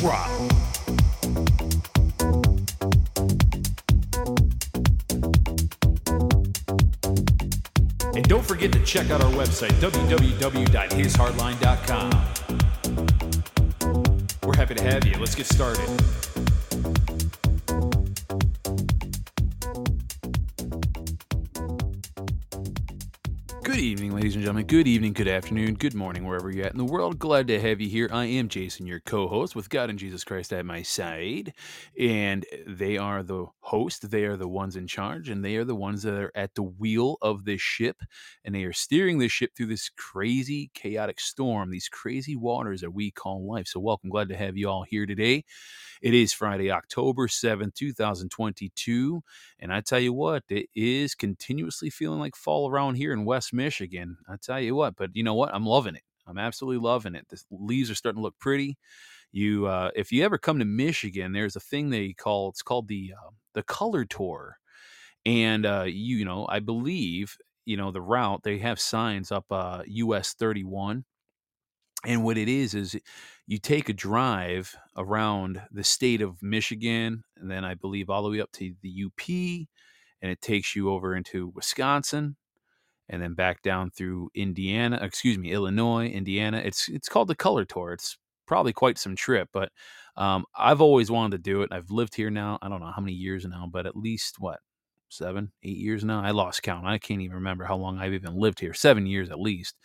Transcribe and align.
Drop. 0.00 0.28
And 8.14 8.28
don't 8.28 8.44
forget 8.44 8.72
to 8.72 8.84
check 8.84 9.10
out 9.10 9.22
our 9.22 9.30
website, 9.32 9.72
www.hishardline.com. 9.80 12.10
We're 14.42 14.56
happy 14.56 14.74
to 14.74 14.82
have 14.82 15.06
you. 15.06 15.14
Let's 15.18 15.34
get 15.34 15.46
started. 15.46 15.88
Gentlemen. 24.46 24.66
Good 24.68 24.86
evening, 24.86 25.12
good 25.12 25.26
afternoon, 25.26 25.74
good 25.74 25.94
morning, 25.96 26.24
wherever 26.24 26.52
you're 26.52 26.66
at 26.66 26.70
in 26.70 26.78
the 26.78 26.84
world. 26.84 27.18
Glad 27.18 27.48
to 27.48 27.60
have 27.60 27.80
you 27.80 27.88
here. 27.88 28.08
I 28.12 28.26
am 28.26 28.48
Jason, 28.48 28.86
your 28.86 29.00
co 29.00 29.26
host, 29.26 29.56
with 29.56 29.68
God 29.68 29.90
and 29.90 29.98
Jesus 29.98 30.22
Christ 30.22 30.52
at 30.52 30.64
my 30.64 30.82
side. 30.82 31.52
And 31.98 32.46
they 32.64 32.96
are 32.96 33.24
the 33.24 33.46
host, 33.58 34.08
they 34.08 34.22
are 34.22 34.36
the 34.36 34.46
ones 34.46 34.76
in 34.76 34.86
charge, 34.86 35.30
and 35.30 35.44
they 35.44 35.56
are 35.56 35.64
the 35.64 35.74
ones 35.74 36.04
that 36.04 36.14
are 36.14 36.30
at 36.36 36.54
the 36.54 36.62
wheel 36.62 37.16
of 37.22 37.44
this 37.44 37.60
ship. 37.60 37.96
And 38.44 38.54
they 38.54 38.62
are 38.62 38.72
steering 38.72 39.18
this 39.18 39.32
ship 39.32 39.50
through 39.56 39.66
this 39.66 39.88
crazy, 39.88 40.70
chaotic 40.74 41.18
storm, 41.18 41.70
these 41.70 41.88
crazy 41.88 42.36
waters 42.36 42.82
that 42.82 42.92
we 42.92 43.10
call 43.10 43.50
life. 43.50 43.66
So, 43.66 43.80
welcome. 43.80 44.10
Glad 44.10 44.28
to 44.28 44.36
have 44.36 44.56
you 44.56 44.68
all 44.68 44.84
here 44.88 45.06
today. 45.06 45.42
It 46.02 46.14
is 46.14 46.32
Friday, 46.32 46.70
October 46.70 47.26
7th, 47.26 47.74
2022. 47.74 49.22
And 49.58 49.72
I 49.72 49.80
tell 49.80 49.98
you 49.98 50.12
what, 50.12 50.44
it 50.48 50.66
is 50.74 51.14
continuously 51.14 51.90
feeling 51.90 52.18
like 52.18 52.36
fall 52.36 52.70
around 52.70 52.96
here 52.96 53.12
in 53.12 53.24
West 53.24 53.52
Michigan. 53.54 54.18
I 54.28 54.36
tell 54.36 54.60
you 54.60 54.74
what, 54.74 54.96
but 54.96 55.10
you 55.14 55.22
know 55.22 55.34
what? 55.34 55.54
I'm 55.54 55.64
loving 55.64 55.94
it. 55.94 56.02
I'm 56.26 56.38
absolutely 56.38 56.82
loving 56.84 57.14
it. 57.14 57.26
The 57.28 57.40
leaves 57.50 57.90
are 57.90 57.94
starting 57.94 58.18
to 58.18 58.24
look 58.24 58.38
pretty. 58.38 58.76
You, 59.32 59.66
uh, 59.66 59.90
if 59.94 60.12
you 60.12 60.24
ever 60.24 60.38
come 60.38 60.58
to 60.58 60.64
Michigan, 60.64 61.32
there's 61.32 61.56
a 61.56 61.60
thing 61.60 61.90
they 61.90 62.12
call 62.12 62.50
it's 62.50 62.62
called 62.62 62.88
the 62.88 63.12
uh, 63.16 63.30
the 63.54 63.62
color 63.62 64.04
tour, 64.04 64.56
and 65.26 65.66
uh, 65.66 65.84
you, 65.86 66.18
you 66.18 66.24
know, 66.24 66.46
I 66.48 66.60
believe 66.60 67.36
you 67.64 67.76
know 67.76 67.90
the 67.90 68.00
route 68.00 68.42
they 68.44 68.58
have 68.58 68.80
signs 68.80 69.30
up 69.32 69.46
uh, 69.50 69.82
US 69.86 70.34
31 70.34 71.04
and 72.06 72.22
what 72.22 72.38
it 72.38 72.48
is 72.48 72.74
is 72.74 72.96
you 73.46 73.58
take 73.58 73.88
a 73.88 73.92
drive 73.92 74.74
around 74.96 75.60
the 75.72 75.84
state 75.84 76.22
of 76.22 76.42
Michigan, 76.42 77.24
and 77.36 77.50
then 77.50 77.64
I 77.64 77.74
believe 77.74 78.08
all 78.08 78.22
the 78.22 78.30
way 78.30 78.40
up 78.40 78.52
to 78.52 78.74
the 78.80 79.04
UP, 79.06 79.28
and 80.22 80.30
it 80.30 80.40
takes 80.40 80.74
you 80.76 80.90
over 80.90 81.14
into 81.16 81.52
Wisconsin, 81.54 82.36
and 83.08 83.20
then 83.20 83.34
back 83.34 83.60
down 83.62 83.90
through 83.90 84.30
Indiana, 84.34 84.98
excuse 85.02 85.36
me, 85.36 85.52
Illinois, 85.52 86.06
Indiana. 86.06 86.62
It's 86.64 86.88
it's 86.88 87.08
called 87.08 87.28
the 87.28 87.34
Color 87.34 87.64
Tour. 87.64 87.92
It's 87.92 88.16
probably 88.46 88.72
quite 88.72 88.98
some 88.98 89.16
trip, 89.16 89.48
but 89.52 89.70
um, 90.16 90.44
I've 90.56 90.80
always 90.80 91.10
wanted 91.10 91.36
to 91.36 91.50
do 91.50 91.62
it. 91.62 91.70
I've 91.72 91.90
lived 91.90 92.14
here 92.14 92.30
now. 92.30 92.58
I 92.62 92.68
don't 92.68 92.80
know 92.80 92.92
how 92.94 93.02
many 93.02 93.14
years 93.14 93.44
now, 93.44 93.68
but 93.70 93.86
at 93.86 93.96
least 93.96 94.36
what 94.38 94.60
seven, 95.08 95.50
eight 95.64 95.76
years 95.76 96.04
now. 96.04 96.22
I 96.22 96.30
lost 96.30 96.62
count. 96.62 96.86
I 96.86 96.98
can't 96.98 97.20
even 97.20 97.36
remember 97.36 97.64
how 97.64 97.76
long 97.76 97.98
I've 97.98 98.14
even 98.14 98.36
lived 98.36 98.60
here. 98.60 98.74
Seven 98.74 99.06
years 99.06 99.30
at 99.30 99.40
least 99.40 99.76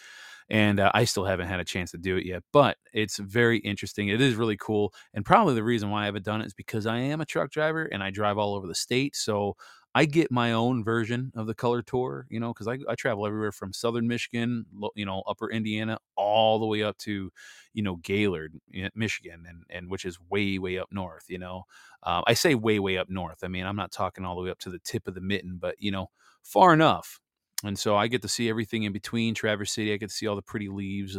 and 0.50 0.80
uh, 0.80 0.92
I 0.94 1.06
still 1.06 1.26
haven't 1.26 1.48
had 1.48 1.60
a 1.60 1.66
chance 1.66 1.92
to 1.92 1.98
do 1.98 2.18
it 2.18 2.26
yet. 2.26 2.44
But 2.52 2.78
it's 2.94 3.18
very 3.18 3.60
interesting. 3.60 4.10
It 4.10 4.22
is 4.22 4.36
really 4.36 4.58
cool, 4.58 4.94
and 5.14 5.26
probably 5.26 5.56
the 5.56 5.64
reason 5.64 5.90
why 5.90 6.04
I 6.04 6.06
haven't 6.06 6.26
done 6.26 6.42
it 6.42 6.48
is 6.48 6.54
because 6.54 6.86
I 6.86 6.98
am 6.98 7.22
a 7.22 7.26
truck 7.26 7.52
driver 7.52 7.86
and 7.86 8.04
I 8.04 8.10
drive 8.10 8.38
all 8.38 8.56
over 8.56 8.68
the 8.68 8.76
state. 8.76 9.16
So 9.16 9.56
I 9.94 10.06
get 10.06 10.32
my 10.32 10.54
own 10.54 10.84
version 10.84 11.34
of 11.36 11.48
the 11.48 11.54
color 11.54 11.82
tour, 11.82 12.26
you 12.30 12.40
know, 12.40 12.54
because 12.54 12.68
I, 12.68 12.78
I 12.88 12.96
travel 12.96 13.28
everywhere 13.28 13.52
from 13.52 13.74
southern 13.74 14.08
Michigan, 14.08 14.66
you 14.96 15.06
know, 15.06 15.22
upper 15.28 15.52
Indiana, 15.52 15.98
all 16.16 16.60
the 16.60 16.66
way 16.66 16.82
up 16.82 16.98
to, 17.00 17.30
you 17.74 17.84
know, 17.84 17.98
Gaylord, 17.98 18.54
Michigan, 18.96 19.46
and 19.48 19.64
and 19.70 19.90
which 19.90 20.06
is 20.06 20.18
way 20.30 20.58
way 20.60 20.78
up 20.80 20.88
north. 20.92 21.26
You 21.28 21.40
know, 21.40 21.64
uh, 22.04 22.22
I 22.26 22.34
say 22.34 22.56
way 22.56 22.80
way 22.80 22.98
up 22.98 23.10
north. 23.10 23.40
I 23.44 23.50
mean, 23.50 23.66
I'm 23.66 23.76
not 23.76 23.92
talking 23.92 24.24
all 24.24 24.36
the 24.36 24.44
way 24.44 24.50
up 24.50 24.60
to 24.60 24.70
the 24.70 24.80
tip 24.80 25.08
of 25.08 25.16
the 25.16 25.22
mitten, 25.22 25.58
but 25.60 25.76
you 25.80 25.92
know, 25.92 26.08
far 26.42 26.74
enough 26.74 27.20
and 27.64 27.78
so 27.78 27.96
I 27.96 28.08
get 28.08 28.22
to 28.24 28.28
see 28.28 28.50
everything 28.50 28.84
in 28.84 28.94
between 28.94 29.36
Traverse 29.36 29.72
City. 29.72 29.94
I 29.94 29.98
get 29.98 30.10
to 30.10 30.16
see 30.16 30.28
all 30.28 30.36
the 30.36 30.42
pretty 30.42 30.70
leaves, 30.70 31.18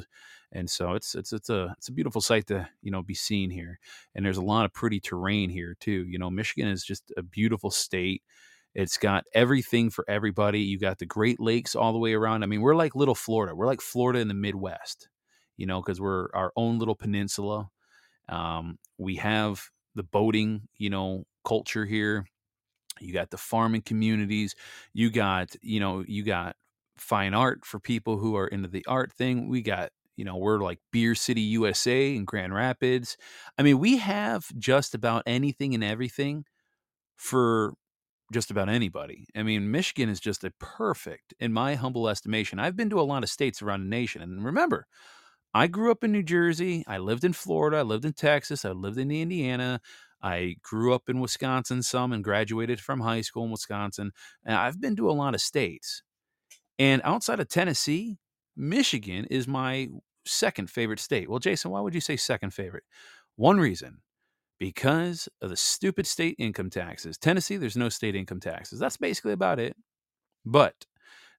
and 0.50 0.68
so 0.68 0.92
it's 0.94 1.14
it's 1.14 1.32
it's 1.32 1.50
a 1.50 1.74
it's 1.78 1.88
a 1.88 1.92
beautiful 1.92 2.20
sight 2.20 2.46
to 2.48 2.68
you 2.82 2.90
know 2.90 3.02
be 3.02 3.14
seen 3.14 3.50
here. 3.50 3.78
And 4.14 4.24
there's 4.24 4.36
a 4.38 4.42
lot 4.42 4.64
of 4.64 4.72
pretty 4.72 5.00
terrain 5.00 5.50
here 5.50 5.76
too. 5.78 6.06
You 6.08 6.18
know, 6.18 6.30
Michigan 6.30 6.68
is 6.68 6.84
just 6.84 7.12
a 7.16 7.22
beautiful 7.22 7.70
state. 7.70 8.22
It's 8.74 8.96
got 8.96 9.24
everything 9.34 9.90
for 9.90 10.04
everybody. 10.08 10.60
You 10.60 10.78
got 10.78 10.98
the 10.98 11.06
Great 11.06 11.38
Lakes 11.38 11.74
all 11.74 11.92
the 11.92 11.98
way 11.98 12.14
around. 12.14 12.42
I 12.42 12.46
mean, 12.46 12.62
we're 12.62 12.74
like 12.74 12.94
little 12.94 13.14
Florida. 13.14 13.54
We're 13.54 13.66
like 13.66 13.82
Florida 13.82 14.18
in 14.18 14.28
the 14.28 14.34
Midwest, 14.34 15.08
you 15.56 15.66
know, 15.66 15.80
because 15.82 16.00
we're 16.00 16.28
our 16.34 16.52
own 16.56 16.78
little 16.78 16.96
peninsula. 16.96 17.68
Um, 18.28 18.78
we 18.98 19.16
have 19.16 19.62
the 19.94 20.02
boating, 20.02 20.68
you 20.78 20.88
know, 20.88 21.24
culture 21.44 21.84
here 21.84 22.26
you 23.00 23.12
got 23.12 23.30
the 23.30 23.36
farming 23.38 23.82
communities 23.82 24.54
you 24.92 25.10
got 25.10 25.54
you 25.62 25.80
know 25.80 26.04
you 26.06 26.22
got 26.22 26.56
fine 26.96 27.34
art 27.34 27.64
for 27.64 27.80
people 27.80 28.18
who 28.18 28.36
are 28.36 28.46
into 28.48 28.68
the 28.68 28.84
art 28.86 29.12
thing 29.12 29.48
we 29.48 29.62
got 29.62 29.90
you 30.16 30.24
know 30.24 30.36
we're 30.36 30.58
like 30.58 30.78
beer 30.92 31.14
city 31.14 31.40
usa 31.40 32.14
in 32.14 32.24
grand 32.24 32.54
rapids 32.54 33.16
i 33.58 33.62
mean 33.62 33.78
we 33.78 33.96
have 33.96 34.46
just 34.58 34.94
about 34.94 35.22
anything 35.26 35.74
and 35.74 35.82
everything 35.82 36.44
for 37.16 37.74
just 38.32 38.50
about 38.50 38.68
anybody 38.68 39.26
i 39.36 39.42
mean 39.42 39.70
michigan 39.70 40.08
is 40.08 40.20
just 40.20 40.44
a 40.44 40.52
perfect 40.58 41.34
in 41.40 41.52
my 41.52 41.74
humble 41.74 42.08
estimation 42.08 42.58
i've 42.58 42.76
been 42.76 42.90
to 42.90 43.00
a 43.00 43.02
lot 43.02 43.22
of 43.22 43.30
states 43.30 43.62
around 43.62 43.82
the 43.82 43.88
nation 43.88 44.22
and 44.22 44.44
remember 44.44 44.86
I 45.54 45.66
grew 45.66 45.90
up 45.90 46.02
in 46.02 46.12
New 46.12 46.22
Jersey. 46.22 46.84
I 46.86 46.98
lived 46.98 47.24
in 47.24 47.32
Florida. 47.32 47.78
I 47.78 47.82
lived 47.82 48.04
in 48.04 48.12
Texas. 48.14 48.64
I 48.64 48.70
lived 48.70 48.98
in 48.98 49.10
Indiana. 49.10 49.80
I 50.22 50.56
grew 50.62 50.94
up 50.94 51.08
in 51.08 51.20
Wisconsin 51.20 51.82
some 51.82 52.12
and 52.12 52.22
graduated 52.22 52.80
from 52.80 53.00
high 53.00 53.22
school 53.22 53.44
in 53.44 53.50
Wisconsin. 53.50 54.12
And 54.44 54.56
I've 54.56 54.80
been 54.80 54.96
to 54.96 55.10
a 55.10 55.12
lot 55.12 55.34
of 55.34 55.40
states. 55.40 56.02
And 56.78 57.02
outside 57.04 57.40
of 57.40 57.48
Tennessee, 57.48 58.18
Michigan 58.56 59.26
is 59.30 59.48
my 59.48 59.88
second 60.24 60.70
favorite 60.70 61.00
state. 61.00 61.28
Well, 61.28 61.38
Jason, 61.38 61.70
why 61.70 61.80
would 61.80 61.94
you 61.94 62.00
say 62.00 62.16
second 62.16 62.54
favorite? 62.54 62.84
One 63.36 63.58
reason 63.58 63.98
because 64.58 65.28
of 65.40 65.50
the 65.50 65.56
stupid 65.56 66.06
state 66.06 66.36
income 66.38 66.70
taxes. 66.70 67.18
Tennessee, 67.18 67.56
there's 67.56 67.76
no 67.76 67.88
state 67.88 68.14
income 68.14 68.38
taxes. 68.38 68.78
That's 68.78 68.96
basically 68.96 69.32
about 69.32 69.58
it. 69.58 69.74
But 70.44 70.86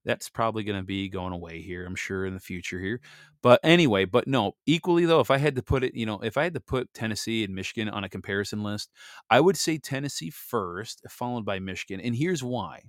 that's 0.06 0.30
probably 0.30 0.64
going 0.64 0.80
to 0.80 0.86
be 0.86 1.10
going 1.10 1.34
away 1.34 1.62
here, 1.62 1.86
I'm 1.86 1.96
sure, 1.96 2.26
in 2.26 2.34
the 2.34 2.40
future 2.40 2.80
here. 2.80 3.00
But 3.42 3.60
anyway, 3.64 4.06
but 4.06 4.28
no, 4.28 4.54
equally 4.66 5.06
though, 5.06 5.20
if 5.20 5.32
I 5.32 5.38
had 5.38 5.56
to 5.56 5.64
put 5.64 5.84
it, 5.84 5.96
you 5.96 6.06
know, 6.06 6.20
if 6.20 6.38
I 6.38 6.44
had 6.44 6.54
to 6.54 6.60
put 6.60 6.94
Tennessee 6.94 7.44
and 7.44 7.56
Michigan 7.56 7.90
on 7.90 8.04
a 8.04 8.10
comparison 8.10 8.64
list, 8.64 8.92
I 9.30 9.40
would 9.40 9.58
say 9.58 9.78
Tennessee 9.78 10.30
first, 10.30 11.02
followed 11.10 11.46
by 11.46 11.60
Michigan. 11.60 12.00
And 12.00 12.16
here's 12.16 12.44
why 12.44 12.84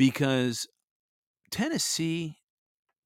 because 0.00 0.66
Tennessee, 1.50 2.38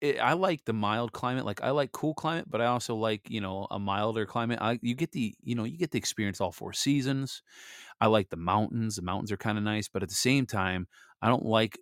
it, 0.00 0.16
eh, 0.16 0.22
I 0.22 0.34
like 0.34 0.64
the 0.64 0.72
mild 0.72 1.12
climate. 1.12 1.44
Like 1.44 1.60
I 1.62 1.70
like 1.70 1.90
cool 1.90 2.14
climate, 2.14 2.46
but 2.48 2.60
I 2.60 2.66
also 2.66 2.94
like 2.94 3.22
you 3.28 3.40
know 3.40 3.66
a 3.70 3.80
milder 3.80 4.26
climate. 4.26 4.58
I, 4.60 4.78
you 4.80 4.94
get 4.94 5.10
the 5.10 5.34
you 5.42 5.56
know 5.56 5.64
you 5.64 5.76
get 5.76 5.90
the 5.90 5.98
experience 5.98 6.40
all 6.40 6.52
four 6.52 6.72
seasons. 6.72 7.42
I 8.00 8.06
like 8.06 8.28
the 8.30 8.36
mountains. 8.36 8.96
The 8.96 9.02
mountains 9.02 9.32
are 9.32 9.36
kind 9.36 9.58
of 9.58 9.64
nice, 9.64 9.88
but 9.88 10.04
at 10.04 10.08
the 10.08 10.14
same 10.14 10.46
time, 10.46 10.86
I 11.20 11.28
don't 11.28 11.44
like 11.44 11.78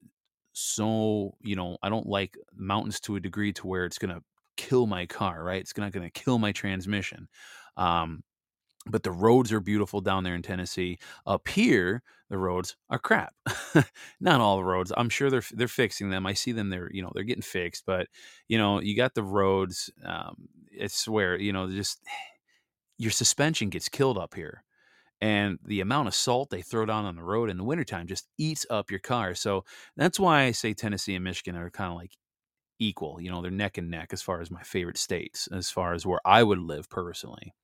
so 0.52 1.34
you 1.40 1.56
know 1.56 1.78
i 1.82 1.88
don't 1.88 2.06
like 2.06 2.36
mountains 2.54 3.00
to 3.00 3.16
a 3.16 3.20
degree 3.20 3.52
to 3.52 3.66
where 3.66 3.84
it's 3.84 3.98
going 3.98 4.14
to 4.14 4.22
kill 4.56 4.86
my 4.86 5.06
car 5.06 5.42
right? 5.42 5.60
It's 5.62 5.76
not 5.76 5.92
going 5.92 6.08
to 6.08 6.20
kill 6.20 6.38
my 6.38 6.52
transmission 6.52 7.28
um, 7.76 8.22
but 8.86 9.02
the 9.04 9.12
roads 9.12 9.52
are 9.52 9.60
beautiful 9.60 10.00
down 10.00 10.24
there 10.24 10.34
in 10.34 10.42
tennessee. 10.42 10.98
Up 11.26 11.48
here 11.48 12.02
the 12.30 12.38
roads 12.38 12.76
are 12.90 12.98
crap. 12.98 13.34
Not 14.20 14.40
all 14.40 14.56
the 14.56 14.64
roads 14.64 14.92
i'm 14.96 15.08
sure 15.08 15.30
they're 15.30 15.42
they're 15.52 15.68
fixing 15.68 16.10
them. 16.10 16.26
I 16.26 16.34
see 16.34 16.52
them 16.52 16.70
they're 16.70 16.90
you 16.92 17.02
know 17.02 17.12
they're 17.14 17.24
getting 17.24 17.42
fixed 17.42 17.84
but 17.86 18.08
you 18.48 18.58
know 18.58 18.80
you 18.80 18.96
got 18.96 19.14
the 19.14 19.22
roads 19.22 19.90
um, 20.04 20.48
it's 20.70 21.08
where 21.08 21.38
you 21.38 21.52
know 21.52 21.68
just 21.70 22.00
your 22.98 23.10
suspension 23.10 23.68
gets 23.70 23.88
killed 23.88 24.18
up 24.18 24.34
here 24.34 24.64
and 25.22 25.60
the 25.64 25.80
amount 25.80 26.08
of 26.08 26.16
salt 26.16 26.50
they 26.50 26.62
throw 26.62 26.84
down 26.84 27.04
on 27.04 27.14
the 27.14 27.22
road 27.22 27.48
in 27.48 27.56
the 27.56 27.62
wintertime 27.62 28.08
just 28.08 28.26
eats 28.38 28.66
up 28.68 28.90
your 28.90 28.98
car. 28.98 29.34
So 29.36 29.64
that's 29.96 30.18
why 30.18 30.42
I 30.42 30.50
say 30.50 30.74
Tennessee 30.74 31.14
and 31.14 31.22
Michigan 31.22 31.54
are 31.54 31.70
kind 31.70 31.92
of 31.92 31.96
like 31.96 32.10
equal. 32.80 33.20
You 33.20 33.30
know, 33.30 33.40
they're 33.40 33.52
neck 33.52 33.78
and 33.78 33.88
neck 33.88 34.08
as 34.12 34.20
far 34.20 34.40
as 34.40 34.50
my 34.50 34.62
favorite 34.62 34.98
states, 34.98 35.48
as 35.52 35.70
far 35.70 35.94
as 35.94 36.04
where 36.04 36.18
I 36.24 36.42
would 36.42 36.58
live 36.58 36.90
personally. 36.90 37.54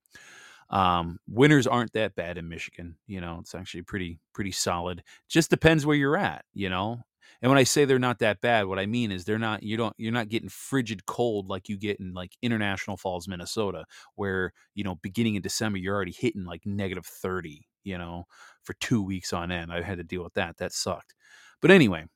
Um, 0.71 1.19
winters 1.27 1.67
aren't 1.67 1.95
that 1.95 2.15
bad 2.15 2.39
in 2.39 2.49
Michigan. 2.49 2.97
You 3.09 3.21
know, 3.21 3.39
it's 3.41 3.57
actually 3.57 3.83
pretty 3.83 4.21
pretty 4.33 4.53
solid. 4.53 5.03
Just 5.29 5.51
depends 5.51 5.85
where 5.85 5.97
you're 5.97 6.17
at. 6.17 6.45
You 6.55 6.71
know, 6.71 7.01
and 7.43 7.51
when 7.51 7.59
I 7.59 7.65
say 7.65 7.85
they're 7.85 7.99
not 7.99 8.19
that 8.21 8.41
bad, 8.41 8.67
what 8.67 8.79
I 8.79 8.87
mean 8.87 9.13
is 9.13 9.25
they're 9.25 9.39
not 9.39 9.63
you 9.63 9.77
don't 9.77 9.95
you're 9.99 10.13
not 10.13 10.29
getting 10.29 10.49
frigid 10.49 11.07
cold 11.07 11.49
like 11.49 11.69
you 11.69 11.77
get 11.79 12.01
in 12.01 12.15
like 12.15 12.37
International 12.43 12.97
Falls, 12.97 13.29
Minnesota, 13.29 13.85
where, 14.17 14.53
you 14.75 14.85
know, 14.85 14.97
beginning 14.97 15.37
in 15.37 15.43
December 15.43 15.79
you're 15.79 15.95
already 15.95 16.13
hitting 16.13 16.45
like 16.45 16.67
negative 16.67 17.07
30, 17.07 17.67
you 17.85 17.99
know, 17.99 18.25
for 18.63 18.75
2 18.75 19.03
weeks 19.03 19.33
on 19.33 19.51
end. 19.53 19.73
I 19.73 19.83
had 19.83 19.99
to 19.99 20.05
deal 20.05 20.23
with 20.25 20.35
that. 20.35 20.59
That 20.59 20.73
sucked. 20.73 21.15
But 21.61 21.71
anyway, 21.71 22.07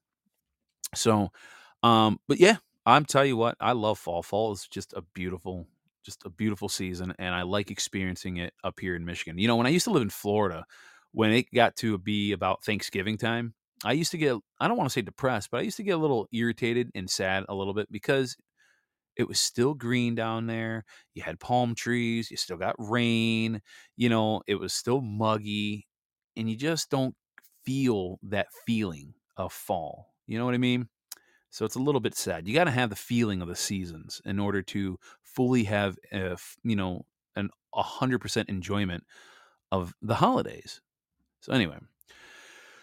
so 0.94 1.30
um 1.82 2.18
but 2.28 2.38
yeah, 2.38 2.56
I'm 2.86 3.04
tell 3.04 3.24
you 3.24 3.36
what, 3.36 3.56
I 3.60 3.72
love 3.72 3.98
fall. 3.98 4.22
Fall 4.22 4.52
is 4.52 4.66
just 4.68 4.92
a 4.94 5.02
beautiful 5.14 5.66
just 6.04 6.24
a 6.24 6.30
beautiful 6.30 6.68
season 6.68 7.14
and 7.18 7.34
I 7.34 7.42
like 7.42 7.70
experiencing 7.70 8.38
it 8.38 8.54
up 8.64 8.80
here 8.80 8.96
in 8.96 9.04
Michigan. 9.04 9.38
You 9.38 9.48
know, 9.48 9.56
when 9.56 9.66
I 9.66 9.70
used 9.70 9.84
to 9.84 9.92
live 9.92 10.02
in 10.02 10.10
Florida, 10.10 10.64
when 11.12 11.32
it 11.32 11.46
got 11.54 11.76
to 11.76 11.98
be 11.98 12.32
about 12.32 12.64
Thanksgiving 12.64 13.18
time, 13.18 13.54
I 13.84 13.92
used 13.92 14.12
to 14.12 14.18
get 14.18 14.36
I 14.60 14.68
don't 14.68 14.76
want 14.76 14.88
to 14.90 14.92
say 14.94 15.02
depressed, 15.02 15.50
but 15.50 15.60
I 15.60 15.64
used 15.64 15.76
to 15.78 15.82
get 15.82 15.96
a 15.96 15.98
little 15.98 16.28
irritated 16.32 16.90
and 16.94 17.10
sad 17.10 17.44
a 17.48 17.54
little 17.54 17.74
bit 17.74 17.90
because 17.90 18.36
it 19.16 19.28
was 19.28 19.40
still 19.40 19.74
green 19.74 20.14
down 20.14 20.46
there. 20.46 20.84
You 21.14 21.22
had 21.22 21.40
palm 21.40 21.74
trees, 21.74 22.30
you 22.30 22.36
still 22.36 22.56
got 22.56 22.76
rain, 22.78 23.60
you 23.96 24.08
know, 24.08 24.42
it 24.46 24.54
was 24.56 24.72
still 24.72 25.00
muggy, 25.00 25.86
and 26.36 26.48
you 26.48 26.56
just 26.56 26.90
don't 26.90 27.14
feel 27.64 28.18
that 28.22 28.48
feeling 28.66 29.14
of 29.36 29.52
fall. 29.52 30.14
You 30.26 30.38
know 30.38 30.44
what 30.46 30.54
I 30.54 30.58
mean? 30.58 30.88
So 31.50 31.66
it's 31.66 31.76
a 31.76 31.80
little 31.80 32.00
bit 32.00 32.14
sad. 32.14 32.48
You 32.48 32.54
got 32.54 32.64
to 32.64 32.70
have 32.70 32.88
the 32.88 32.96
feeling 32.96 33.42
of 33.42 33.48
the 33.48 33.56
seasons 33.56 34.22
in 34.24 34.38
order 34.38 34.62
to 34.62 34.98
fully 35.22 35.64
have, 35.64 35.98
a 36.10 36.32
f 36.32 36.56
you 36.62 36.76
know, 36.76 37.04
an 37.36 37.50
100% 37.74 38.48
enjoyment 38.48 39.04
of 39.70 39.94
the 40.00 40.14
holidays. 40.14 40.80
So 41.40 41.52
anyway, 41.52 41.76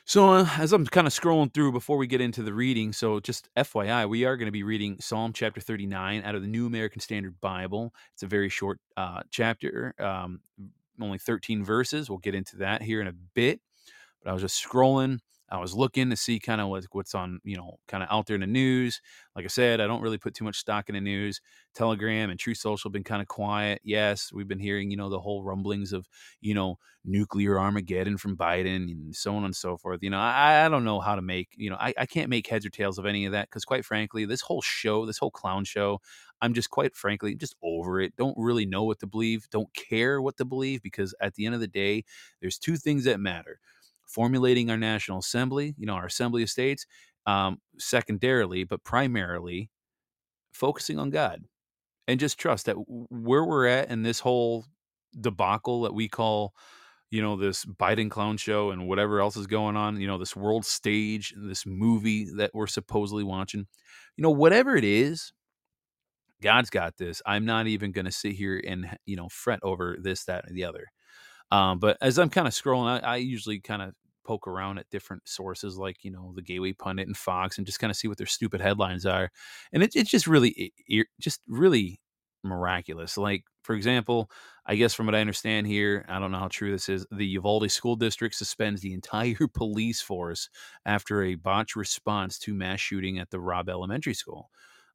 so, 0.09 0.31
uh, 0.31 0.49
as 0.57 0.73
I'm 0.73 0.87
kind 0.87 1.05
of 1.05 1.13
scrolling 1.13 1.53
through 1.53 1.71
before 1.71 1.95
we 1.95 2.07
get 2.07 2.19
into 2.19 2.41
the 2.41 2.51
reading, 2.51 2.93
so 2.93 3.19
just 3.19 3.47
FYI, 3.55 4.09
we 4.09 4.25
are 4.25 4.37
going 4.37 4.47
to 4.47 4.51
be 4.51 4.63
reading 4.63 4.97
Psalm 4.99 5.33
chapter 5.33 5.61
39 5.61 6.23
out 6.23 6.33
of 6.33 6.41
the 6.41 6.47
New 6.47 6.65
American 6.65 6.99
Standard 6.99 7.39
Bible. 7.41 7.93
It's 8.15 8.23
a 8.23 8.25
very 8.25 8.49
short 8.49 8.79
uh, 8.97 9.21
chapter, 9.29 9.93
um, 9.99 10.39
only 10.99 11.19
13 11.19 11.63
verses. 11.63 12.09
We'll 12.09 12.17
get 12.17 12.33
into 12.33 12.57
that 12.57 12.81
here 12.81 13.01
in 13.01 13.07
a 13.07 13.13
bit. 13.35 13.61
But 14.23 14.31
I 14.31 14.33
was 14.33 14.41
just 14.41 14.65
scrolling. 14.65 15.19
I 15.51 15.57
was 15.57 15.75
looking 15.75 16.09
to 16.09 16.15
see 16.15 16.39
kind 16.39 16.61
of 16.61 16.67
what, 16.67 16.85
what's 16.91 17.15
on, 17.15 17.39
you 17.43 17.57
know, 17.57 17.77
kind 17.87 18.03
of 18.03 18.09
out 18.11 18.27
there 18.27 18.35
in 18.35 18.41
the 18.41 18.47
news. 18.47 19.01
Like 19.35 19.45
I 19.45 19.47
said, 19.47 19.81
I 19.81 19.87
don't 19.87 20.01
really 20.01 20.17
put 20.17 20.33
too 20.33 20.43
much 20.43 20.57
stock 20.57 20.89
in 20.89 20.95
the 20.95 21.01
news. 21.01 21.41
Telegram 21.73 22.29
and 22.29 22.39
Truth 22.39 22.57
Social 22.57 22.89
have 22.89 22.93
been 22.93 23.03
kind 23.03 23.21
of 23.21 23.27
quiet. 23.27 23.81
Yes, 23.83 24.31
we've 24.33 24.47
been 24.47 24.59
hearing, 24.59 24.91
you 24.91 24.97
know, 24.97 25.09
the 25.09 25.19
whole 25.19 25.43
rumblings 25.43 25.93
of, 25.93 26.07
you 26.41 26.53
know, 26.53 26.77
nuclear 27.05 27.59
Armageddon 27.59 28.17
from 28.17 28.37
Biden 28.37 28.91
and 28.91 29.15
so 29.15 29.35
on 29.35 29.45
and 29.45 29.55
so 29.55 29.77
forth. 29.77 29.99
You 30.01 30.09
know, 30.09 30.19
I, 30.19 30.65
I 30.65 30.69
don't 30.69 30.83
know 30.83 30.99
how 30.99 31.15
to 31.15 31.21
make, 31.21 31.49
you 31.55 31.69
know, 31.69 31.77
I, 31.79 31.93
I 31.97 32.05
can't 32.05 32.29
make 32.29 32.47
heads 32.47 32.65
or 32.65 32.69
tails 32.69 32.97
of 32.97 33.05
any 33.05 33.25
of 33.25 33.31
that 33.31 33.49
because, 33.49 33.65
quite 33.65 33.85
frankly, 33.85 34.25
this 34.25 34.41
whole 34.41 34.61
show, 34.61 35.05
this 35.05 35.17
whole 35.17 35.31
clown 35.31 35.65
show, 35.65 35.99
I'm 36.41 36.53
just 36.53 36.69
quite 36.69 36.95
frankly 36.95 37.35
just 37.35 37.55
over 37.63 37.99
it. 37.99 38.15
Don't 38.15 38.37
really 38.37 38.65
know 38.65 38.83
what 38.83 38.99
to 38.99 39.07
believe. 39.07 39.47
Don't 39.49 39.73
care 39.73 40.21
what 40.21 40.37
to 40.37 40.45
believe 40.45 40.81
because 40.81 41.13
at 41.21 41.35
the 41.35 41.45
end 41.45 41.55
of 41.55 41.61
the 41.61 41.67
day, 41.67 42.03
there's 42.41 42.57
two 42.57 42.77
things 42.77 43.03
that 43.05 43.19
matter 43.19 43.59
formulating 44.09 44.69
our 44.69 44.77
National 44.77 45.19
Assembly, 45.19 45.75
you 45.77 45.85
know, 45.85 45.93
our 45.93 46.07
Assembly 46.07 46.43
of 46.43 46.49
States, 46.49 46.85
um, 47.25 47.59
secondarily, 47.77 48.63
but 48.63 48.83
primarily 48.83 49.69
focusing 50.51 50.97
on 50.99 51.09
God 51.09 51.43
and 52.07 52.19
just 52.19 52.39
trust 52.39 52.65
that 52.65 52.75
where 52.75 53.45
we're 53.45 53.67
at 53.67 53.89
in 53.89 54.03
this 54.03 54.19
whole 54.19 54.65
debacle 55.19 55.83
that 55.83 55.93
we 55.93 56.07
call, 56.07 56.53
you 57.11 57.21
know, 57.21 57.35
this 57.35 57.65
Biden 57.65 58.09
clown 58.09 58.37
show 58.37 58.71
and 58.71 58.87
whatever 58.87 59.19
else 59.21 59.37
is 59.37 59.47
going 59.47 59.77
on, 59.77 60.01
you 60.01 60.07
know, 60.07 60.17
this 60.17 60.35
world 60.35 60.65
stage, 60.65 61.33
this 61.37 61.65
movie 61.65 62.27
that 62.37 62.51
we're 62.53 62.67
supposedly 62.67 63.23
watching, 63.23 63.67
you 64.17 64.21
know, 64.23 64.31
whatever 64.31 64.75
it 64.75 64.83
is, 64.83 65.33
God's 66.41 66.69
got 66.69 66.97
this. 66.97 67.21
I'm 67.25 67.45
not 67.45 67.67
even 67.67 67.91
going 67.91 68.05
to 68.05 68.11
sit 68.11 68.33
here 68.33 68.61
and, 68.65 68.97
you 69.05 69.15
know, 69.15 69.27
fret 69.29 69.59
over 69.61 69.97
this, 70.01 70.23
that, 70.25 70.47
and 70.47 70.57
the 70.57 70.63
other. 70.63 70.85
Um, 71.51 71.79
but 71.79 71.97
as 72.01 72.19
I'm 72.19 72.29
kind 72.29 72.47
of 72.47 72.53
scrolling, 72.53 73.03
I, 73.03 73.13
I 73.13 73.15
usually 73.17 73.59
kind 73.59 73.81
of 73.81 73.93
poke 74.25 74.47
around 74.47 74.77
at 74.77 74.89
different 74.91 75.27
sources 75.27 75.77
like 75.77 76.03
you 76.03 76.11
know 76.11 76.33
the 76.35 76.41
Gateway 76.41 76.73
Pundit 76.73 77.07
and 77.07 77.17
Fox, 77.17 77.57
and 77.57 77.65
just 77.65 77.79
kind 77.79 77.91
of 77.91 77.97
see 77.97 78.07
what 78.07 78.17
their 78.17 78.27
stupid 78.27 78.61
headlines 78.61 79.05
are, 79.05 79.31
and 79.73 79.83
it, 79.83 79.95
it's 79.95 80.09
just 80.09 80.27
really, 80.27 80.73
it, 80.87 81.07
just 81.19 81.41
really 81.47 81.99
miraculous. 82.43 83.17
Like 83.17 83.43
for 83.63 83.75
example, 83.75 84.29
I 84.65 84.75
guess 84.75 84.93
from 84.93 85.05
what 85.05 85.15
I 85.15 85.21
understand 85.21 85.67
here, 85.67 86.05
I 86.09 86.19
don't 86.19 86.31
know 86.31 86.39
how 86.39 86.47
true 86.47 86.71
this 86.71 86.89
is. 86.89 87.05
The 87.11 87.25
Uvalde 87.25 87.69
School 87.71 87.95
District 87.95 88.35
suspends 88.35 88.81
the 88.81 88.93
entire 88.95 89.47
police 89.53 90.01
force 90.01 90.49
after 90.85 91.23
a 91.23 91.35
botched 91.35 91.75
response 91.75 92.39
to 92.39 92.53
mass 92.53 92.79
shooting 92.79 93.19
at 93.19 93.29
the 93.29 93.39
Robb 93.39 93.69
Elementary 93.69 94.13
School. 94.13 94.49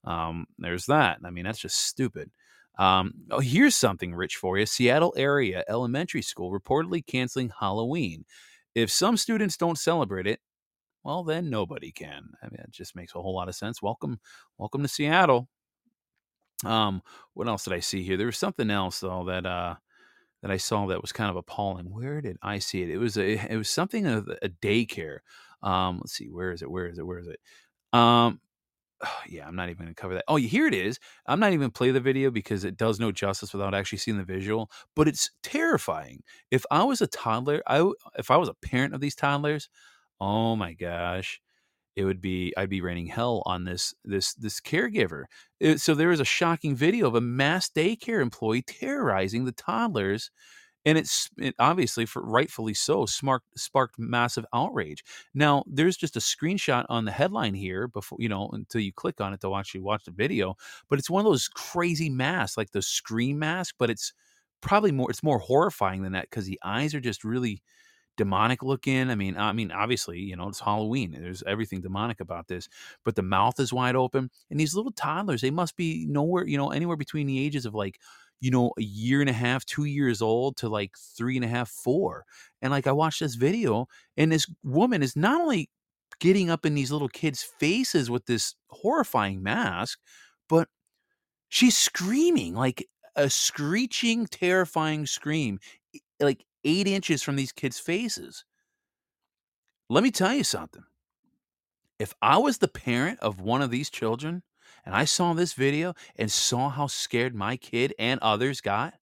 Um, 0.04 0.46
there's 0.58 0.86
that. 0.86 1.18
I 1.24 1.30
mean, 1.30 1.44
that's 1.44 1.58
just 1.58 1.86
stupid. 1.86 2.30
Um, 2.78 3.14
oh, 3.30 3.40
here's 3.40 3.76
something 3.76 4.14
rich 4.14 4.36
for 4.36 4.58
you. 4.58 4.66
Seattle 4.66 5.14
area 5.16 5.64
elementary 5.68 6.22
school 6.22 6.50
reportedly 6.50 7.06
canceling 7.06 7.52
Halloween. 7.58 8.24
If 8.74 8.90
some 8.90 9.16
students 9.16 9.56
don't 9.56 9.78
celebrate 9.78 10.26
it, 10.26 10.40
well, 11.04 11.22
then 11.22 11.50
nobody 11.50 11.92
can. 11.92 12.30
I 12.42 12.46
mean, 12.46 12.60
it 12.60 12.70
just 12.70 12.96
makes 12.96 13.14
a 13.14 13.20
whole 13.20 13.34
lot 13.34 13.48
of 13.48 13.54
sense. 13.54 13.82
Welcome, 13.82 14.18
welcome 14.58 14.82
to 14.82 14.88
Seattle. 14.88 15.48
Um, 16.64 17.02
what 17.34 17.46
else 17.46 17.64
did 17.64 17.74
I 17.74 17.80
see 17.80 18.02
here? 18.02 18.16
There 18.16 18.26
was 18.26 18.38
something 18.38 18.70
else 18.70 19.00
though 19.00 19.24
that 19.26 19.44
uh 19.44 19.74
that 20.42 20.50
I 20.50 20.56
saw 20.56 20.86
that 20.86 21.00
was 21.00 21.12
kind 21.12 21.30
of 21.30 21.36
appalling. 21.36 21.86
Where 21.90 22.20
did 22.20 22.36
I 22.42 22.58
see 22.58 22.82
it? 22.82 22.90
It 22.90 22.98
was 22.98 23.16
a 23.16 23.52
it 23.52 23.56
was 23.56 23.70
something 23.70 24.06
of 24.06 24.28
a 24.42 24.48
daycare. 24.48 25.18
Um, 25.62 25.98
let's 25.98 26.12
see, 26.12 26.28
where 26.28 26.52
is 26.52 26.62
it? 26.62 26.70
Where 26.70 26.86
is 26.86 26.98
it? 26.98 27.06
Where 27.06 27.18
is 27.18 27.28
it? 27.28 27.40
Um, 27.98 28.40
oh, 29.04 29.20
yeah, 29.28 29.46
I'm 29.46 29.56
not 29.56 29.68
even 29.68 29.84
going 29.84 29.94
to 29.94 30.00
cover 30.00 30.14
that. 30.14 30.24
Oh, 30.28 30.36
here 30.36 30.66
it 30.66 30.74
is. 30.74 30.98
I'm 31.26 31.40
not 31.40 31.52
even 31.52 31.70
play 31.70 31.90
the 31.90 32.00
video 32.00 32.30
because 32.30 32.64
it 32.64 32.76
does 32.76 33.00
no 33.00 33.12
justice 33.12 33.52
without 33.52 33.74
actually 33.74 33.98
seeing 33.98 34.18
the 34.18 34.24
visual. 34.24 34.70
But 34.96 35.08
it's 35.08 35.30
terrifying. 35.42 36.22
If 36.50 36.64
I 36.70 36.84
was 36.84 37.00
a 37.00 37.06
toddler, 37.06 37.62
I 37.66 37.90
if 38.18 38.30
I 38.30 38.36
was 38.36 38.48
a 38.48 38.54
parent 38.54 38.94
of 38.94 39.00
these 39.00 39.14
toddlers, 39.14 39.68
oh 40.20 40.56
my 40.56 40.72
gosh, 40.72 41.40
it 41.96 42.04
would 42.04 42.20
be 42.20 42.52
I'd 42.56 42.70
be 42.70 42.80
raining 42.80 43.06
hell 43.06 43.42
on 43.46 43.64
this 43.64 43.94
this 44.04 44.34
this 44.34 44.60
caregiver. 44.60 45.24
It, 45.60 45.80
so 45.80 45.94
there 45.94 46.12
is 46.12 46.20
a 46.20 46.24
shocking 46.24 46.74
video 46.74 47.06
of 47.06 47.14
a 47.14 47.20
mass 47.20 47.68
daycare 47.70 48.20
employee 48.20 48.62
terrorizing 48.62 49.44
the 49.44 49.52
toddlers 49.52 50.30
and 50.86 50.98
it's 50.98 51.28
it 51.38 51.54
obviously 51.58 52.06
for 52.06 52.22
rightfully 52.22 52.74
so 52.74 53.06
sparked 53.06 53.46
sparked 53.58 53.98
massive 53.98 54.44
outrage. 54.52 55.04
Now 55.34 55.64
there's 55.66 55.96
just 55.96 56.16
a 56.16 56.20
screenshot 56.20 56.86
on 56.88 57.04
the 57.04 57.12
headline 57.12 57.54
here 57.54 57.88
before 57.88 58.18
you 58.20 58.28
know 58.28 58.48
until 58.52 58.80
you 58.80 58.92
click 58.92 59.20
on 59.20 59.32
it 59.32 59.40
to 59.42 59.54
actually 59.54 59.80
watch 59.80 60.04
the 60.04 60.10
video, 60.12 60.56
but 60.88 60.98
it's 60.98 61.10
one 61.10 61.24
of 61.24 61.30
those 61.30 61.48
crazy 61.48 62.10
masks 62.10 62.56
like 62.56 62.70
the 62.72 62.82
scream 62.82 63.38
mask, 63.38 63.74
but 63.78 63.90
it's 63.90 64.12
probably 64.60 64.92
more 64.92 65.10
it's 65.10 65.22
more 65.22 65.38
horrifying 65.38 66.02
than 66.02 66.12
that 66.12 66.28
because 66.30 66.46
the 66.46 66.60
eyes 66.64 66.94
are 66.94 67.00
just 67.00 67.24
really 67.24 67.62
demonic 68.16 68.62
looking. 68.62 69.10
I 69.10 69.14
mean, 69.14 69.36
I 69.36 69.52
mean, 69.52 69.70
obviously, 69.72 70.20
you 70.20 70.36
know, 70.36 70.48
it's 70.48 70.60
Halloween. 70.60 71.12
There's 71.12 71.42
everything 71.46 71.80
demonic 71.80 72.20
about 72.20 72.48
this, 72.48 72.68
but 73.04 73.16
the 73.16 73.22
mouth 73.22 73.58
is 73.60 73.72
wide 73.72 73.96
open, 73.96 74.30
and 74.50 74.60
these 74.60 74.74
little 74.74 74.92
toddlers, 74.92 75.40
they 75.40 75.50
must 75.50 75.76
be 75.76 76.06
nowhere, 76.08 76.46
you 76.46 76.56
know, 76.56 76.70
anywhere 76.70 76.96
between 76.96 77.26
the 77.26 77.38
ages 77.44 77.66
of 77.66 77.74
like 77.74 77.98
you 78.40 78.50
know, 78.50 78.72
a 78.78 78.82
year 78.82 79.20
and 79.20 79.30
a 79.30 79.34
half, 79.34 79.64
two 79.64 79.84
years 79.84 80.20
old 80.20 80.56
to 80.58 80.68
like 80.68 80.92
three 81.16 81.36
and 81.36 81.44
a 81.44 81.48
half, 81.48 81.68
four. 81.70 82.24
And 82.60 82.70
like 82.72 82.86
I 82.86 82.92
watched 82.92 83.20
this 83.20 83.36
video, 83.36 83.86
and 84.16 84.30
this 84.30 84.46
woman 84.62 85.02
is 85.02 85.16
not 85.16 85.40
only 85.40 85.70
getting 86.20 86.50
up 86.50 86.66
in 86.66 86.74
these 86.74 86.92
little 86.92 87.08
kids' 87.08 87.42
faces 87.42 88.10
with 88.10 88.26
this 88.26 88.54
horrifying 88.68 89.42
mask, 89.42 89.98
but 90.48 90.68
she's 91.48 91.76
screaming 91.76 92.54
like 92.54 92.86
a 93.16 93.30
screeching, 93.30 94.26
terrifying 94.26 95.06
scream, 95.06 95.58
like 96.20 96.44
eight 96.64 96.86
inches 96.86 97.22
from 97.22 97.36
these 97.36 97.52
kids' 97.52 97.78
faces. 97.78 98.44
Let 99.88 100.02
me 100.02 100.10
tell 100.10 100.34
you 100.34 100.44
something. 100.44 100.84
If 101.98 102.14
I 102.20 102.38
was 102.38 102.58
the 102.58 102.68
parent 102.68 103.20
of 103.20 103.40
one 103.40 103.62
of 103.62 103.70
these 103.70 103.90
children, 103.90 104.42
and 104.84 104.94
I 104.94 105.04
saw 105.04 105.32
this 105.32 105.54
video 105.54 105.94
and 106.16 106.30
saw 106.30 106.68
how 106.68 106.86
scared 106.86 107.34
my 107.34 107.56
kid 107.56 107.94
and 107.98 108.20
others 108.20 108.60
got, 108.60 108.94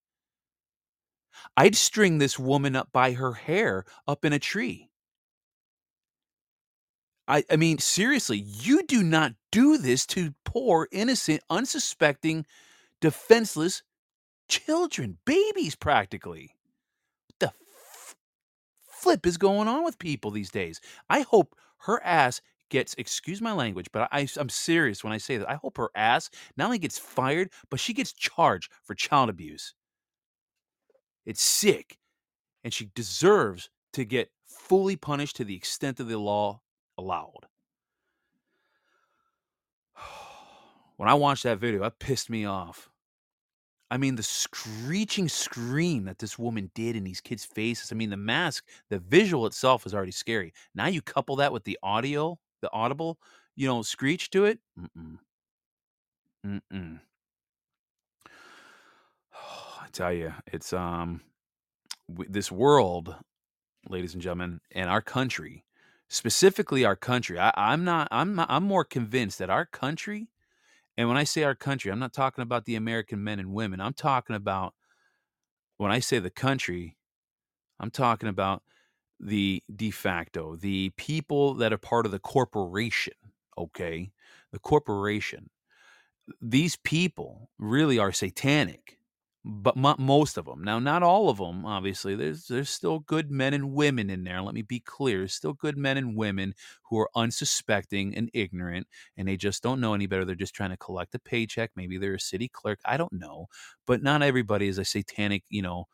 I'd 1.57 1.75
string 1.75 2.19
this 2.19 2.39
woman 2.39 2.77
up 2.77 2.91
by 2.93 3.13
her 3.13 3.33
hair 3.33 3.85
up 4.07 4.25
in 4.25 4.33
a 4.33 4.39
tree. 4.39 4.91
I, 7.27 7.45
I 7.51 7.57
mean, 7.57 7.79
seriously, 7.79 8.39
you 8.39 8.83
do 8.85 9.03
not 9.03 9.33
do 9.51 9.79
this 9.79 10.05
to 10.07 10.35
poor, 10.45 10.89
innocent, 10.93 11.43
unsuspecting, 11.49 12.45
defenseless 13.01 13.83
children, 14.49 15.19
babies 15.25 15.75
practically. 15.75 16.55
Flip 19.03 19.27
is 19.27 19.37
going 19.37 19.67
on 19.67 19.83
with 19.83 19.99
people 19.99 20.31
these 20.31 20.53
days? 20.53 20.81
I 21.11 21.23
hope 21.23 21.57
her 21.79 22.01
ass 22.05 22.41
gets, 22.71 22.95
excuse 22.97 23.43
my 23.43 23.53
language, 23.53 23.89
but 23.93 24.09
I, 24.13 24.29
I'm 24.37 24.49
serious 24.49 25.03
when 25.03 25.13
I 25.13 25.19
say 25.19 25.39
that. 25.39 25.51
I 25.51 25.57
hope 25.57 25.77
her 25.77 25.91
ass 25.97 26.31
not 26.57 26.67
only 26.67 26.79
gets 26.79 27.01
fired, 27.01 27.51
but 27.69 27.81
she 27.81 27.95
gets 27.95 28.13
charged 28.13 28.71
for 28.85 28.95
child 28.95 29.29
abuse. 29.29 29.75
It's 31.27 31.43
sick. 31.43 31.99
And 32.63 32.73
she 32.73 32.91
deserves 32.95 33.71
to 33.95 34.05
get 34.05 34.31
fully 34.47 34.95
punished 34.95 35.35
to 35.37 35.45
the 35.45 35.57
extent 35.57 35.99
of 35.99 36.07
the 36.07 36.19
law 36.19 36.61
allowed. 36.97 37.49
When 40.97 41.09
I 41.09 41.15
watched 41.15 41.43
that 41.43 41.59
video, 41.59 41.81
that 41.81 41.99
pissed 41.99 42.31
me 42.31 42.45
off. 42.45 42.92
I 43.93 43.99
mean, 43.99 44.17
the 44.17 44.23
screeching 44.23 45.29
scream 45.29 46.07
that 46.07 46.19
this 46.19 46.39
woman 46.39 46.71
did 46.75 46.97
in 46.97 47.05
these 47.05 47.21
kids' 47.21 47.45
faces. 47.45 47.93
I 47.93 47.95
mean, 47.95 48.09
the 48.09 48.17
mask, 48.17 48.65
the 48.89 48.99
visual 48.99 49.45
itself 49.45 49.85
is 49.85 49.95
already 49.95 50.13
scary. 50.13 50.55
Now 50.75 50.87
you 50.87 51.03
couple 51.03 51.37
that 51.37 51.53
with 51.53 51.65
the 51.65 51.79
audio, 51.83 52.39
the 52.63 52.73
audible, 52.73 53.19
you 53.55 53.69
know, 53.69 53.83
screech 53.83 54.31
to 54.31 54.47
it. 54.47 54.61
Mm-mm. 54.81 55.19
Mm-mm. 56.47 57.01
I 59.83 59.87
tell 59.93 60.15
you, 60.15 60.33
it's 60.47 60.73
um, 60.73 61.21
this 62.09 62.51
world, 62.51 63.15
ladies 63.91 64.15
and 64.15 64.23
gentlemen, 64.23 64.63
and 64.71 64.89
our 64.89 65.03
country, 65.03 65.67
specifically 66.09 66.83
our 66.87 66.97
country. 66.97 67.39
I, 67.39 67.53
I'm 67.59 67.85
not. 67.85 68.09
I'm 68.11 68.37
not, 68.37 68.47
I'm 68.51 68.65
more 68.65 68.87
convinced 68.87 69.39
that 69.41 69.51
our 69.51 69.67
country 69.67 70.29
and 70.97 71.09
when 71.09 71.17
I 71.17 71.25
say 71.25 71.43
our 71.43 71.55
country, 71.55 71.91
I'm 71.91 71.99
not 71.99 72.13
talking 72.13 72.43
about 72.43 72.65
the 72.65 72.77
American 72.77 73.25
men 73.25 73.39
and 73.39 73.53
women. 73.53 73.81
I'm 73.81 73.95
talking 73.95 74.37
about 74.37 74.75
when 75.79 75.91
I 75.91 76.01
say 76.01 76.19
the 76.19 76.31
country, 76.31 76.97
I'm 77.81 77.91
talking 77.91 78.29
about 78.29 78.63
the 79.19 79.63
de 79.75 79.91
facto, 79.91 80.57
the 80.57 80.91
people 80.97 81.55
that 81.55 81.73
are 81.73 81.79
part 81.79 82.07
of 82.07 82.13
the 82.13 82.19
corporation, 82.19 83.15
okay? 83.57 84.11
The 84.53 84.59
corporation. 84.59 85.49
These 86.41 86.77
people 86.77 87.51
really 87.59 87.99
are 87.99 88.13
satanic 88.13 88.99
but 89.45 89.77
most 89.77 90.39
of 90.39 90.45
them. 90.45 90.63
Now, 90.63 90.79
not 90.79 91.03
all 91.03 91.29
of 91.29 91.39
them, 91.39 91.67
obviously. 91.67 92.15
There's 92.15 92.47
there's 92.47 92.71
still 92.71 93.01
good 93.01 93.31
men 93.31 93.55
and 93.55 93.73
women 93.73 94.09
in 94.09 94.23
there. 94.23 94.41
Let 94.41 94.55
me 94.55 94.63
be 94.63 94.79
clear. 94.81 95.19
There's 95.19 95.35
still 95.35 95.55
good 95.55 95.77
men 95.77 95.97
and 95.97 96.17
women 96.17 96.55
who 96.85 96.99
are 97.01 97.11
unsuspecting 97.17 98.15
and 98.17 98.31
ignorant, 98.35 98.87
and 99.17 99.27
they 99.27 99.37
just 99.37 99.63
don't 99.63 99.81
know 99.81 99.95
any 99.95 100.07
better. 100.07 100.25
They're 100.25 100.37
just 100.37 100.55
trying 100.55 100.71
to 100.71 100.77
collect 100.77 101.15
a 101.17 101.19
paycheck. 101.19 101.73
Maybe 101.75 101.99
they're 101.99 102.15
a 102.15 102.21
city 102.21 102.49
clerk. 102.49 102.79
I 102.85 102.97
don't 102.97 103.13
know. 103.13 103.47
But 103.87 104.03
not 104.03 104.23
everybody 104.23 104.69
is 104.69 104.79
a 104.79 104.85
satanic, 104.85 105.43
you 105.49 105.63
know, 105.63 105.87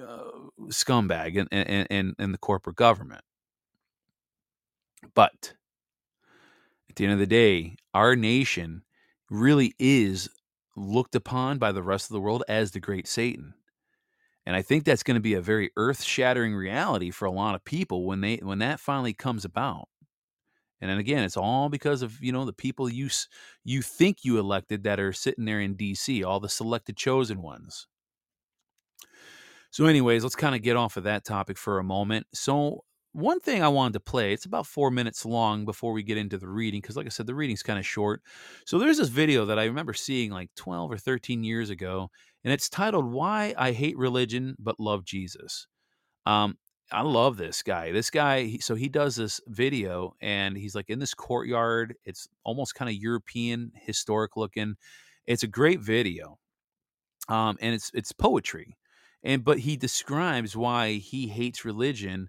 uh, 0.00 0.30
scumbag 0.68 1.36
in, 1.36 1.46
in, 1.48 1.86
in, 1.86 2.14
in 2.18 2.32
the 2.32 2.38
corporate 2.38 2.76
government. 2.76 3.22
But 5.14 5.54
at 6.88 6.96
the 6.96 7.04
end 7.04 7.12
of 7.12 7.18
the 7.18 7.26
day, 7.26 7.76
our 7.94 8.16
nation 8.16 8.82
really 9.30 9.74
is 9.78 10.28
looked 10.80 11.14
upon 11.14 11.58
by 11.58 11.72
the 11.72 11.82
rest 11.82 12.10
of 12.10 12.14
the 12.14 12.20
world 12.20 12.42
as 12.48 12.70
the 12.70 12.80
great 12.80 13.06
Satan. 13.06 13.54
And 14.46 14.56
I 14.56 14.62
think 14.62 14.84
that's 14.84 15.02
going 15.02 15.16
to 15.16 15.20
be 15.20 15.34
a 15.34 15.40
very 15.40 15.70
earth-shattering 15.76 16.54
reality 16.54 17.10
for 17.10 17.26
a 17.26 17.30
lot 17.30 17.54
of 17.54 17.64
people 17.64 18.06
when 18.06 18.20
they 18.20 18.36
when 18.36 18.58
that 18.60 18.80
finally 18.80 19.12
comes 19.12 19.44
about. 19.44 19.88
And 20.80 20.90
then 20.90 20.98
again, 20.98 21.24
it's 21.24 21.36
all 21.36 21.68
because 21.68 22.02
of 22.02 22.20
you 22.22 22.32
know 22.32 22.44
the 22.44 22.52
people 22.52 22.88
you 22.88 23.10
you 23.64 23.82
think 23.82 24.18
you 24.24 24.38
elected 24.38 24.84
that 24.84 24.98
are 24.98 25.12
sitting 25.12 25.44
there 25.44 25.60
in 25.60 25.74
D.C. 25.74 26.24
All 26.24 26.40
the 26.40 26.48
selected 26.48 26.96
chosen 26.96 27.42
ones. 27.42 27.86
So, 29.70 29.86
anyways, 29.86 30.24
let's 30.24 30.34
kind 30.34 30.54
of 30.54 30.62
get 30.62 30.76
off 30.76 30.96
of 30.96 31.04
that 31.04 31.24
topic 31.24 31.56
for 31.56 31.78
a 31.78 31.84
moment. 31.84 32.26
So, 32.34 32.84
one 33.12 33.40
thing 33.40 33.62
I 33.62 33.68
wanted 33.68 33.94
to 33.94 34.00
play, 34.00 34.32
it's 34.32 34.44
about 34.44 34.66
four 34.66 34.90
minutes 34.90 35.24
long 35.24 35.64
before 35.64 35.92
we 35.92 36.02
get 36.02 36.16
into 36.16 36.38
the 36.38 36.48
reading, 36.48 36.80
because 36.80 36.96
like 36.96 37.06
I 37.06 37.10
said, 37.10 37.26
the 37.26 37.34
reading's 37.34 37.62
kind 37.62 37.78
of 37.78 37.86
short. 37.86 38.22
So 38.64 38.78
there's 38.78 38.98
this 38.98 39.08
video 39.08 39.44
that 39.46 39.58
I 39.58 39.64
remember 39.64 39.94
seeing 39.94 40.30
like 40.30 40.50
12 40.56 40.92
or 40.92 40.98
13 40.98 41.42
years 41.42 41.70
ago, 41.70 42.10
and 42.44 42.52
it's 42.52 42.68
titled 42.68 43.10
Why 43.10 43.54
I 43.58 43.72
Hate 43.72 43.98
Religion 43.98 44.56
But 44.58 44.78
Love 44.78 45.04
Jesus. 45.04 45.66
Um, 46.26 46.56
I 46.92 47.02
love 47.02 47.36
this 47.36 47.62
guy. 47.62 47.92
This 47.92 48.10
guy, 48.10 48.44
he, 48.44 48.58
so 48.58 48.74
he 48.74 48.88
does 48.88 49.16
this 49.16 49.40
video 49.46 50.14
and 50.20 50.56
he's 50.56 50.74
like 50.74 50.90
in 50.90 50.98
this 50.98 51.14
courtyard. 51.14 51.94
It's 52.04 52.28
almost 52.44 52.74
kind 52.74 52.88
of 52.88 52.96
European, 52.96 53.70
historic 53.74 54.36
looking. 54.36 54.74
It's 55.26 55.44
a 55.44 55.48
great 55.48 55.80
video. 55.80 56.38
Um, 57.28 57.58
and 57.60 57.74
it's 57.74 57.92
it's 57.94 58.12
poetry. 58.12 58.76
And 59.22 59.44
but 59.44 59.60
he 59.60 59.76
describes 59.76 60.56
why 60.56 60.94
he 60.94 61.28
hates 61.28 61.64
religion 61.64 62.28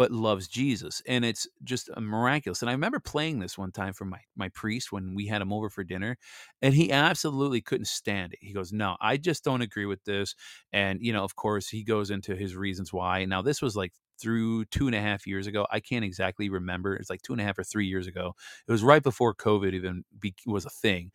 but 0.00 0.10
loves 0.10 0.48
Jesus. 0.48 1.02
And 1.06 1.26
it's 1.26 1.46
just 1.62 1.90
miraculous. 1.98 2.62
And 2.62 2.70
I 2.70 2.72
remember 2.72 3.00
playing 3.00 3.38
this 3.38 3.58
one 3.58 3.70
time 3.70 3.92
for 3.92 4.06
my, 4.06 4.16
my 4.34 4.48
priest 4.48 4.90
when 4.90 5.14
we 5.14 5.26
had 5.26 5.42
him 5.42 5.52
over 5.52 5.68
for 5.68 5.84
dinner, 5.84 6.16
and 6.62 6.72
he 6.72 6.90
absolutely 6.90 7.60
couldn't 7.60 7.84
stand 7.84 8.32
it. 8.32 8.38
He 8.40 8.54
goes, 8.54 8.72
No, 8.72 8.96
I 9.02 9.18
just 9.18 9.44
don't 9.44 9.60
agree 9.60 9.84
with 9.84 10.02
this. 10.04 10.34
And, 10.72 11.00
you 11.02 11.12
know, 11.12 11.22
of 11.22 11.36
course, 11.36 11.68
he 11.68 11.84
goes 11.84 12.10
into 12.10 12.34
his 12.34 12.56
reasons 12.56 12.94
why. 12.94 13.26
Now, 13.26 13.42
this 13.42 13.60
was 13.60 13.76
like 13.76 13.92
through 14.18 14.64
two 14.64 14.86
and 14.86 14.96
a 14.96 15.00
half 15.02 15.26
years 15.26 15.46
ago. 15.46 15.66
I 15.70 15.80
can't 15.80 16.02
exactly 16.02 16.48
remember. 16.48 16.96
It's 16.96 17.10
like 17.10 17.20
two 17.20 17.34
and 17.34 17.42
a 17.42 17.44
half 17.44 17.58
or 17.58 17.64
three 17.64 17.86
years 17.86 18.06
ago. 18.06 18.34
It 18.66 18.72
was 18.72 18.82
right 18.82 19.02
before 19.02 19.34
COVID 19.34 19.74
even 19.74 20.04
be, 20.18 20.34
was 20.46 20.64
a 20.64 20.70
thing. 20.70 21.10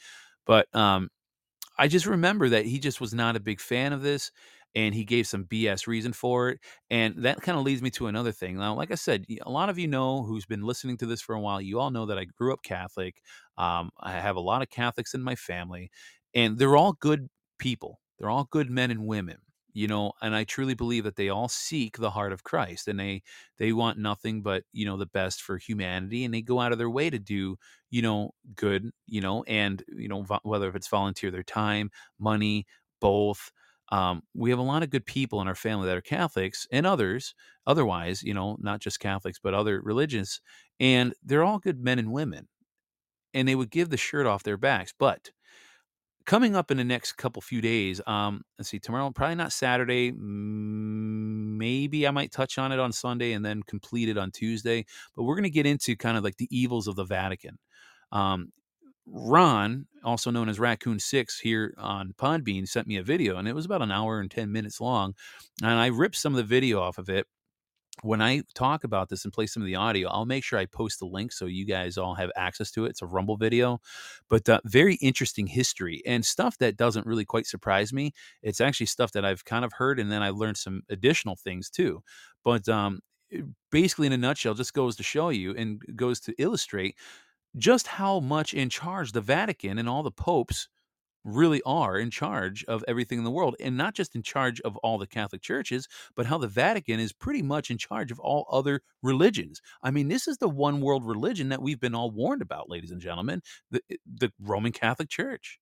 But 0.46 0.68
um, 0.75 1.10
I 1.80 1.88
just 1.88 2.06
remember 2.06 2.50
that 2.50 2.65
he 2.68 2.77
just 2.77 3.01
was 3.01 3.15
not 3.15 3.36
a 3.36 3.39
big 3.39 3.60
fan 3.60 3.94
of 3.94 4.04
this 4.04 4.32
and 4.75 4.94
he 4.94 5.05
gave 5.05 5.27
some 5.27 5.46
BS 5.46 5.88
reason 5.88 6.13
for 6.13 6.50
it. 6.50 6.60
And 6.89 7.15
that 7.24 7.41
kind 7.41 7.58
of 7.58 7.63
leads 7.63 7.82
me 7.82 7.89
to 7.91 8.08
another 8.08 8.32
thing. 8.32 8.58
Now, 8.58 8.75
like 8.75 8.91
I 8.91 8.96
said, 8.96 9.25
a 9.41 9.50
lot 9.51 9.70
of 9.70 9.79
you 9.79 9.88
know 9.88 10.24
who's 10.24 10.46
been 10.46 10.63
listening 10.63 10.98
to 10.98 11.05
this 11.05 11.22
for 11.22 11.36
a 11.36 11.39
while, 11.41 11.62
you 11.62 11.79
all 11.79 11.91
know 11.91 12.05
that 12.08 12.17
I 12.17 12.25
grew 12.25 12.53
up 12.53 12.63
Catholic. 12.63 13.22
Um, 13.58 13.89
I 14.00 14.12
have 14.13 14.36
a 14.36 14.41
lot 14.41 14.62
of 14.62 14.70
Catholics 14.70 15.13
in 15.13 15.22
my 15.24 15.36
family, 15.36 15.91
and 16.34 16.58
they're 16.58 16.77
all 16.77 16.94
good 16.94 17.29
people. 17.60 18.00
They're 18.20 18.29
all 18.29 18.48
good 18.51 18.70
men 18.70 18.91
and 18.91 19.05
women 19.05 19.38
you 19.75 19.88
know 19.88 20.13
and 20.22 20.34
i 20.34 20.44
truly 20.44 20.74
believe 20.74 21.03
that 21.03 21.17
they 21.17 21.29
all 21.29 21.48
seek 21.50 21.98
the 21.98 22.10
heart 22.10 22.32
of 22.32 22.44
christ 22.44 22.88
and 22.88 23.00
they 23.00 23.22
they 23.60 23.74
want 23.74 24.00
nothing 24.00 24.41
but 24.41 24.63
you 24.72 24.86
know 24.86 24.98
the 24.98 25.05
best 25.05 25.41
for 25.41 25.58
humanity 25.58 26.24
and 26.24 26.34
they 26.34 26.41
go 26.41 26.60
out 26.60 26.72
of 26.72 26.77
their 26.79 26.89
way 26.89 27.10
to 27.10 27.20
do 27.20 27.58
you 27.91 28.01
know 28.01 28.32
good 28.55 28.89
you 29.05 29.22
know 29.22 29.44
and 29.44 29.84
you 29.89 30.08
know 30.08 30.24
whether 30.44 30.70
if 30.70 30.75
it's 30.75 30.88
volunteer 30.88 31.29
their 31.29 31.44
time 31.44 31.91
money 32.17 32.65
both 33.01 33.51
um, 33.89 34.24
we 34.34 34.50
have 34.50 34.60
a 34.60 34.63
lot 34.63 34.84
of 34.84 34.89
good 34.89 35.06
people 35.06 35.42
in 35.42 35.48
our 35.48 35.56
family 35.56 35.88
that 35.88 35.98
are 35.98 36.01
Catholics 36.01 36.68
and 36.72 36.86
others, 36.86 37.36
otherwise, 37.68 38.24
you 38.24 38.34
know, 38.34 38.58
not 38.60 38.80
just 38.80 39.00
Catholics, 39.00 39.39
but 39.42 39.54
other 39.54 39.80
religions. 39.82 40.42
And 40.80 41.13
they're 41.24 41.44
all 41.44 41.60
good 41.60 41.80
men 41.80 42.00
and 42.00 42.12
women. 42.12 42.48
And 43.34 43.48
they 43.48 43.56
would 43.56 43.70
give 43.70 43.89
the 43.89 43.98
shirt 43.98 44.25
off 44.25 44.44
their 44.44 44.58
backs. 44.58 44.94
But 44.98 45.30
coming 46.25 46.56
up 46.56 46.72
in 46.72 46.77
the 46.77 46.84
next 46.84 47.13
couple 47.13 47.42
few 47.42 47.62
days, 47.62 48.01
um, 48.08 48.42
let's 48.58 48.70
see, 48.70 48.80
tomorrow, 48.80 49.12
probably 49.12 49.36
not 49.36 49.54
Saturday. 49.54 50.12
Maybe 50.18 52.08
I 52.08 52.12
might 52.12 52.32
touch 52.32 52.58
on 52.58 52.72
it 52.72 52.80
on 52.80 52.92
Sunday 52.92 53.34
and 53.34 53.46
then 53.46 53.62
complete 53.63 54.10
it 54.10 54.18
on 54.18 54.32
Tuesday. 54.32 54.86
But 55.15 55.24
we're 55.24 55.36
going 55.36 55.44
to 55.44 55.50
get 55.50 55.68
into 55.68 55.96
kind 55.96 56.18
of 56.18 56.24
like 56.24 56.38
the 56.38 56.48
evils 56.50 56.88
of 56.88 56.96
the 56.96 57.04
Vatican. 57.04 57.60
Um, 58.12 58.51
Ron, 59.07 59.88
also 60.03 60.31
known 60.31 60.50
as 60.50 60.59
Raccoon 60.59 61.00
Six, 61.00 61.39
here 61.39 61.74
on 61.77 62.13
Podbean, 62.17 62.67
sent 62.67 62.88
me 62.88 62.97
a 62.97 63.03
video, 63.03 63.38
and 63.38 63.47
it 63.47 63.53
was 63.55 63.65
about 63.65 63.81
an 63.81 63.91
hour 63.91 64.19
and 64.19 64.29
ten 64.31 64.51
minutes 64.51 64.81
long. 64.81 65.13
And 65.62 65.71
I 65.71 65.88
ripped 65.88 66.15
some 66.15 66.33
of 66.33 66.38
the 66.38 66.43
video 66.43 66.81
off 66.81 66.97
of 66.97 67.09
it. 67.09 67.27
When 68.01 68.21
I 68.21 68.41
talk 68.55 68.83
about 68.83 69.07
this 69.07 69.24
and 69.24 69.31
play 69.31 69.47
some 69.47 69.63
of 69.63 69.67
the 69.67 69.75
audio, 69.75 70.09
I'll 70.09 70.25
make 70.25 70.43
sure 70.43 70.59
I 70.59 70.65
post 70.65 71.00
the 71.00 71.05
link 71.05 71.31
so 71.31 71.45
you 71.45 71.65
guys 71.65 71.97
all 71.97 72.13
have 72.15 72.29
access 72.35 72.69
to 72.71 72.85
it. 72.85 72.89
It's 72.89 73.01
a 73.01 73.05
Rumble 73.05 73.38
video, 73.38 73.79
but 74.29 74.50
uh, 74.50 74.59
very 74.65 74.95
interesting 74.95 75.47
history 75.47 76.01
and 76.05 76.25
stuff 76.25 76.57
that 76.57 76.75
doesn't 76.75 77.05
really 77.05 77.24
quite 77.24 77.47
surprise 77.47 77.93
me. 77.93 78.12
It's 78.41 78.59
actually 78.59 78.88
stuff 78.88 79.13
that 79.13 79.24
I've 79.24 79.45
kind 79.45 79.63
of 79.63 79.71
heard, 79.74 80.00
and 80.00 80.12
then 80.12 80.21
I 80.21 80.31
learned 80.31 80.57
some 80.57 80.81
additional 80.89 81.38
things 81.38 81.69
too. 81.69 82.03
But 82.43 82.67
um, 82.67 83.00
basically, 83.71 84.07
in 84.07 84.13
a 84.13 84.17
nutshell, 84.17 84.55
just 84.55 84.74
goes 84.74 84.97
to 84.97 85.03
show 85.03 85.29
you 85.29 85.55
and 85.55 85.81
goes 85.95 86.19
to 86.21 86.33
illustrate 86.38 86.95
just 87.57 87.88
how 87.88 88.19
much 88.19 88.53
in 88.53 88.69
charge 88.69 89.12
the 89.12 89.21
Vatican 89.21 89.77
and 89.77 89.88
all 89.88 90.03
the 90.03 90.12
popes 90.12 90.67
really 91.25 91.62
are 91.65 91.97
in 91.97 92.12
charge 92.12 92.63
of 92.65 92.83
everything 92.88 93.17
in 93.17 93.24
the 93.24 93.31
world 93.31 93.55
and 93.59 93.75
not 93.75 93.95
just 93.95 94.15
in 94.15 94.21
charge 94.21 94.62
of 94.62 94.77
all 94.77 94.97
the 94.97 95.07
Catholic 95.07 95.41
churches, 95.41 95.88
but 96.15 96.27
how 96.27 96.38
the 96.38 96.47
Vatican 96.47 97.00
is 97.00 97.12
pretty 97.12 97.41
much 97.41 97.71
in 97.71 97.77
charge 97.77 98.12
of 98.12 98.19
all 98.19 98.45
other 98.51 98.81
religions. 99.01 99.59
I 99.81 99.91
mean, 99.91 100.07
this 100.07 100.27
is 100.27 100.38
the 100.38 100.47
one 100.47 100.81
world 100.81 101.05
religion 101.05 101.50
that 101.50 101.62
we've 101.62 101.79
been 101.79 101.95
all 101.95 102.12
warned 102.12 102.43
about, 102.43 102.69
ladies 102.69 102.91
and 102.91 103.01
gentlemen, 103.01 103.41
the, 103.71 103.81
eh, 103.89 103.95
the 104.05 104.31
Roman 104.39 104.71
Catholic 104.71 105.09
Church. 105.09 105.59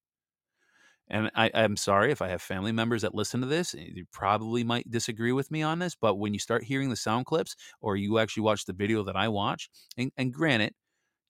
And 1.09 1.29
I, 1.35 1.47
am 1.47 1.75
sorry 1.77 2.11
if 2.11 2.21
I 2.21 2.29
have 2.29 2.41
family 2.41 2.71
members 2.71 3.01
that 3.01 3.15
listen 3.15 3.41
to 3.41 3.47
this, 3.47 3.73
eh, 3.73 3.87
you 3.93 4.05
probably 4.11 4.63
might 4.63 4.89
disagree 4.91 5.31
with 5.31 5.49
me 5.49 5.61
on 5.61 5.79
this, 5.79 5.95
but 5.95 6.15
when 6.15 6.33
you 6.33 6.39
start 6.39 6.63
hearing 6.63 6.89
the 6.89 6.95
sound 6.95 7.25
clips 7.25 7.55
or 7.81 7.95
you 7.95 8.19
actually 8.19 8.43
watch 8.43 8.65
the 8.65 8.73
video 8.73 9.03
that 9.03 9.15
I 9.15 9.29
watch, 9.29 9.69
and, 9.97 10.11
and 10.17 10.33
granted, 10.33 10.73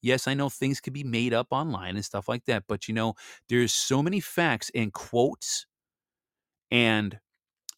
Yes, 0.04 0.28
I 0.28 0.36
know 0.36 0.50
things 0.52 0.82
could 0.82 0.94
be 0.94 1.04
made 1.06 1.34
up 1.34 1.48
online 1.52 1.96
and 1.98 2.06
stuff 2.06 2.30
like 2.30 2.46
that, 2.46 2.66
but 2.68 2.88
you 2.90 2.96
know, 2.96 3.16
there's 3.50 3.74
so 3.74 4.04
many 4.04 4.22
facts 4.22 4.72
and 4.76 4.94
quotes 4.94 5.68
and 6.72 7.20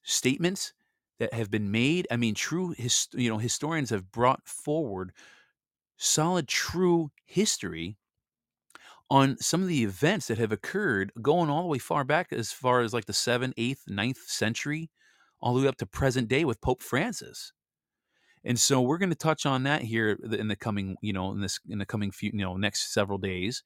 statements 0.03 0.73
that 1.19 1.33
have 1.33 1.51
been 1.51 1.71
made. 1.71 2.07
I 2.11 2.17
mean, 2.17 2.35
true, 2.35 2.75
you 3.13 3.29
know, 3.29 3.37
historians 3.39 3.91
have 3.91 4.11
brought 4.11 4.47
forward 4.47 5.13
solid, 5.97 6.47
true 6.47 7.11
history 7.25 7.97
on 9.09 9.37
some 9.37 9.61
of 9.61 9.67
the 9.67 9.83
events 9.83 10.27
that 10.27 10.37
have 10.37 10.51
occurred 10.51 11.11
going 11.21 11.49
all 11.49 11.61
the 11.63 11.67
way 11.67 11.77
far 11.79 12.03
back 12.03 12.33
as 12.33 12.51
far 12.51 12.81
as 12.81 12.93
like 12.93 13.05
the 13.05 13.13
7th, 13.13 13.53
8th, 13.57 13.83
9th 13.87 14.27
century 14.27 14.89
all 15.39 15.53
the 15.53 15.61
way 15.61 15.67
up 15.67 15.77
to 15.77 15.85
present 15.85 16.27
day 16.27 16.43
with 16.45 16.61
Pope 16.61 16.81
Francis. 16.81 17.53
And 18.45 18.59
so 18.59 18.79
we're 18.79 18.99
going 18.99 19.09
to 19.09 19.15
touch 19.15 19.45
on 19.47 19.63
that 19.63 19.81
here 19.81 20.17
in 20.31 20.47
the 20.47 20.55
coming, 20.55 20.97
you 21.01 21.13
know, 21.13 21.31
in 21.31 21.41
this 21.41 21.59
in 21.67 21.79
the 21.79 21.85
coming 21.85 22.11
few, 22.11 22.29
you 22.31 22.45
know, 22.45 22.55
next 22.55 22.93
several 22.93 23.17
days. 23.17 23.63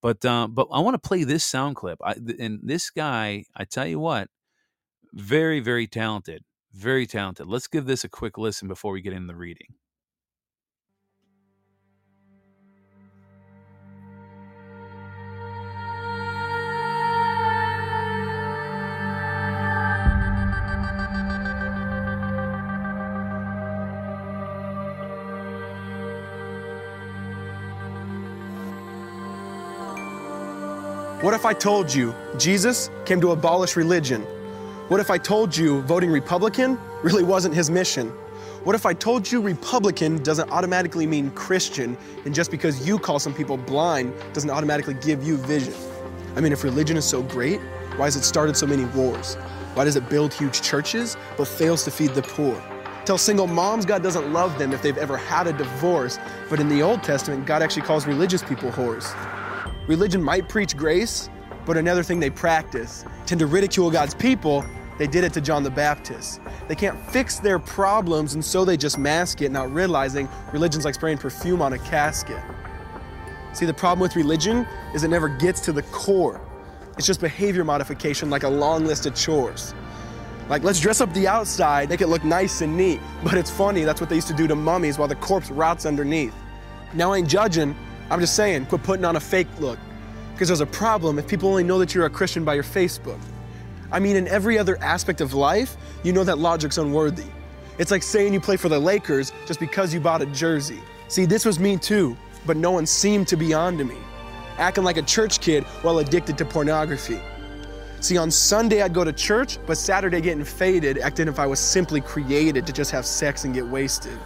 But 0.00 0.24
uh, 0.24 0.46
but 0.46 0.68
I 0.72 0.80
want 0.80 0.94
to 0.94 1.08
play 1.08 1.24
this 1.24 1.44
sound 1.44 1.76
clip. 1.76 1.98
I, 2.02 2.14
and 2.38 2.60
this 2.62 2.90
guy, 2.90 3.44
I 3.56 3.64
tell 3.64 3.86
you 3.86 3.98
what, 3.98 4.28
very 5.12 5.58
very 5.60 5.88
talented, 5.88 6.44
very 6.72 7.06
talented. 7.06 7.48
Let's 7.48 7.66
give 7.66 7.86
this 7.86 8.04
a 8.04 8.08
quick 8.08 8.38
listen 8.38 8.68
before 8.68 8.92
we 8.92 9.02
get 9.02 9.12
into 9.12 9.26
the 9.26 9.36
reading. 9.36 9.74
What 31.22 31.34
if 31.34 31.44
I 31.44 31.52
told 31.52 31.92
you 31.92 32.14
Jesus 32.38 32.88
came 33.04 33.20
to 33.20 33.32
abolish 33.32 33.76
religion? 33.76 34.22
What 34.88 35.00
if 35.00 35.10
I 35.10 35.18
told 35.18 35.54
you 35.54 35.82
voting 35.82 36.10
Republican 36.10 36.78
really 37.02 37.22
wasn't 37.22 37.54
his 37.54 37.68
mission? 37.68 38.08
What 38.64 38.74
if 38.74 38.86
I 38.86 38.94
told 38.94 39.30
you 39.30 39.42
Republican 39.42 40.22
doesn't 40.22 40.50
automatically 40.50 41.06
mean 41.06 41.30
Christian, 41.32 41.98
and 42.24 42.34
just 42.34 42.50
because 42.50 42.88
you 42.88 42.98
call 42.98 43.18
some 43.18 43.34
people 43.34 43.58
blind 43.58 44.14
doesn't 44.32 44.48
automatically 44.48 44.94
give 44.94 45.22
you 45.22 45.36
vision? 45.36 45.74
I 46.36 46.40
mean, 46.40 46.52
if 46.52 46.64
religion 46.64 46.96
is 46.96 47.04
so 47.04 47.22
great, 47.22 47.60
why 47.96 48.06
has 48.06 48.16
it 48.16 48.22
started 48.22 48.56
so 48.56 48.66
many 48.66 48.86
wars? 48.86 49.34
Why 49.74 49.84
does 49.84 49.96
it 49.96 50.08
build 50.08 50.32
huge 50.32 50.62
churches 50.62 51.18
but 51.36 51.46
fails 51.48 51.84
to 51.84 51.90
feed 51.90 52.14
the 52.14 52.22
poor? 52.22 52.58
Tell 53.04 53.18
single 53.18 53.46
moms 53.46 53.84
God 53.84 54.02
doesn't 54.02 54.32
love 54.32 54.58
them 54.58 54.72
if 54.72 54.80
they've 54.80 54.96
ever 54.96 55.18
had 55.18 55.46
a 55.46 55.52
divorce, 55.52 56.18
but 56.48 56.60
in 56.60 56.70
the 56.70 56.80
Old 56.80 57.02
Testament, 57.02 57.44
God 57.44 57.62
actually 57.62 57.82
calls 57.82 58.06
religious 58.06 58.42
people 58.42 58.70
whores. 58.70 59.14
Religion 59.86 60.22
might 60.22 60.48
preach 60.48 60.76
grace, 60.76 61.28
but 61.66 61.76
another 61.76 62.02
thing 62.02 62.20
they 62.20 62.30
practice 62.30 63.04
tend 63.26 63.38
to 63.38 63.46
ridicule 63.46 63.90
God's 63.90 64.14
people. 64.14 64.64
They 64.98 65.06
did 65.06 65.24
it 65.24 65.32
to 65.32 65.40
John 65.40 65.62
the 65.62 65.70
Baptist. 65.70 66.40
They 66.68 66.74
can't 66.74 66.98
fix 67.10 67.38
their 67.38 67.58
problems, 67.58 68.34
and 68.34 68.44
so 68.44 68.64
they 68.64 68.76
just 68.76 68.98
mask 68.98 69.40
it, 69.40 69.50
not 69.50 69.72
realizing 69.72 70.28
religion's 70.52 70.84
like 70.84 70.94
spraying 70.94 71.18
perfume 71.18 71.62
on 71.62 71.72
a 71.72 71.78
casket. 71.78 72.42
See, 73.52 73.66
the 73.66 73.74
problem 73.74 74.00
with 74.00 74.14
religion 74.14 74.66
is 74.94 75.02
it 75.02 75.08
never 75.08 75.28
gets 75.28 75.60
to 75.62 75.72
the 75.72 75.82
core. 75.84 76.40
It's 76.98 77.06
just 77.06 77.20
behavior 77.20 77.64
modification, 77.64 78.30
like 78.30 78.42
a 78.42 78.48
long 78.48 78.84
list 78.84 79.06
of 79.06 79.14
chores. 79.14 79.74
Like, 80.48 80.64
let's 80.64 80.80
dress 80.80 81.00
up 81.00 81.12
the 81.14 81.26
outside, 81.26 81.88
make 81.88 82.00
it 82.00 82.08
look 82.08 82.24
nice 82.24 82.60
and 82.60 82.76
neat. 82.76 83.00
But 83.24 83.34
it's 83.34 83.50
funny, 83.50 83.84
that's 83.84 84.00
what 84.00 84.10
they 84.10 84.16
used 84.16 84.28
to 84.28 84.34
do 84.34 84.46
to 84.48 84.54
mummies 84.54 84.98
while 84.98 85.08
the 85.08 85.14
corpse 85.14 85.50
rots 85.50 85.86
underneath. 85.86 86.34
Now, 86.92 87.12
I 87.12 87.18
ain't 87.18 87.28
judging, 87.28 87.74
I'm 88.10 88.20
just 88.20 88.34
saying, 88.34 88.66
quit 88.66 88.82
putting 88.82 89.04
on 89.04 89.16
a 89.16 89.20
fake 89.20 89.46
look. 89.60 89.78
Because 90.32 90.48
there's 90.48 90.60
a 90.60 90.66
problem 90.66 91.18
if 91.18 91.28
people 91.28 91.48
only 91.48 91.62
know 91.62 91.78
that 91.78 91.94
you're 91.94 92.06
a 92.06 92.10
Christian 92.10 92.44
by 92.44 92.54
your 92.54 92.64
Facebook. 92.64 93.20
I 93.92 94.00
mean, 94.00 94.16
in 94.16 94.26
every 94.26 94.58
other 94.58 94.76
aspect 94.82 95.20
of 95.20 95.34
life, 95.34 95.76
you 96.02 96.12
know 96.12 96.24
that 96.24 96.38
logic's 96.38 96.78
unworthy. 96.78 97.26
It's 97.78 97.90
like 97.90 98.02
saying 98.02 98.34
you 98.34 98.40
play 98.40 98.56
for 98.56 98.68
the 98.68 98.78
Lakers 98.78 99.32
just 99.46 99.60
because 99.60 99.94
you 99.94 100.00
bought 100.00 100.22
a 100.22 100.26
jersey. 100.26 100.80
See, 101.08 101.24
this 101.24 101.44
was 101.44 101.58
me 101.58 101.76
too, 101.76 102.16
but 102.46 102.56
no 102.56 102.70
one 102.70 102.86
seemed 102.86 103.28
to 103.28 103.36
be 103.36 103.54
on 103.54 103.78
to 103.78 103.84
me. 103.84 103.96
Acting 104.58 104.84
like 104.84 104.96
a 104.96 105.02
church 105.02 105.40
kid 105.40 105.64
while 105.82 105.98
addicted 105.98 106.36
to 106.38 106.44
pornography. 106.44 107.20
See, 108.00 108.16
on 108.16 108.30
Sunday 108.30 108.82
I'd 108.82 108.94
go 108.94 109.04
to 109.04 109.12
church, 109.12 109.58
but 109.66 109.76
Saturday 109.76 110.20
getting 110.20 110.44
faded, 110.44 110.98
acting 110.98 111.28
if 111.28 111.38
I 111.38 111.46
was 111.46 111.60
simply 111.60 112.00
created 112.00 112.66
to 112.66 112.72
just 112.72 112.90
have 112.90 113.04
sex 113.04 113.44
and 113.44 113.54
get 113.54 113.66
wasted. 113.66 114.18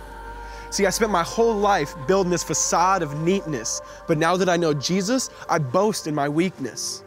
See, 0.75 0.87
I 0.87 0.91
spent 0.91 1.13
my 1.13 1.23
whole 1.23 1.55
life 1.55 1.95
building 2.09 2.33
this 2.33 2.43
facade 2.43 3.05
of 3.05 3.21
neatness, 3.21 3.81
but 4.09 4.19
now 4.19 4.37
that 4.37 4.49
I 4.49 4.57
know 4.57 4.75
Jesus, 4.75 5.31
I 5.49 5.61
boast 5.61 6.09
in 6.09 6.17
my 6.17 6.29
weakness. 6.29 7.05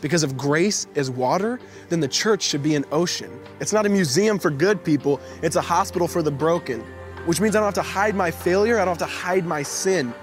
Because 0.00 0.22
if 0.22 0.36
grace 0.36 0.86
is 0.94 1.10
water, 1.10 1.58
then 1.88 1.98
the 1.98 2.06
church 2.06 2.42
should 2.44 2.62
be 2.62 2.76
an 2.76 2.84
ocean. 2.92 3.40
It's 3.58 3.72
not 3.72 3.86
a 3.86 3.88
museum 3.88 4.38
for 4.38 4.52
good 4.52 4.84
people, 4.84 5.20
it's 5.42 5.56
a 5.56 5.60
hospital 5.60 6.06
for 6.06 6.22
the 6.22 6.30
broken, 6.30 6.82
which 7.26 7.40
means 7.40 7.56
I 7.56 7.58
don't 7.58 7.74
have 7.74 7.84
to 7.84 7.90
hide 7.90 8.14
my 8.14 8.30
failure, 8.30 8.76
I 8.78 8.84
don't 8.84 8.96
have 8.96 9.08
to 9.10 9.12
hide 9.12 9.46
my 9.46 9.64
sin, 9.64 10.14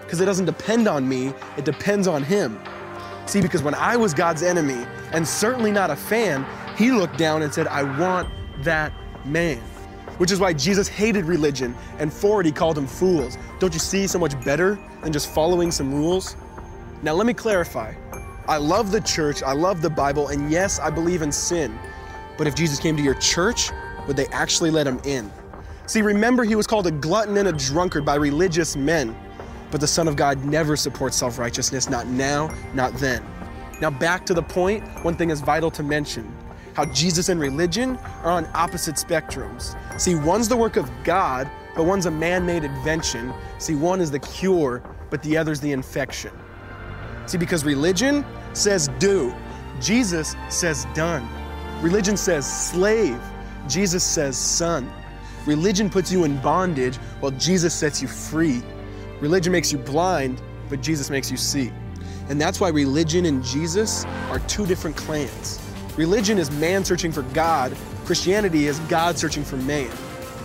because 0.00 0.22
it 0.22 0.24
doesn't 0.24 0.46
depend 0.46 0.88
on 0.88 1.06
me, 1.06 1.34
it 1.58 1.66
depends 1.66 2.08
on 2.08 2.22
Him. 2.22 2.58
See, 3.26 3.42
because 3.42 3.62
when 3.62 3.74
I 3.74 3.94
was 3.94 4.14
God's 4.14 4.42
enemy, 4.42 4.86
and 5.12 5.28
certainly 5.28 5.70
not 5.70 5.90
a 5.90 5.96
fan, 5.96 6.46
He 6.78 6.92
looked 6.92 7.18
down 7.18 7.42
and 7.42 7.52
said, 7.52 7.66
I 7.66 7.82
want 7.82 8.30
that 8.64 8.90
man 9.26 9.60
which 10.22 10.30
is 10.30 10.38
why 10.38 10.52
Jesus 10.52 10.86
hated 10.86 11.24
religion, 11.24 11.74
and 11.98 12.12
for 12.12 12.40
it 12.40 12.46
he 12.46 12.52
called 12.52 12.76
them 12.76 12.86
fools. 12.86 13.36
Don't 13.58 13.74
you 13.74 13.80
see 13.80 14.06
so 14.06 14.20
much 14.20 14.40
better 14.44 14.78
than 15.02 15.12
just 15.12 15.28
following 15.28 15.72
some 15.72 15.92
rules? 15.92 16.36
Now, 17.02 17.14
let 17.14 17.26
me 17.26 17.34
clarify. 17.34 17.92
I 18.46 18.58
love 18.58 18.92
the 18.92 19.00
church, 19.00 19.42
I 19.42 19.50
love 19.50 19.82
the 19.82 19.90
Bible, 19.90 20.28
and 20.28 20.48
yes, 20.48 20.78
I 20.78 20.90
believe 20.90 21.22
in 21.22 21.32
sin. 21.32 21.76
But 22.38 22.46
if 22.46 22.54
Jesus 22.54 22.78
came 22.78 22.96
to 22.96 23.02
your 23.02 23.16
church, 23.16 23.72
would 24.06 24.16
they 24.16 24.28
actually 24.28 24.70
let 24.70 24.86
him 24.86 25.00
in? 25.04 25.28
See, 25.86 26.02
remember, 26.02 26.44
he 26.44 26.54
was 26.54 26.68
called 26.68 26.86
a 26.86 26.92
glutton 26.92 27.36
and 27.36 27.48
a 27.48 27.52
drunkard 27.52 28.04
by 28.04 28.14
religious 28.14 28.76
men. 28.76 29.16
But 29.72 29.80
the 29.80 29.88
Son 29.88 30.06
of 30.06 30.14
God 30.14 30.44
never 30.44 30.76
supports 30.76 31.16
self 31.16 31.36
righteousness, 31.36 31.90
not 31.90 32.06
now, 32.06 32.48
not 32.74 32.94
then. 32.94 33.24
Now, 33.80 33.90
back 33.90 34.24
to 34.26 34.34
the 34.34 34.42
point, 34.44 34.84
one 35.04 35.16
thing 35.16 35.30
is 35.30 35.40
vital 35.40 35.72
to 35.72 35.82
mention 35.82 36.32
how 36.74 36.84
Jesus 36.86 37.28
and 37.28 37.40
religion 37.40 37.96
are 38.22 38.30
on 38.30 38.48
opposite 38.54 38.96
spectrums. 38.96 39.76
See, 40.00 40.14
one's 40.14 40.48
the 40.48 40.56
work 40.56 40.76
of 40.76 40.90
God, 41.04 41.50
but 41.76 41.84
one's 41.84 42.06
a 42.06 42.10
man 42.10 42.44
made 42.46 42.64
invention. 42.64 43.32
See, 43.58 43.74
one 43.74 44.00
is 44.00 44.10
the 44.10 44.18
cure, 44.18 44.82
but 45.10 45.22
the 45.22 45.36
other's 45.36 45.60
the 45.60 45.72
infection. 45.72 46.32
See, 47.26 47.38
because 47.38 47.64
religion 47.64 48.24
says 48.52 48.88
do, 48.98 49.34
Jesus 49.80 50.34
says 50.48 50.86
done. 50.94 51.28
Religion 51.80 52.16
says 52.16 52.46
slave, 52.70 53.20
Jesus 53.68 54.04
says 54.04 54.36
son. 54.36 54.90
Religion 55.46 55.90
puts 55.90 56.12
you 56.12 56.24
in 56.24 56.40
bondage 56.40 56.96
while 57.20 57.32
Jesus 57.32 57.74
sets 57.74 58.00
you 58.00 58.08
free. 58.08 58.62
Religion 59.20 59.52
makes 59.52 59.72
you 59.72 59.78
blind, 59.78 60.40
but 60.68 60.80
Jesus 60.80 61.10
makes 61.10 61.30
you 61.30 61.36
see. 61.36 61.72
And 62.28 62.40
that's 62.40 62.60
why 62.60 62.68
religion 62.68 63.26
and 63.26 63.42
Jesus 63.44 64.04
are 64.30 64.38
two 64.40 64.66
different 64.66 64.96
clans. 64.96 65.61
Religion 65.96 66.38
is 66.38 66.50
man 66.52 66.82
searching 66.86 67.12
for 67.12 67.20
God, 67.34 67.76
Christianity 68.06 68.66
is 68.66 68.78
God 68.80 69.18
searching 69.18 69.44
for 69.44 69.58
man, 69.58 69.90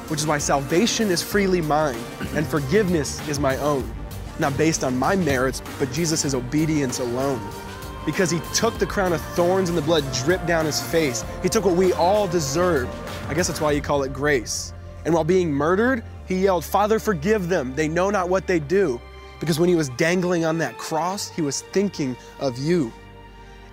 which 0.10 0.20
is 0.20 0.28
why 0.28 0.40
salvation 0.40 1.10
is 1.10 1.24
freely 1.24 1.62
mine 1.62 1.98
and 2.36 2.46
forgiveness 2.46 3.26
is 3.30 3.40
my 3.40 3.56
own, 3.60 3.90
not 4.40 4.58
based 4.58 4.84
on 4.84 4.98
my 4.98 5.16
merits, 5.16 5.62
but 5.80 5.90
Jesus' 5.94 6.34
obedience 6.34 7.00
alone. 7.00 7.40
Because 8.06 8.30
he 8.30 8.42
took 8.54 8.78
the 8.78 8.86
crown 8.86 9.14
of 9.14 9.22
thorns 9.36 9.70
and 9.70 9.78
the 9.78 9.82
blood 9.82 10.04
dripped 10.12 10.48
down 10.48 10.66
his 10.66 10.82
face. 10.82 11.24
He 11.42 11.48
took 11.48 11.64
what 11.64 11.78
we 11.78 11.94
all 11.94 12.28
deserved. 12.28 12.94
I 13.30 13.34
guess 13.34 13.48
that's 13.48 13.62
why 13.62 13.72
you 13.72 13.82
call 13.82 14.04
it 14.04 14.12
grace. 14.12 14.74
And 15.06 15.14
while 15.14 15.24
being 15.24 15.50
murdered, 15.50 16.04
he 16.26 16.40
yelled, 16.40 16.66
Father, 16.66 17.00
forgive 17.00 17.48
them. 17.48 17.74
They 17.74 17.88
know 17.88 18.10
not 18.10 18.28
what 18.28 18.48
they 18.48 18.60
do. 18.60 19.00
Because 19.40 19.62
when 19.62 19.70
he 19.70 19.76
was 19.76 19.88
dangling 19.90 20.44
on 20.44 20.58
that 20.58 20.78
cross, 20.78 21.30
he 21.30 21.42
was 21.42 21.62
thinking 21.62 22.18
of 22.42 22.58
you 22.58 22.92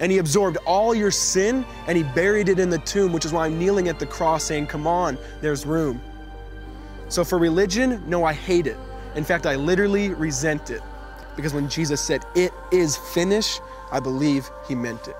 and 0.05 0.13
he 0.13 0.19
absorbed 0.19 0.59
all 0.67 0.95
your 0.95 1.11
sin 1.11 1.65
and 1.87 1.97
he 1.97 2.03
buried 2.05 2.51
it 2.51 2.59
in 2.59 2.69
the 2.69 2.77
tomb, 2.81 3.11
which 3.11 3.25
is 3.25 3.33
why 3.33 3.47
I'm 3.47 3.59
kneeling 3.59 3.89
at 3.89 3.99
the 3.99 4.05
cross 4.05 4.45
saying, 4.45 4.67
Come 4.67 4.87
on, 4.87 5.17
there's 5.41 5.65
room. 5.65 5.99
So 7.09 7.25
for 7.25 7.39
religion, 7.39 8.03
no, 8.07 8.23
I 8.23 8.35
hate 8.35 8.67
it. 8.67 8.77
In 9.15 9.25
fact, 9.25 9.47
I 9.47 9.55
literally 9.55 10.11
resent 10.11 10.69
it. 10.69 10.83
Because 11.37 11.55
when 11.55 11.71
Jesus 11.71 12.03
said, 12.03 12.23
It 12.35 12.53
is 12.71 12.99
finished, 12.99 13.63
I 13.91 13.99
believe 13.99 14.51
he 14.69 14.75
meant 14.75 15.09
it. 15.09 15.17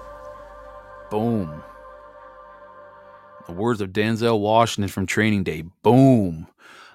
Boom. 1.11 1.63
The 3.47 3.53
words 3.53 3.81
of 3.81 3.89
Denzel 3.89 4.39
Washington 4.39 4.91
from 4.91 5.07
Training 5.07 5.45
Day. 5.45 5.63
Boom. 5.83 6.47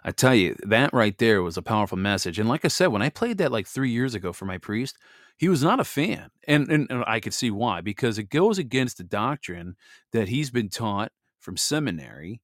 I 0.04 0.12
tell 0.12 0.36
you, 0.36 0.56
that 0.62 0.94
right 0.94 1.18
there 1.18 1.42
was 1.42 1.58
a 1.58 1.64
powerful 1.64 1.98
message. 1.98 2.38
And 2.38 2.48
like 2.48 2.64
I 2.64 2.68
said, 2.68 2.88
when 2.88 3.02
I 3.02 3.10
played 3.10 3.40
that 3.40 3.52
like 3.52 3.66
three 3.66 3.90
years 3.90 4.14
ago 4.14 4.32
for 4.32 4.46
my 4.46 4.60
priest, 4.60 4.96
he 5.40 5.48
was 5.48 5.64
not 5.64 5.80
a 5.80 5.86
fan. 5.86 6.30
And, 6.48 6.70
and, 6.70 6.88
and 6.90 7.04
I 7.08 7.22
could 7.22 7.34
see 7.34 7.50
why, 7.50 7.80
because 7.80 8.20
it 8.20 8.30
goes 8.30 8.58
against 8.58 8.98
the 8.98 9.06
doctrine 9.06 9.78
that 10.12 10.28
he's 10.28 10.52
been 10.52 10.68
taught 10.68 11.14
from 11.40 11.56
seminary. 11.56 12.42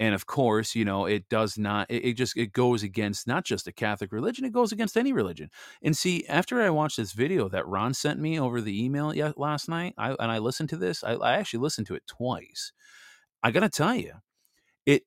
And 0.00 0.16
of 0.16 0.26
course, 0.26 0.74
you 0.74 0.84
know, 0.84 1.06
it 1.06 1.28
does 1.28 1.56
not, 1.56 1.88
it, 1.88 2.04
it 2.04 2.12
just, 2.14 2.36
it 2.36 2.52
goes 2.52 2.82
against 2.82 3.28
not 3.28 3.44
just 3.44 3.66
the 3.66 3.72
Catholic 3.72 4.10
religion, 4.10 4.44
it 4.44 4.52
goes 4.52 4.72
against 4.72 4.96
any 4.96 5.12
religion. 5.12 5.48
And 5.80 5.96
see, 5.96 6.26
after 6.26 6.60
I 6.60 6.70
watched 6.70 6.96
this 6.96 7.12
video 7.12 7.48
that 7.50 7.68
Ron 7.68 7.94
sent 7.94 8.18
me 8.18 8.40
over 8.40 8.60
the 8.60 8.84
email 8.84 9.14
last 9.36 9.68
night, 9.68 9.94
I, 9.96 10.16
and 10.18 10.32
I 10.32 10.38
listened 10.38 10.70
to 10.70 10.76
this, 10.76 11.04
I, 11.04 11.12
I 11.12 11.34
actually 11.34 11.60
listened 11.60 11.86
to 11.86 11.94
it 11.94 12.02
twice. 12.08 12.72
I 13.44 13.52
got 13.52 13.60
to 13.60 13.68
tell 13.68 13.94
you, 13.94 14.14
it 14.86 15.04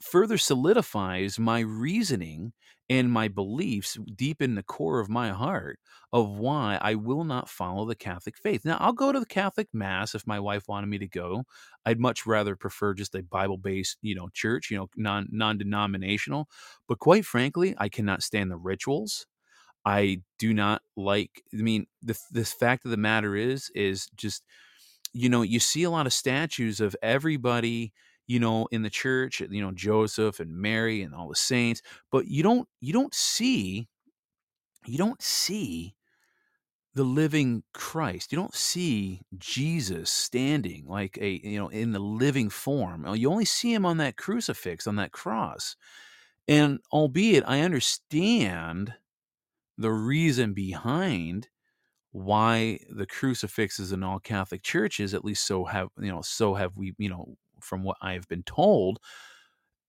further 0.00 0.38
solidifies 0.38 1.38
my 1.38 1.60
reasoning 1.60 2.54
and 2.90 3.10
my 3.12 3.28
beliefs 3.28 3.96
deep 4.16 4.42
in 4.42 4.56
the 4.56 4.64
core 4.64 5.00
of 5.00 5.08
my 5.08 5.30
heart 5.30 5.80
of 6.12 6.28
why 6.28 6.78
I 6.82 6.96
will 6.96 7.24
not 7.24 7.48
follow 7.48 7.86
the 7.86 7.94
Catholic 7.96 8.36
faith. 8.36 8.66
Now, 8.66 8.78
I'll 8.80 8.92
go 8.92 9.12
to 9.12 9.20
the 9.20 9.26
Catholic 9.26 9.68
Mass 9.72 10.14
if 10.14 10.26
my 10.26 10.40
wife 10.40 10.68
wanted 10.68 10.88
me 10.88 10.98
to 10.98 11.08
go. 11.08 11.44
I'd 11.86 12.00
much 12.00 12.26
rather 12.26 12.56
prefer 12.56 12.94
just 12.94 13.14
a 13.14 13.22
Bible-based, 13.22 13.98
you 14.02 14.16
know, 14.16 14.28
church, 14.34 14.70
you 14.72 14.76
know, 14.78 14.90
non 14.96 15.28
non-denominational. 15.30 16.48
But 16.88 16.98
quite 16.98 17.24
frankly, 17.24 17.76
I 17.78 17.88
cannot 17.88 18.24
stand 18.24 18.50
the 18.50 18.58
rituals. 18.58 19.26
I 19.84 20.22
do 20.38 20.54
not 20.54 20.82
like. 20.96 21.42
I 21.54 21.62
mean, 21.62 21.86
the 22.02 22.18
the 22.32 22.44
fact 22.44 22.84
of 22.84 22.90
the 22.90 22.96
matter 22.98 23.36
is, 23.36 23.70
is 23.74 24.08
just 24.16 24.44
you 25.12 25.28
know, 25.28 25.42
you 25.42 25.60
see 25.60 25.82
a 25.84 25.90
lot 25.90 26.06
of 26.06 26.12
statues 26.12 26.80
of 26.80 26.94
everybody 27.02 27.92
you 28.30 28.38
know 28.38 28.66
in 28.70 28.82
the 28.82 28.90
church 28.90 29.40
you 29.40 29.60
know 29.60 29.72
joseph 29.72 30.40
and 30.40 30.54
mary 30.54 31.02
and 31.02 31.14
all 31.14 31.28
the 31.28 31.34
saints 31.34 31.82
but 32.10 32.26
you 32.26 32.42
don't 32.42 32.68
you 32.80 32.92
don't 32.92 33.14
see 33.14 33.88
you 34.86 34.96
don't 34.96 35.20
see 35.20 35.94
the 36.94 37.04
living 37.04 37.62
Christ. 37.72 38.32
You 38.32 38.36
don't 38.36 38.54
see 38.54 39.20
Jesus 39.38 40.10
standing 40.10 40.86
like 40.86 41.18
a, 41.20 41.40
you 41.44 41.58
know, 41.58 41.68
in 41.68 41.92
the 41.92 42.00
living 42.00 42.50
form. 42.50 43.06
Uh, 43.06 43.12
you 43.12 43.30
only 43.30 43.44
see 43.44 43.72
him 43.72 43.86
on 43.86 43.98
that 43.98 44.16
crucifix, 44.16 44.86
on 44.86 44.96
that 44.96 45.12
cross. 45.12 45.76
And 46.48 46.80
albeit 46.92 47.44
I 47.46 47.60
understand 47.60 48.94
the 49.78 49.92
reason 49.92 50.52
behind 50.52 51.48
why 52.12 52.80
the 52.90 53.06
crucifixes 53.06 53.92
in 53.92 54.02
all 54.02 54.18
Catholic 54.18 54.62
churches, 54.62 55.14
at 55.14 55.24
least 55.24 55.46
so 55.46 55.64
have, 55.66 55.88
you 56.00 56.10
know, 56.10 56.22
so 56.22 56.54
have 56.54 56.76
we, 56.76 56.92
you 56.98 57.08
know, 57.08 57.36
from 57.62 57.82
what 57.82 57.96
I've 58.02 58.28
been 58.28 58.42
told, 58.44 59.00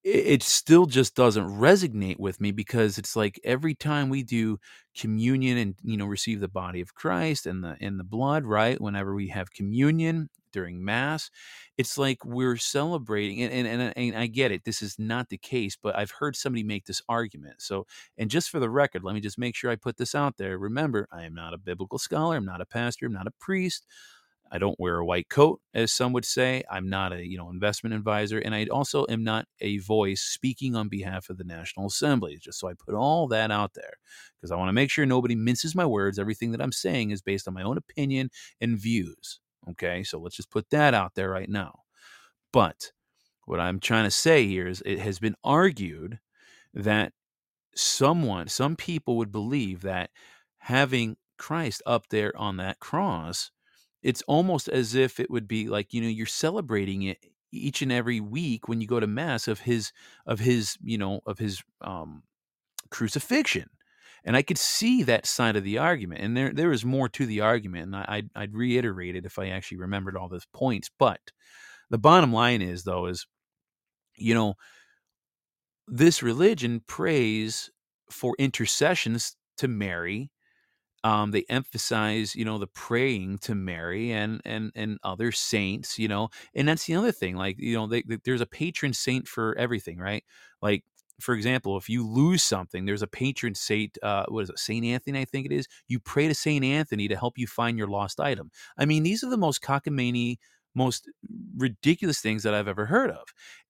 it 0.04 0.42
still 0.42 0.88
just 0.88 1.16
doesn't 1.16 1.46
resonate 1.46 2.20
with 2.20 2.42
me 2.42 2.52
because 2.52 2.98
it's 2.98 3.16
like 3.16 3.40
every 3.44 3.76
time 3.76 4.10
we 4.10 4.24
do 4.24 4.58
communion 4.98 5.58
and 5.58 5.76
you 5.84 5.96
know 5.96 6.08
receive 6.08 6.40
the 6.40 6.48
body 6.48 6.82
of 6.82 6.96
Christ 6.96 7.46
and 7.46 7.64
the 7.64 7.78
and 7.80 8.00
the 8.00 8.04
blood 8.04 8.44
right 8.46 8.82
whenever 8.82 9.14
we 9.14 9.28
have 9.28 9.52
communion 9.52 10.30
during 10.52 10.84
mass 10.84 11.30
it's 11.78 11.98
like 11.98 12.26
we're 12.26 12.58
celebrating 12.58 13.44
and, 13.44 13.54
and 13.54 13.82
and 13.82 13.94
and 13.96 14.18
I 14.18 14.26
get 14.26 14.52
it 14.52 14.64
this 14.66 14.82
is 14.82 14.98
not 14.98 15.30
the 15.30 15.38
case 15.38 15.78
but 15.82 15.96
I've 15.96 16.12
heard 16.12 16.36
somebody 16.36 16.64
make 16.64 16.86
this 16.86 17.02
argument. 17.08 17.62
So 17.62 17.86
and 18.18 18.30
just 18.30 18.50
for 18.50 18.60
the 18.60 18.72
record 18.72 19.04
let 19.04 19.14
me 19.14 19.22
just 19.22 19.38
make 19.38 19.56
sure 19.56 19.70
I 19.70 19.76
put 19.76 19.98
this 19.98 20.16
out 20.16 20.38
there. 20.38 20.58
Remember 20.58 21.08
I 21.12 21.24
am 21.26 21.36
not 21.36 21.54
a 21.54 21.60
biblical 21.60 22.00
scholar 22.00 22.38
I'm 22.38 22.46
not 22.46 22.60
a 22.62 22.66
pastor 22.66 23.06
I'm 23.06 23.14
not 23.14 23.28
a 23.28 23.34
priest 23.40 23.86
I 24.52 24.58
don't 24.58 24.80
wear 24.80 24.98
a 24.98 25.06
white 25.06 25.30
coat, 25.30 25.62
as 25.74 25.94
some 25.94 26.12
would 26.14 26.26
say. 26.26 26.64
I'm 26.70 26.90
not 26.90 27.14
a 27.14 27.26
you 27.26 27.38
know 27.38 27.50
investment 27.50 27.96
advisor, 27.96 28.40
and 28.40 28.54
I 28.54 28.66
also 28.66 29.06
am 29.10 29.24
not 29.24 29.46
a 29.62 29.78
voice 29.78 30.22
speaking 30.22 30.76
on 30.76 30.90
behalf 30.90 31.30
of 31.30 31.38
the 31.38 31.44
National 31.44 31.88
Assembly. 31.88 32.38
Just 32.40 32.60
so 32.60 32.68
I 32.68 32.74
put 32.74 32.94
all 32.94 33.28
that 33.30 33.52
out 33.52 33.74
there, 33.74 33.94
because 34.36 34.52
I 34.52 34.58
want 34.58 34.70
to 34.70 34.74
make 34.74 34.92
sure 34.92 35.06
nobody 35.06 35.36
minces 35.36 35.76
my 35.76 35.86
words. 35.86 36.20
Everything 36.20 36.52
that 36.52 36.62
I'm 36.62 36.74
saying 36.74 37.12
is 37.12 37.22
based 37.22 37.48
on 37.48 37.54
my 37.54 37.64
own 37.64 37.78
opinion 37.78 38.30
and 38.60 38.78
views. 38.78 39.40
Okay, 39.70 40.04
so 40.04 40.20
let's 40.20 40.36
just 40.36 40.52
put 40.52 40.70
that 40.72 40.94
out 40.94 41.16
there 41.16 41.30
right 41.30 41.50
now. 41.50 41.80
But 42.52 42.92
what 43.46 43.60
I'm 43.60 43.80
trying 43.80 44.04
to 44.04 44.12
say 44.12 44.46
here 44.48 44.68
is 44.68 44.84
it 44.86 45.00
has 45.00 45.20
been 45.20 45.36
argued 45.44 46.20
that 46.74 47.14
someone, 47.76 48.48
some 48.48 48.76
people 48.76 49.18
would 49.18 49.32
believe 49.32 49.82
that 49.82 50.10
having 50.58 51.18
Christ 51.38 51.82
up 51.86 52.08
there 52.10 52.36
on 52.38 52.58
that 52.58 52.80
cross 52.80 53.52
it's 54.02 54.24
almost 54.24 54.68
as 54.68 54.96
if 54.96 55.20
it 55.20 55.30
would 55.30 55.48
be 55.48 55.68
like 55.68 55.94
you 55.94 56.02
know 56.02 56.08
you're 56.08 56.26
celebrating 56.26 57.04
it 57.04 57.18
each 57.52 57.82
and 57.82 57.92
every 57.92 58.20
week 58.20 58.68
when 58.68 58.82
you 58.82 58.88
go 58.88 59.00
to 59.00 59.08
mass 59.08 59.48
of 59.48 59.60
his 59.60 59.92
of 60.26 60.40
his 60.40 60.78
you 60.82 60.98
know 60.98 61.22
of 61.26 61.40
his 61.40 61.62
um 61.82 62.24
crucifixion. 62.90 63.70
And 64.24 64.38
i 64.38 64.44
could 64.44 64.60
see 64.60 65.02
that 65.04 65.26
side 65.26 65.56
of 65.56 65.64
the 65.64 65.80
argument 65.80 66.22
and 66.22 66.38
there 66.38 66.54
there 66.54 66.72
is 66.72 66.86
more 66.86 67.10
to 67.10 67.26
the 67.26 67.42
argument 67.42 67.86
and 67.86 67.96
I, 67.96 68.06
I'd, 68.08 68.30
I'd 68.36 68.54
reiterate 68.54 69.16
it 69.16 69.26
if 69.26 69.40
i 69.40 69.48
actually 69.48 69.78
remembered 69.78 70.16
all 70.16 70.30
those 70.30 70.46
points 70.54 70.92
but 71.00 71.20
the 71.90 71.98
bottom 71.98 72.32
line 72.32 72.62
is 72.62 72.84
though 72.84 73.08
is 73.08 73.26
you 74.16 74.36
know 74.36 74.54
this 75.88 76.22
religion 76.22 76.82
prays 76.86 77.72
for 78.12 78.36
intercessions 78.38 79.36
to 79.58 79.68
mary 79.68 80.30
um, 81.04 81.32
they 81.32 81.46
emphasize, 81.50 82.36
you 82.36 82.46
know, 82.46 82.58
the 82.58 82.68
praying 82.68 83.40
to 83.40 83.56
Mary 83.56 84.12
and 84.12 84.42
and 84.46 84.72
and 84.76 85.00
other 85.04 85.32
saints, 85.32 85.98
you 85.98 86.08
know, 86.08 86.30
and 86.54 86.68
that's 86.68 86.86
the 86.86 86.96
other 86.96 87.12
thing. 87.12 87.36
Like, 87.36 87.58
you 87.60 87.76
know, 87.76 87.88
they, 87.88 88.04
they, 88.04 88.18
there's 88.24 88.42
a 88.42 88.46
patron 88.46 88.94
saint 88.94 89.28
for 89.28 89.58
everything, 89.58 89.98
right? 89.98 90.24
Like, 90.62 90.84
for 91.20 91.34
example, 91.34 91.78
if 91.78 91.90
you 91.90 92.08
lose 92.08 92.44
something, 92.44 92.86
there's 92.86 93.02
a 93.02 93.08
patron 93.08 93.56
saint. 93.56 93.98
Uh, 94.04 94.26
what 94.28 94.44
is 94.44 94.50
it, 94.50 94.60
Saint 94.60 94.86
Anthony? 94.86 95.20
I 95.20 95.26
think 95.26 95.46
it 95.46 95.52
is. 95.52 95.68
You 95.88 96.00
pray 96.00 96.28
to 96.28 96.36
Saint 96.36 96.64
Anthony 96.64 97.08
to 97.08 97.16
help 97.16 97.38
you 97.38 97.48
find 97.48 97.78
your 97.78 97.88
lost 97.88 98.20
item. 98.20 98.52
I 98.78 98.86
mean, 98.86 99.04
these 99.04 99.24
are 99.24 99.30
the 99.30 99.38
most 99.38 99.62
cockamamie, 99.62 100.38
most 100.76 101.10
ridiculous 101.58 102.20
things 102.22 102.44
that 102.44 102.54
I've 102.54 102.68
ever 102.68 102.86
heard 102.86 103.12
of. 103.12 103.24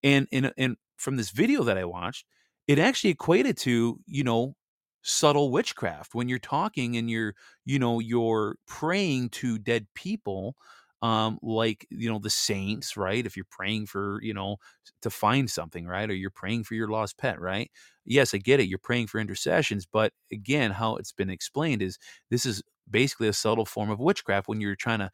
And 0.03 0.27
and 0.31 0.51
and 0.57 0.77
from 0.97 1.17
this 1.17 1.31
video 1.31 1.63
that 1.63 1.77
I 1.77 1.85
watched, 1.85 2.25
it 2.67 2.79
actually 2.79 3.11
equated 3.11 3.57
to 3.59 3.99
you 4.07 4.23
know 4.23 4.55
subtle 5.03 5.51
witchcraft 5.51 6.13
when 6.13 6.29
you're 6.29 6.39
talking 6.39 6.97
and 6.97 7.09
you're 7.09 7.35
you 7.65 7.79
know 7.79 7.99
you're 7.99 8.55
praying 8.67 9.29
to 9.29 9.57
dead 9.57 9.87
people 9.95 10.55
um 11.01 11.39
like 11.41 11.87
you 11.89 12.09
know 12.09 12.19
the 12.19 12.29
saints 12.29 12.95
right? 12.97 13.25
If 13.25 13.35
you're 13.35 13.45
praying 13.49 13.87
for 13.87 14.19
you 14.21 14.33
know 14.33 14.57
to 15.01 15.09
find 15.09 15.49
something 15.49 15.85
right? 15.87 16.09
Or 16.09 16.13
you're 16.13 16.29
praying 16.29 16.63
for 16.65 16.75
your 16.75 16.87
lost 16.89 17.17
pet 17.17 17.39
right? 17.41 17.71
Yes 18.05 18.33
i 18.33 18.37
get 18.37 18.59
it 18.59 18.67
you're 18.67 18.79
praying 18.79 19.07
for 19.07 19.19
intercessions 19.19 19.85
but 19.91 20.13
again 20.31 20.71
how 20.71 20.95
it's 20.97 21.11
been 21.11 21.29
explained 21.29 21.81
is 21.81 21.97
this 22.29 22.45
is 22.45 22.61
basically 22.89 23.27
a 23.27 23.33
subtle 23.33 23.65
form 23.65 23.89
of 23.89 23.99
witchcraft 23.99 24.47
when 24.47 24.59
you're 24.61 24.75
trying 24.75 24.99
to 24.99 25.09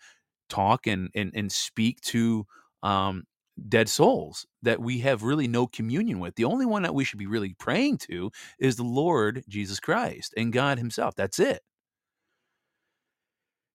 talk 0.50 0.88
and 0.88 1.10
and, 1.16 1.32
and 1.36 1.52
speak 1.52 2.02
to 2.02 2.46
um 2.84 3.24
dead 3.68 3.90
souls 3.90 4.46
that 4.62 4.80
we 4.80 5.00
have 5.00 5.24
really 5.24 5.48
no 5.48 5.68
communion 5.68 6.20
with. 6.20 6.36
The 6.36 6.46
only 6.46 6.66
one 6.66 6.84
that 6.84 6.96
we 6.96 7.04
should 7.04 7.20
be 7.20 7.28
really 7.28 7.56
praying 7.60 7.98
to 8.00 8.32
is 8.60 8.76
the 8.76 8.84
Lord 8.84 9.44
Jesus 9.48 9.80
Christ 9.80 10.34
and 10.38 10.54
God 10.54 10.78
Himself. 10.78 11.16
That's 11.16 11.40
it. 11.40 11.62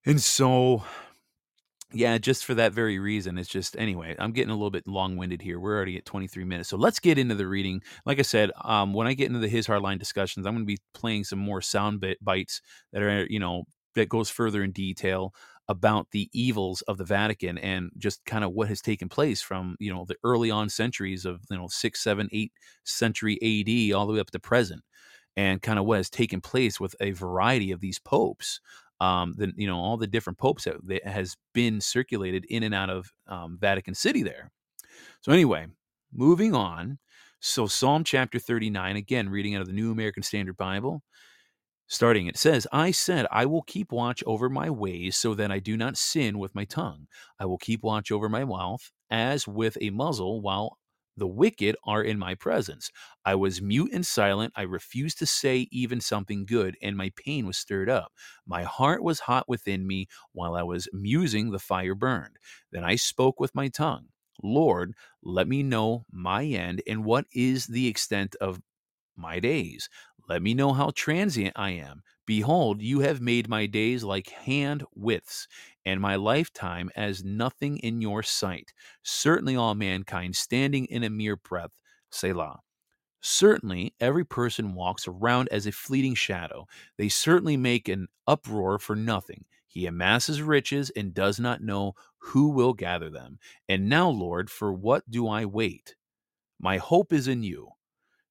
And 0.05 0.21
so, 0.21 0.83
yeah, 1.93 2.17
just 2.17 2.43
for 2.45 2.55
that 2.55 2.73
very 2.73 2.99
reason, 2.99 3.37
it's 3.37 3.49
just 3.49 3.77
anyway. 3.77 4.15
I'm 4.17 4.31
getting 4.31 4.49
a 4.49 4.55
little 4.55 4.71
bit 4.71 4.87
long-winded 4.87 5.41
here. 5.41 5.59
We're 5.59 5.75
already 5.75 5.97
at 5.97 6.05
23 6.05 6.43
minutes, 6.43 6.69
so 6.69 6.77
let's 6.77 6.99
get 6.99 7.17
into 7.17 7.35
the 7.35 7.47
reading. 7.47 7.81
Like 8.05 8.19
I 8.19 8.23
said, 8.23 8.51
um, 8.63 8.93
when 8.93 9.07
I 9.07 9.13
get 9.13 9.27
into 9.27 9.39
the 9.39 9.47
His 9.47 9.67
Hardline 9.67 9.99
discussions, 9.99 10.45
I'm 10.45 10.55
going 10.55 10.65
to 10.65 10.73
be 10.73 10.79
playing 10.93 11.23
some 11.23 11.39
more 11.39 11.61
sound 11.61 12.01
bit 12.01 12.17
bites 12.23 12.61
that 12.91 13.01
are, 13.01 13.25
you 13.29 13.39
know, 13.39 13.63
that 13.95 14.09
goes 14.09 14.29
further 14.29 14.63
in 14.63 14.71
detail 14.71 15.33
about 15.69 16.07
the 16.11 16.29
evils 16.33 16.81
of 16.83 16.97
the 16.97 17.05
Vatican 17.05 17.57
and 17.57 17.89
just 17.97 18.23
kind 18.25 18.43
of 18.43 18.51
what 18.51 18.67
has 18.67 18.81
taken 18.81 19.07
place 19.07 19.41
from 19.41 19.75
you 19.79 19.93
know 19.93 20.05
the 20.07 20.17
early 20.23 20.51
on 20.51 20.69
centuries 20.69 21.25
of 21.25 21.41
you 21.49 21.57
know 21.57 21.67
six, 21.67 22.03
seven, 22.03 22.29
eight 22.31 22.51
century 22.83 23.35
AD 23.41 23.95
all 23.95 24.05
the 24.05 24.13
way 24.13 24.19
up 24.19 24.31
to 24.31 24.39
present, 24.39 24.81
and 25.37 25.61
kind 25.61 25.79
of 25.79 25.85
what 25.85 25.97
has 25.97 26.09
taken 26.09 26.41
place 26.41 26.79
with 26.79 26.95
a 26.99 27.11
variety 27.11 27.71
of 27.71 27.79
these 27.79 27.99
popes. 27.99 28.59
Um, 28.99 29.33
the, 29.37 29.51
you 29.55 29.67
know 29.67 29.77
all 29.77 29.97
the 29.97 30.07
different 30.07 30.37
popes 30.37 30.65
that, 30.65 30.75
that 30.87 31.05
has 31.05 31.35
been 31.53 31.81
circulated 31.81 32.45
in 32.49 32.63
and 32.63 32.73
out 32.73 32.89
of 32.89 33.11
um, 33.27 33.57
Vatican 33.59 33.95
City 33.95 34.23
there. 34.23 34.51
So 35.21 35.31
anyway, 35.31 35.67
moving 36.13 36.53
on. 36.53 36.99
So 37.39 37.67
Psalm 37.67 38.05
chapter 38.05 38.39
39, 38.39 38.95
again, 38.95 39.27
reading 39.27 39.55
out 39.55 39.61
of 39.61 39.67
the 39.67 39.73
New 39.73 39.91
American 39.91 40.23
Standard 40.23 40.55
Bible. 40.55 41.03
Starting, 41.93 42.25
it 42.25 42.37
says, 42.37 42.65
I 42.71 42.89
said, 42.89 43.27
I 43.29 43.45
will 43.45 43.61
keep 43.61 43.91
watch 43.91 44.23
over 44.25 44.49
my 44.49 44.67
ways 44.67 45.15
so 45.15 45.35
that 45.35 45.51
I 45.51 45.59
do 45.59 45.77
not 45.77 45.95
sin 45.95 46.39
with 46.39 46.55
my 46.55 46.65
tongue. 46.65 47.05
I 47.39 47.45
will 47.45 47.59
keep 47.59 47.83
watch 47.83 48.11
over 48.11 48.27
my 48.27 48.43
mouth 48.43 48.91
as 49.11 49.47
with 49.47 49.77
a 49.79 49.91
muzzle 49.91 50.41
while 50.41 50.79
the 51.17 51.27
wicked 51.27 51.75
are 51.85 52.01
in 52.01 52.17
my 52.17 52.33
presence. 52.33 52.89
I 53.23 53.35
was 53.35 53.61
mute 53.61 53.91
and 53.93 54.03
silent. 54.03 54.53
I 54.55 54.63
refused 54.63 55.19
to 55.19 55.27
say 55.27 55.67
even 55.71 56.01
something 56.01 56.47
good, 56.47 56.75
and 56.81 56.97
my 56.97 57.11
pain 57.15 57.45
was 57.45 57.59
stirred 57.59 57.91
up. 57.91 58.11
My 58.47 58.63
heart 58.63 59.03
was 59.03 59.19
hot 59.19 59.47
within 59.47 59.85
me 59.85 60.07
while 60.31 60.55
I 60.55 60.63
was 60.63 60.87
musing, 60.93 61.51
the 61.51 61.59
fire 61.59 61.93
burned. 61.93 62.37
Then 62.71 62.83
I 62.83 62.95
spoke 62.95 63.39
with 63.39 63.53
my 63.53 63.67
tongue. 63.67 64.07
Lord, 64.41 64.95
let 65.21 65.47
me 65.47 65.61
know 65.61 66.05
my 66.11 66.43
end 66.43 66.81
and 66.87 67.05
what 67.05 67.25
is 67.31 67.67
the 67.67 67.85
extent 67.85 68.35
of 68.41 68.59
my 69.15 69.39
days. 69.39 69.89
Let 70.27 70.41
me 70.41 70.53
know 70.53 70.73
how 70.73 70.91
transient 70.95 71.53
I 71.57 71.71
am. 71.71 72.03
Behold, 72.25 72.81
you 72.81 72.99
have 73.01 73.19
made 73.21 73.49
my 73.49 73.65
days 73.65 74.03
like 74.03 74.29
hand 74.29 74.83
widths, 74.95 75.47
and 75.85 75.99
my 75.99 76.15
lifetime 76.15 76.89
as 76.95 77.23
nothing 77.23 77.77
in 77.79 78.01
your 78.01 78.23
sight. 78.23 78.73
Certainly, 79.03 79.55
all 79.57 79.75
mankind 79.75 80.35
standing 80.35 80.85
in 80.85 81.03
a 81.03 81.09
mere 81.09 81.35
breath. 81.35 81.71
Selah. 82.09 82.59
Certainly, 83.21 83.95
every 83.99 84.25
person 84.25 84.75
walks 84.75 85.07
around 85.07 85.49
as 85.49 85.65
a 85.65 85.71
fleeting 85.71 86.13
shadow. 86.13 86.67
They 86.97 87.09
certainly 87.09 87.57
make 87.57 87.87
an 87.87 88.07
uproar 88.27 88.77
for 88.79 88.95
nothing. 88.95 89.45
He 89.67 89.85
amasses 89.87 90.41
riches 90.41 90.91
and 90.91 91.13
does 91.13 91.39
not 91.39 91.61
know 91.63 91.93
who 92.19 92.49
will 92.49 92.73
gather 92.73 93.09
them. 93.09 93.39
And 93.67 93.89
now, 93.89 94.09
Lord, 94.09 94.49
for 94.49 94.71
what 94.73 95.09
do 95.09 95.27
I 95.27 95.45
wait? 95.45 95.95
My 96.59 96.77
hope 96.77 97.13
is 97.13 97.27
in 97.27 97.43
you. 97.43 97.69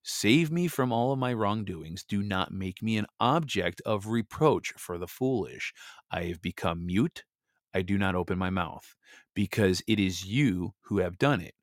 Save 0.02 0.50
me 0.50 0.68
from 0.68 0.92
all 0.92 1.12
of 1.12 1.18
my 1.18 1.32
wrongdoings. 1.32 2.04
Do 2.04 2.22
not 2.22 2.52
make 2.52 2.82
me 2.82 2.96
an 2.96 3.06
object 3.20 3.80
of 3.86 4.06
reproach 4.06 4.72
for 4.76 4.98
the 4.98 5.06
foolish. 5.08 5.72
I 6.10 6.24
have 6.24 6.42
become 6.42 6.86
mute. 6.86 7.24
I 7.74 7.82
do 7.82 7.96
not 7.98 8.14
open 8.14 8.38
my 8.38 8.50
mouth, 8.50 8.94
because 9.34 9.82
it 9.86 9.98
is 9.98 10.24
you 10.24 10.74
who 10.82 10.98
have 10.98 11.18
done 11.18 11.40
it. 11.40 11.54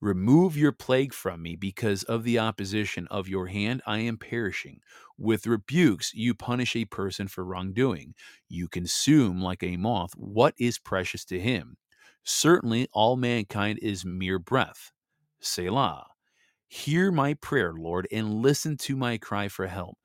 Remove 0.00 0.56
your 0.56 0.72
plague 0.72 1.12
from 1.12 1.42
me 1.42 1.56
because 1.56 2.04
of 2.04 2.22
the 2.24 2.38
opposition 2.38 3.06
of 3.10 3.28
your 3.28 3.48
hand. 3.48 3.82
I 3.86 3.98
am 3.98 4.16
perishing. 4.16 4.80
With 5.18 5.46
rebukes, 5.46 6.14
you 6.14 6.34
punish 6.34 6.76
a 6.76 6.84
person 6.84 7.26
for 7.28 7.44
wrongdoing. 7.44 8.14
You 8.48 8.68
consume 8.68 9.40
like 9.42 9.62
a 9.62 9.76
moth 9.76 10.12
what 10.16 10.54
is 10.58 10.78
precious 10.78 11.24
to 11.26 11.40
him. 11.40 11.76
Certainly, 12.24 12.88
all 12.92 13.16
mankind 13.16 13.78
is 13.82 14.04
mere 14.04 14.38
breath. 14.38 14.92
Selah. 15.40 16.06
Hear 16.68 17.10
my 17.10 17.34
prayer, 17.34 17.72
Lord, 17.72 18.06
and 18.12 18.42
listen 18.42 18.76
to 18.78 18.96
my 18.96 19.16
cry 19.18 19.48
for 19.48 19.66
help. 19.66 19.98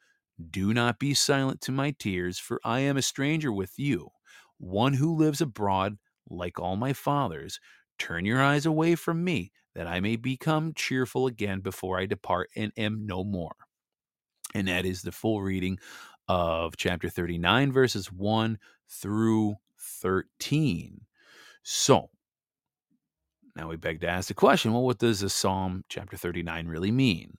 Do 0.50 0.74
not 0.74 1.00
be 1.00 1.14
silent 1.14 1.62
to 1.62 1.72
my 1.72 1.92
tears, 1.92 2.40
for 2.40 2.60
I 2.64 2.80
am 2.80 2.98
a 2.98 3.02
stranger 3.02 3.52
with 3.52 3.78
you, 3.78 4.10
one 4.58 4.94
who 4.94 5.16
lives 5.16 5.42
abroad 5.42 5.98
like 6.30 6.60
all 6.60 6.76
my 6.76 6.94
fathers. 6.94 7.60
Turn 8.00 8.26
your 8.26 8.42
eyes 8.42 8.66
away 8.66 8.96
from 8.96 9.24
me, 9.24 9.52
that 9.76 9.88
I 9.88 10.00
may 10.00 10.16
become 10.16 10.74
cheerful 10.74 11.28
again 11.28 11.60
before 11.60 12.00
I 12.00 12.06
depart 12.06 12.50
and 12.56 12.72
am 12.78 13.06
no 13.06 13.24
more. 13.24 13.56
And 14.56 14.68
that 14.68 14.86
is 14.86 15.02
the 15.02 15.12
full 15.12 15.42
reading 15.42 15.80
of 16.28 16.78
chapter 16.78 17.10
39, 17.10 17.72
verses 17.72 18.12
1 18.12 18.58
through 18.90 19.56
13. 19.80 21.02
So, 21.64 22.10
now 23.56 23.70
we 23.70 23.76
beg 23.76 24.02
to 24.02 24.08
ask 24.08 24.28
the 24.28 24.34
question 24.34 24.74
well, 24.74 24.84
what 24.84 25.00
does 25.00 25.22
a 25.22 25.30
Psalm 25.30 25.84
chapter 25.90 26.18
39 26.18 26.68
really 26.68 26.92
mean? 26.92 27.38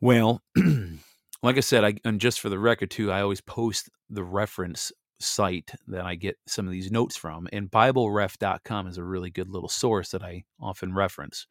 Well, 0.00 0.42
like 1.42 1.56
I 1.56 1.60
said, 1.60 1.84
I, 1.84 1.94
and 2.04 2.20
just 2.20 2.40
for 2.40 2.48
the 2.48 2.58
record, 2.58 2.90
too, 2.90 3.10
I 3.10 3.20
always 3.20 3.40
post 3.40 3.88
the 4.08 4.22
reference 4.22 4.92
site 5.20 5.72
that 5.88 6.04
I 6.04 6.14
get 6.14 6.36
some 6.46 6.66
of 6.66 6.72
these 6.72 6.92
notes 6.92 7.16
from, 7.16 7.48
and 7.52 7.70
BibleRef.com 7.70 8.86
is 8.86 8.98
a 8.98 9.04
really 9.04 9.30
good 9.30 9.48
little 9.48 9.68
source 9.68 10.10
that 10.10 10.22
I 10.22 10.44
often 10.60 10.94
reference. 10.94 11.46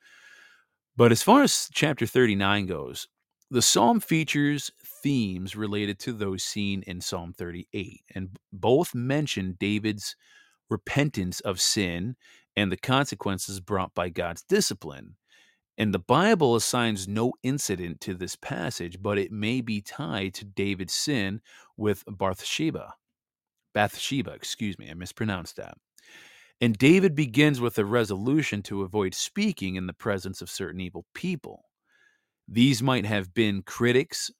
But 0.96 1.12
as 1.12 1.22
far 1.22 1.44
as 1.44 1.70
chapter 1.74 2.06
39 2.06 2.66
goes, 2.66 3.08
the 3.50 3.62
psalm 3.62 4.00
features 4.00 4.72
themes 5.04 5.56
related 5.56 6.00
to 6.00 6.14
those 6.14 6.44
seen 6.44 6.84
in 6.84 7.02
Psalm 7.02 7.34
38, 7.34 8.02
and 8.16 8.38
both 8.52 8.94
mention 8.94 9.58
David's 9.60 10.16
repentance 10.70 11.40
of 11.42 11.62
sin 11.62 12.16
and 12.56 12.72
the 12.72 12.78
consequences 12.78 13.60
brought 13.60 13.94
by 13.94 14.10
God's 14.10 14.44
discipline. 14.44 15.16
And 15.78 15.94
the 15.94 16.00
Bible 16.00 16.56
assigns 16.56 17.08
no 17.08 17.34
incident 17.44 18.02
to 18.02 18.16
this 18.16 18.36
passage, 18.36 19.02
but 19.02 19.20
it 19.20 19.32
may 19.32 19.62
be 19.62 19.82
tied 19.82 20.34
to 20.36 20.46
David's 20.46 20.94
sin 20.94 21.42
with 21.78 22.04
Bathsheba. 22.08 22.96
Bathsheba, 23.76 24.32
excuse 24.32 24.80
me, 24.80 24.90
I 24.90 24.96
mispronounced 24.96 25.58
that. 25.58 25.78
And 26.60 26.76
David 26.76 27.16
begins 27.16 27.62
with 27.62 27.78
a 27.78 27.86
resolution 27.86 28.64
to 28.64 28.82
avoid 28.82 29.14
speaking 29.14 29.76
in 29.76 29.86
the 29.86 29.94
presence 29.94 30.42
of 30.42 30.50
certain 30.50 30.82
evil 30.82 31.06
people. 31.14 31.66
These 32.48 32.82
might 32.82 33.06
have 33.06 33.36
been 33.36 33.62
critics, 33.62 34.32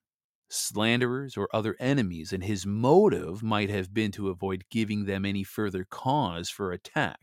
slanderers, 0.50 1.38
or 1.38 1.50
other 1.54 1.76
enemies, 1.80 2.34
and 2.34 2.44
his 2.44 2.66
motive 2.66 3.44
might 3.44 3.70
have 3.70 3.94
been 3.94 4.12
to 4.14 4.30
avoid 4.30 4.66
giving 4.70 5.06
them 5.06 5.26
any 5.26 5.44
further 5.44 5.86
cause 5.86 6.50
for 6.50 6.72
attack. 6.72 7.20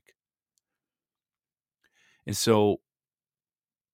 And 2.26 2.37
so 2.37 2.80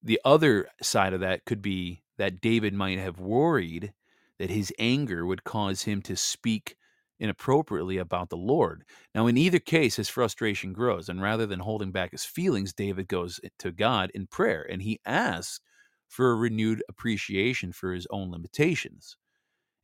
the 0.02 0.20
other 0.24 0.68
side 0.82 1.12
of 1.12 1.20
that 1.20 1.44
could 1.44 1.62
be 1.62 2.02
that 2.18 2.40
David 2.40 2.74
might 2.74 2.98
have 2.98 3.18
worried 3.20 3.92
that 4.38 4.50
his 4.50 4.72
anger 4.78 5.26
would 5.26 5.44
cause 5.44 5.82
him 5.82 6.00
to 6.02 6.16
speak 6.16 6.76
inappropriately 7.18 7.98
about 7.98 8.30
the 8.30 8.36
Lord. 8.36 8.84
Now, 9.14 9.26
in 9.26 9.36
either 9.36 9.58
case, 9.58 9.96
his 9.96 10.08
frustration 10.08 10.72
grows. 10.72 11.08
And 11.08 11.20
rather 11.20 11.44
than 11.46 11.60
holding 11.60 11.92
back 11.92 12.12
his 12.12 12.24
feelings, 12.24 12.72
David 12.72 13.08
goes 13.08 13.38
to 13.58 13.72
God 13.72 14.10
in 14.14 14.26
prayer 14.26 14.66
and 14.70 14.80
he 14.80 15.00
asks 15.04 15.60
for 16.08 16.30
a 16.30 16.36
renewed 16.36 16.82
appreciation 16.88 17.72
for 17.72 17.92
his 17.92 18.06
own 18.10 18.30
limitations. 18.30 19.16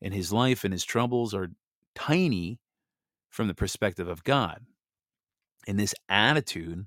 And 0.02 0.12
his 0.12 0.32
life 0.32 0.64
and 0.64 0.72
his 0.72 0.84
troubles 0.84 1.34
are 1.34 1.52
tiny 1.94 2.60
from 3.28 3.48
the 3.48 3.54
perspective 3.54 4.08
of 4.08 4.24
God. 4.24 4.66
And 5.66 5.78
this 5.78 5.94
attitude 6.08 6.86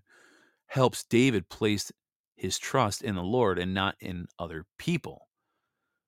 helps 0.67 1.04
David 1.04 1.50
place 1.50 1.91
his 2.36 2.58
trust 2.58 3.02
in 3.02 3.15
the 3.15 3.24
Lord 3.24 3.60
and 3.60 3.74
not 3.74 3.95
in 4.00 4.28
other 4.38 4.65
people, 4.78 5.28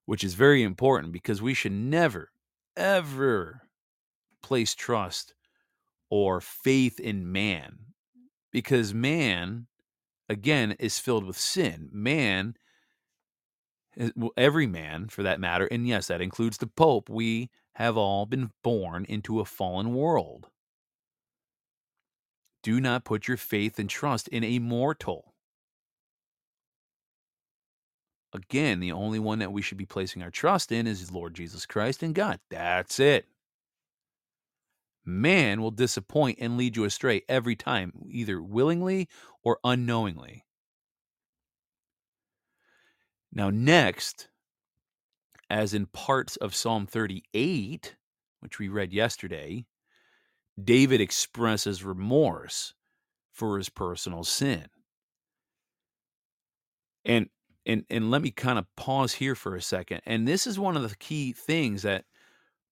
which 0.06 0.24
is 0.24 0.34
very 0.34 0.62
important 0.62 1.12
because 1.12 1.42
we 1.42 1.54
should 1.54 1.72
never, 1.72 2.30
ever 2.76 3.62
place 4.42 4.74
trust 4.74 5.34
or 6.08 6.40
faith 6.40 6.98
in 6.98 7.30
man 7.30 7.92
because 8.52 8.92
man, 8.94 9.66
again, 10.28 10.76
is 10.78 10.98
filled 10.98 11.24
with 11.24 11.38
sin. 11.38 11.88
Man, 11.90 12.54
every 14.36 14.66
man 14.66 15.08
for 15.08 15.22
that 15.22 15.40
matter, 15.40 15.66
and 15.66 15.86
yes, 15.86 16.08
that 16.08 16.20
includes 16.20 16.58
the 16.58 16.66
Pope, 16.66 17.08
we 17.08 17.50
have 17.74 17.96
all 17.96 18.26
been 18.26 18.50
born 18.62 19.04
into 19.08 19.40
a 19.40 19.44
fallen 19.44 19.94
world. 19.94 20.48
Do 22.62 22.80
not 22.80 23.04
put 23.04 23.26
your 23.26 23.36
faith 23.36 23.78
and 23.78 23.90
trust 23.90 24.28
in 24.28 24.44
a 24.44 24.58
mortal. 24.58 25.34
Again, 28.32 28.80
the 28.80 28.92
only 28.92 29.18
one 29.18 29.40
that 29.40 29.52
we 29.52 29.60
should 29.60 29.76
be 29.76 29.84
placing 29.84 30.22
our 30.22 30.30
trust 30.30 30.72
in 30.72 30.86
is 30.86 31.12
Lord 31.12 31.34
Jesus 31.34 31.66
Christ 31.66 32.02
and 32.02 32.14
God. 32.14 32.40
That's 32.50 32.98
it. 32.98 33.26
Man 35.04 35.60
will 35.60 35.72
disappoint 35.72 36.38
and 36.40 36.56
lead 36.56 36.76
you 36.76 36.84
astray 36.84 37.22
every 37.28 37.56
time, 37.56 37.92
either 38.08 38.40
willingly 38.40 39.08
or 39.42 39.58
unknowingly. 39.64 40.44
Now, 43.32 43.50
next, 43.50 44.28
as 45.48 45.74
in 45.74 45.86
parts 45.86 46.36
of 46.36 46.54
Psalm 46.54 46.86
38, 46.86 47.96
which 48.40 48.58
we 48.58 48.68
read 48.68 48.92
yesterday, 48.92 49.66
David 50.62 51.00
expresses 51.00 51.82
remorse 51.84 52.74
for 53.32 53.56
his 53.56 53.68
personal 53.68 54.24
sin. 54.24 54.66
And 57.04 57.28
and 57.64 57.84
and 57.90 58.10
let 58.10 58.22
me 58.22 58.30
kind 58.30 58.58
of 58.58 58.66
pause 58.76 59.14
here 59.14 59.34
for 59.34 59.56
a 59.56 59.62
second. 59.62 60.02
And 60.04 60.26
this 60.26 60.46
is 60.46 60.58
one 60.58 60.76
of 60.76 60.88
the 60.88 60.96
key 60.96 61.32
things 61.32 61.82
that 61.82 62.04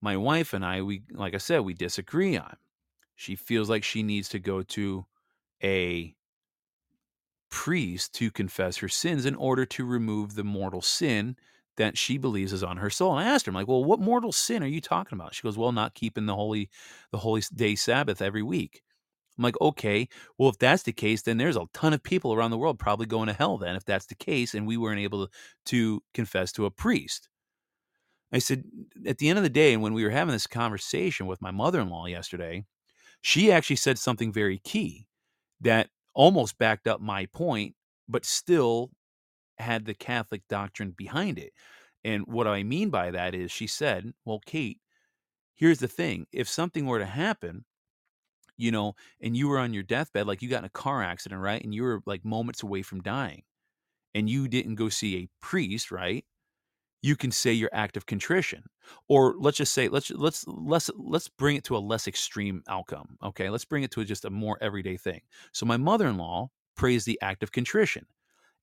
my 0.00 0.16
wife 0.16 0.52
and 0.52 0.64
I 0.64 0.82
we 0.82 1.02
like 1.12 1.34
I 1.34 1.38
said 1.38 1.60
we 1.60 1.74
disagree 1.74 2.36
on. 2.36 2.56
She 3.16 3.36
feels 3.36 3.68
like 3.68 3.84
she 3.84 4.02
needs 4.02 4.28
to 4.30 4.38
go 4.38 4.62
to 4.62 5.04
a 5.62 6.14
priest 7.50 8.14
to 8.14 8.30
confess 8.30 8.78
her 8.78 8.88
sins 8.88 9.26
in 9.26 9.34
order 9.34 9.66
to 9.66 9.84
remove 9.84 10.34
the 10.34 10.44
mortal 10.44 10.82
sin 10.82 11.36
that 11.76 11.96
she 11.96 12.18
believes 12.18 12.52
is 12.52 12.62
on 12.62 12.76
her 12.76 12.90
soul. 12.90 13.16
And 13.16 13.26
I 13.26 13.32
asked 13.32 13.46
her, 13.46 13.50
I'm 13.50 13.54
like, 13.54 13.68
well, 13.68 13.84
what 13.84 14.00
mortal 14.00 14.32
sin 14.32 14.62
are 14.62 14.68
you 14.68 14.80
talking 14.80 15.16
about? 15.16 15.34
She 15.34 15.42
goes, 15.42 15.56
well, 15.56 15.72
not 15.72 15.94
keeping 15.94 16.26
the 16.26 16.34
holy, 16.34 16.68
the 17.10 17.18
holy 17.18 17.42
day 17.54 17.74
Sabbath 17.74 18.20
every 18.20 18.42
week. 18.42 18.82
I'm 19.38 19.44
like, 19.44 19.60
okay, 19.60 20.08
well, 20.36 20.50
if 20.50 20.58
that's 20.58 20.82
the 20.82 20.92
case, 20.92 21.22
then 21.22 21.38
there's 21.38 21.56
a 21.56 21.64
ton 21.72 21.94
of 21.94 22.02
people 22.02 22.34
around 22.34 22.50
the 22.50 22.58
world 22.58 22.78
probably 22.78 23.06
going 23.06 23.28
to 23.28 23.32
hell 23.32 23.56
then, 23.56 23.76
if 23.76 23.84
that's 23.84 24.06
the 24.06 24.14
case, 24.14 24.54
and 24.54 24.66
we 24.66 24.76
weren't 24.76 25.00
able 25.00 25.26
to, 25.26 25.32
to 25.66 26.02
confess 26.12 26.52
to 26.52 26.66
a 26.66 26.70
priest. 26.70 27.28
I 28.32 28.38
said, 28.38 28.64
at 29.06 29.18
the 29.18 29.28
end 29.28 29.38
of 29.38 29.42
the 29.42 29.48
day, 29.48 29.72
and 29.72 29.82
when 29.82 29.94
we 29.94 30.04
were 30.04 30.10
having 30.10 30.32
this 30.32 30.46
conversation 30.46 31.26
with 31.26 31.40
my 31.40 31.50
mother 31.50 31.80
in 31.80 31.88
law 31.88 32.06
yesterday, 32.06 32.64
she 33.22 33.50
actually 33.50 33.76
said 33.76 33.98
something 33.98 34.32
very 34.32 34.58
key 34.58 35.06
that 35.60 35.88
almost 36.14 36.58
backed 36.58 36.86
up 36.86 37.00
my 37.00 37.26
point, 37.26 37.74
but 38.08 38.24
still 38.24 38.90
had 39.58 39.84
the 39.84 39.94
Catholic 39.94 40.42
doctrine 40.48 40.92
behind 40.92 41.38
it. 41.38 41.52
And 42.04 42.24
what 42.26 42.46
I 42.46 42.62
mean 42.62 42.90
by 42.90 43.10
that 43.12 43.34
is 43.34 43.50
she 43.52 43.66
said, 43.66 44.12
Well, 44.24 44.40
Kate, 44.46 44.80
here's 45.56 45.80
the 45.80 45.88
thing 45.88 46.26
if 46.32 46.48
something 46.48 46.86
were 46.86 46.98
to 47.00 47.06
happen, 47.06 47.64
you 48.56 48.70
know, 48.72 48.94
and 49.20 49.36
you 49.36 49.48
were 49.48 49.58
on 49.58 49.74
your 49.74 49.82
deathbed, 49.82 50.26
like 50.26 50.42
you 50.42 50.48
got 50.48 50.60
in 50.60 50.64
a 50.66 50.70
car 50.70 51.02
accident, 51.02 51.40
right? 51.40 51.62
And 51.62 51.74
you 51.74 51.82
were 51.82 52.02
like 52.06 52.24
moments 52.24 52.62
away 52.62 52.82
from 52.82 53.02
dying, 53.02 53.42
and 54.14 54.30
you 54.30 54.48
didn't 54.48 54.76
go 54.76 54.88
see 54.90 55.16
a 55.18 55.28
priest, 55.42 55.90
right? 55.92 56.24
You 57.02 57.16
can 57.16 57.30
say 57.30 57.52
your 57.52 57.70
act 57.72 57.96
of 57.96 58.06
contrition, 58.06 58.64
or 59.08 59.34
let's 59.38 59.56
just 59.56 59.72
say 59.72 59.88
let's 59.88 60.10
let's 60.10 60.44
let's 60.46 60.90
let's 60.96 61.28
bring 61.28 61.56
it 61.56 61.64
to 61.64 61.76
a 61.76 61.78
less 61.78 62.06
extreme 62.06 62.62
outcome. 62.68 63.16
Okay, 63.22 63.48
let's 63.48 63.64
bring 63.64 63.82
it 63.82 63.90
to 63.92 64.04
just 64.04 64.24
a 64.24 64.30
more 64.30 64.58
everyday 64.60 64.96
thing. 64.96 65.22
So 65.52 65.64
my 65.64 65.76
mother-in-law 65.78 66.50
prays 66.76 67.04
the 67.04 67.18
act 67.22 67.42
of 67.42 67.52
contrition. 67.52 68.06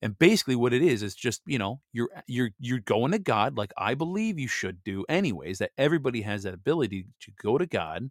And 0.00 0.18
basically 0.18 0.54
what 0.54 0.72
it 0.72 0.82
is 0.82 1.02
is 1.02 1.14
just, 1.14 1.42
you 1.46 1.58
know, 1.58 1.80
you're 1.92 2.08
you're 2.28 2.50
you're 2.60 2.78
going 2.78 3.10
to 3.12 3.18
God 3.18 3.56
like 3.56 3.72
I 3.76 3.94
believe 3.94 4.38
you 4.38 4.48
should 4.48 4.84
do 4.84 5.04
anyways, 5.08 5.58
that 5.58 5.72
everybody 5.76 6.22
has 6.22 6.44
that 6.44 6.54
ability 6.54 7.06
to 7.20 7.32
go 7.42 7.58
to 7.58 7.66
God, 7.66 8.10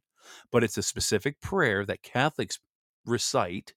but 0.52 0.64
it's 0.64 0.78
a 0.78 0.84
specific 0.84 1.40
prayer 1.40 1.86
that 1.86 2.04
Catholics 2.04 2.60
recite. 3.06 3.74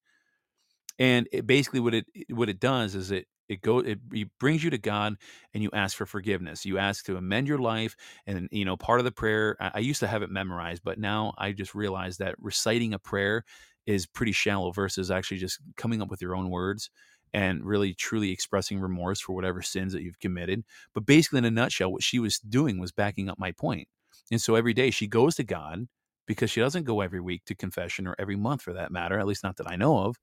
And 0.98 1.28
it 1.32 1.46
basically 1.46 1.80
what 1.80 1.94
it 1.94 2.06
what 2.30 2.48
it 2.48 2.58
does 2.58 2.96
is 2.96 3.12
it 3.12 3.26
it 3.50 3.60
go 3.62 3.80
it, 3.80 3.98
it 4.12 4.28
brings 4.38 4.64
you 4.64 4.70
to 4.70 4.78
God 4.78 5.16
and 5.52 5.62
you 5.62 5.70
ask 5.72 5.96
for 5.96 6.06
forgiveness. 6.06 6.64
You 6.64 6.78
ask 6.78 7.04
to 7.06 7.16
amend 7.16 7.48
your 7.48 7.58
life, 7.58 7.96
and 8.26 8.48
you 8.52 8.64
know 8.64 8.76
part 8.76 9.00
of 9.00 9.04
the 9.04 9.12
prayer. 9.12 9.56
I, 9.60 9.72
I 9.74 9.78
used 9.80 10.00
to 10.00 10.06
have 10.06 10.22
it 10.22 10.30
memorized, 10.30 10.82
but 10.84 10.98
now 10.98 11.34
I 11.36 11.52
just 11.52 11.74
realize 11.74 12.18
that 12.18 12.36
reciting 12.38 12.94
a 12.94 12.98
prayer 12.98 13.44
is 13.86 14.06
pretty 14.06 14.32
shallow 14.32 14.70
versus 14.70 15.10
actually 15.10 15.38
just 15.38 15.58
coming 15.76 16.00
up 16.00 16.10
with 16.10 16.22
your 16.22 16.36
own 16.36 16.48
words 16.50 16.90
and 17.32 17.64
really 17.64 17.92
truly 17.94 18.30
expressing 18.30 18.80
remorse 18.80 19.20
for 19.20 19.34
whatever 19.34 19.62
sins 19.62 19.92
that 19.92 20.02
you've 20.02 20.20
committed. 20.20 20.64
But 20.94 21.06
basically, 21.06 21.38
in 21.38 21.44
a 21.44 21.50
nutshell, 21.50 21.92
what 21.92 22.02
she 22.02 22.18
was 22.18 22.38
doing 22.38 22.78
was 22.78 22.92
backing 22.92 23.28
up 23.28 23.38
my 23.38 23.52
point. 23.52 23.88
And 24.30 24.40
so 24.40 24.54
every 24.54 24.74
day 24.74 24.90
she 24.90 25.06
goes 25.06 25.34
to 25.36 25.44
God 25.44 25.86
because 26.26 26.50
she 26.50 26.60
doesn't 26.60 26.84
go 26.84 27.00
every 27.00 27.20
week 27.20 27.44
to 27.46 27.54
confession 27.54 28.06
or 28.06 28.14
every 28.18 28.36
month 28.36 28.62
for 28.62 28.72
that 28.72 28.92
matter, 28.92 29.18
at 29.18 29.26
least 29.26 29.42
not 29.42 29.56
that 29.56 29.68
I 29.68 29.76
know 29.76 29.98
of. 29.98 30.16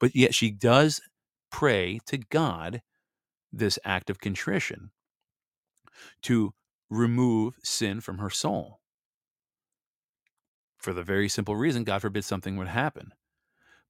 But 0.00 0.14
yet 0.14 0.34
she 0.34 0.50
does 0.50 1.00
pray 1.54 2.00
to 2.04 2.18
God 2.18 2.82
this 3.52 3.78
act 3.84 4.10
of 4.10 4.18
contrition 4.18 4.90
to 6.22 6.52
remove 6.90 7.54
sin 7.62 8.00
from 8.00 8.18
her 8.18 8.28
soul. 8.28 8.80
For 10.78 10.92
the 10.92 11.04
very 11.04 11.28
simple 11.28 11.54
reason, 11.54 11.84
God 11.84 12.02
forbid 12.02 12.24
something 12.24 12.56
would 12.56 12.66
happen. 12.66 13.12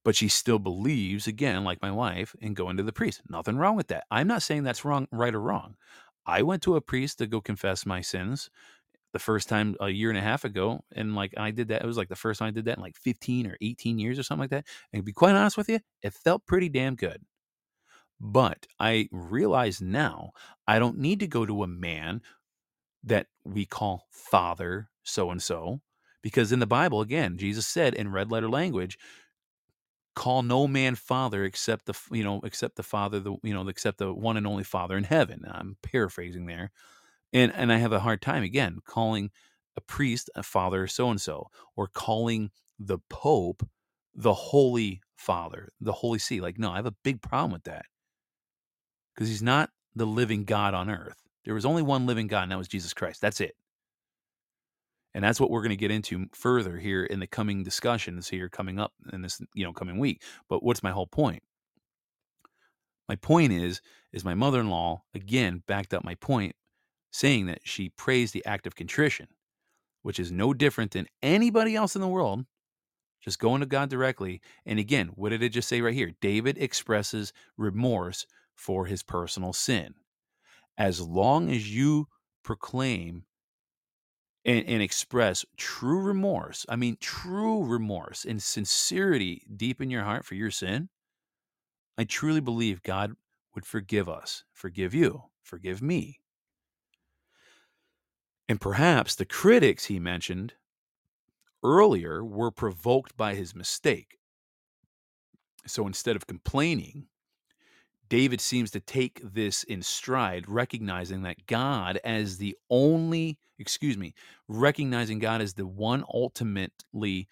But 0.03 0.15
she 0.15 0.27
still 0.27 0.59
believes 0.59 1.25
again 1.25 1.63
like 1.63 1.81
my 1.81 1.89
wife 1.89 2.35
in 2.39 2.53
going 2.53 2.77
to 2.77 2.83
the 2.83 2.93
priest. 2.93 3.23
Nothing 3.27 3.57
wrong 3.57 3.75
with 3.75 3.87
that. 3.87 4.03
I'm 4.11 4.27
not 4.27 4.43
saying 4.43 4.61
that's 4.61 4.85
wrong 4.85 5.07
right 5.11 5.33
or 5.33 5.41
wrong. 5.41 5.73
I 6.23 6.43
went 6.43 6.61
to 6.63 6.75
a 6.75 6.81
priest 6.81 7.17
to 7.17 7.25
go 7.25 7.41
confess 7.41 7.83
my 7.83 8.01
sins 8.01 8.51
the 9.11 9.17
first 9.17 9.49
time 9.49 9.75
a 9.79 9.89
year 9.89 10.09
and 10.09 10.19
a 10.19 10.21
half 10.21 10.43
ago 10.43 10.81
and 10.95 11.15
like 11.15 11.33
i 11.35 11.49
did 11.49 11.69
that. 11.69 11.81
It 11.81 11.87
was 11.87 11.97
like 11.97 12.09
the 12.09 12.15
first 12.15 12.37
time 12.37 12.49
i 12.49 12.51
did 12.51 12.65
that 12.65 12.77
in 12.77 12.83
like 12.83 12.95
15 12.95 13.47
or 13.47 13.57
18 13.59 13.97
years 13.97 14.19
or 14.19 14.23
something 14.23 14.43
like 14.43 14.51
that. 14.51 14.67
And 14.93 14.99
to 14.99 15.03
be 15.03 15.13
quite 15.13 15.33
honest 15.33 15.57
with 15.57 15.67
you 15.67 15.79
it 16.03 16.13
felt 16.13 16.45
pretty 16.45 16.69
damn 16.69 16.95
good 16.95 17.25
but 18.19 18.65
i 18.79 19.07
realize 19.11 19.81
now 19.81 20.31
i 20.67 20.79
don't 20.79 20.97
need 20.97 21.19
to 21.19 21.27
go 21.27 21.45
to 21.45 21.63
a 21.63 21.67
man 21.67 22.21
that 23.03 23.27
we 23.43 23.65
call 23.65 24.07
father 24.11 24.89
so 25.03 25.29
and 25.31 25.41
so 25.41 25.79
because 26.21 26.51
in 26.51 26.59
the 26.59 26.67
bible 26.67 27.01
again 27.01 27.37
jesus 27.37 27.67
said 27.67 27.93
in 27.93 28.11
red 28.11 28.31
letter 28.31 28.49
language 28.49 28.97
call 30.15 30.43
no 30.43 30.65
man 30.65 30.95
father 30.95 31.43
except 31.43 31.85
the 31.85 31.93
you 32.11 32.23
know 32.23 32.39
except 32.43 32.77
the 32.77 32.83
father 32.83 33.19
the 33.19 33.35
you 33.43 33.53
know 33.53 33.67
except 33.67 33.97
the 33.97 34.13
one 34.13 34.37
and 34.37 34.47
only 34.47 34.63
father 34.63 34.97
in 34.97 35.03
heaven. 35.03 35.43
I'm 35.45 35.75
paraphrasing 35.83 36.45
there 36.45 36.71
and 37.33 37.53
and 37.53 37.71
i 37.71 37.77
have 37.77 37.91
a 37.91 37.99
hard 37.99 38.21
time 38.21 38.43
again 38.43 38.79
calling 38.85 39.29
a 39.77 39.81
priest 39.81 40.29
a 40.35 40.43
father 40.43 40.87
so 40.87 41.09
and 41.09 41.21
so 41.21 41.47
or 41.75 41.87
calling 41.87 42.49
the 42.79 42.97
pope 43.09 43.67
the 44.15 44.33
holy 44.33 45.01
father 45.15 45.69
the 45.81 45.91
holy 45.91 46.19
see 46.19 46.41
like 46.41 46.57
no 46.57 46.71
i 46.71 46.77
have 46.77 46.85
a 46.85 46.95
big 47.03 47.21
problem 47.21 47.51
with 47.51 47.63
that 47.63 47.85
because 49.15 49.29
he's 49.29 49.41
not 49.41 49.69
the 49.95 50.05
living 50.05 50.43
god 50.43 50.73
on 50.73 50.89
earth. 50.89 51.21
There 51.45 51.53
was 51.53 51.65
only 51.65 51.81
one 51.81 52.05
living 52.05 52.27
god 52.27 52.43
and 52.43 52.51
that 52.51 52.57
was 52.57 52.67
jesus 52.67 52.93
christ. 52.93 53.21
That's 53.21 53.41
it. 53.41 53.55
And 55.13 55.23
that's 55.23 55.39
what 55.39 55.49
we're 55.49 55.61
going 55.61 55.69
to 55.69 55.77
get 55.77 55.91
into 55.91 56.25
further 56.33 56.77
here 56.77 57.05
in 57.05 57.21
the 57.21 57.27
coming 57.27 57.63
discussions 57.63 58.27
here 58.27 58.49
coming 58.49 58.79
up 58.79 58.91
in 59.13 59.21
this 59.21 59.41
you 59.53 59.63
know 59.63 59.73
coming 59.73 59.97
week. 59.97 60.21
But 60.49 60.63
what's 60.63 60.83
my 60.83 60.91
whole 60.91 61.07
point? 61.07 61.41
My 63.07 63.15
point 63.15 63.53
is 63.53 63.81
is 64.11 64.25
my 64.25 64.33
mother-in-law 64.33 65.03
again 65.13 65.63
backed 65.67 65.93
up 65.93 66.03
my 66.03 66.15
point 66.15 66.55
saying 67.11 67.45
that 67.45 67.59
she 67.63 67.89
praised 67.89 68.33
the 68.33 68.45
act 68.45 68.67
of 68.67 68.75
contrition 68.75 69.27
which 70.01 70.19
is 70.19 70.31
no 70.31 70.53
different 70.53 70.91
than 70.91 71.07
anybody 71.23 71.75
else 71.75 71.95
in 71.95 72.01
the 72.01 72.07
world 72.07 72.45
just 73.23 73.39
going 73.39 73.59
to 73.61 73.65
god 73.65 73.89
directly. 73.89 74.41
And 74.65 74.79
again 74.79 75.11
what 75.15 75.29
did 75.29 75.41
it 75.41 75.49
just 75.49 75.69
say 75.69 75.81
right 75.81 75.93
here? 75.93 76.11
David 76.19 76.57
expresses 76.57 77.31
remorse 77.57 78.25
for 78.55 78.85
his 78.85 79.03
personal 79.03 79.53
sin 79.53 79.93
as 80.77 81.01
long 81.01 81.49
as 81.49 81.73
you 81.73 82.07
proclaim 82.43 83.23
and, 84.43 84.65
and 84.67 84.81
express 84.81 85.45
true 85.57 86.01
remorse, 86.01 86.65
I 86.69 86.75
mean, 86.75 86.97
true 86.99 87.65
remorse 87.65 88.25
and 88.25 88.41
sincerity 88.41 89.43
deep 89.55 89.81
in 89.81 89.89
your 89.89 90.03
heart 90.03 90.25
for 90.25 90.35
your 90.35 90.51
sin, 90.51 90.89
I 91.97 92.03
truly 92.03 92.41
believe 92.41 92.83
God 92.83 93.13
would 93.55 93.65
forgive 93.65 94.09
us, 94.09 94.43
forgive 94.53 94.93
you, 94.93 95.23
forgive 95.41 95.81
me. 95.81 96.19
And 98.47 98.61
perhaps 98.61 99.15
the 99.15 99.25
critics 99.25 99.85
he 99.85 99.99
mentioned 99.99 100.53
earlier 101.63 102.23
were 102.23 102.51
provoked 102.51 103.17
by 103.17 103.33
his 103.33 103.55
mistake. 103.55 104.19
So 105.65 105.87
instead 105.87 106.15
of 106.15 106.27
complaining, 106.27 107.07
David 108.09 108.41
seems 108.41 108.71
to 108.71 108.79
take 108.79 109.21
this 109.23 109.63
in 109.63 109.81
stride, 109.81 110.47
recognizing 110.47 111.23
that 111.23 111.45
God 111.47 111.99
as 112.03 112.37
the 112.37 112.55
only, 112.69 113.39
excuse 113.59 113.97
me, 113.97 114.13
recognizing 114.47 115.19
God 115.19 115.41
as 115.41 115.53
the 115.53 115.67
one 115.67 116.03
ultimately 116.13 117.27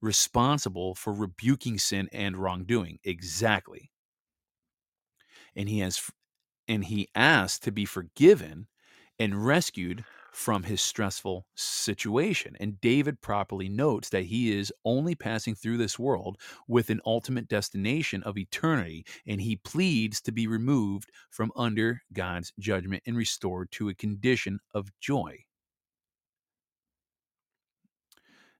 responsible 0.00 0.94
for 0.94 1.12
rebuking 1.12 1.78
sin 1.78 2.08
and 2.12 2.36
wrongdoing. 2.36 2.98
Exactly. 3.04 3.90
And 5.56 5.68
he 5.68 5.80
has 5.80 6.10
and 6.68 6.84
he 6.84 7.08
asked 7.14 7.62
to 7.64 7.72
be 7.72 7.84
forgiven 7.84 8.68
and 9.18 9.44
rescued 9.46 10.04
from 10.34 10.64
his 10.64 10.80
stressful 10.80 11.46
situation. 11.54 12.56
And 12.58 12.80
David 12.80 13.20
properly 13.22 13.68
notes 13.68 14.08
that 14.08 14.24
he 14.24 14.52
is 14.52 14.72
only 14.84 15.14
passing 15.14 15.54
through 15.54 15.76
this 15.76 15.96
world 15.96 16.38
with 16.66 16.90
an 16.90 17.00
ultimate 17.06 17.46
destination 17.46 18.20
of 18.24 18.36
eternity, 18.36 19.06
and 19.28 19.40
he 19.40 19.54
pleads 19.54 20.20
to 20.22 20.32
be 20.32 20.48
removed 20.48 21.10
from 21.30 21.52
under 21.54 22.02
God's 22.12 22.52
judgment 22.58 23.04
and 23.06 23.16
restored 23.16 23.70
to 23.72 23.88
a 23.88 23.94
condition 23.94 24.58
of 24.74 24.90
joy. 24.98 25.38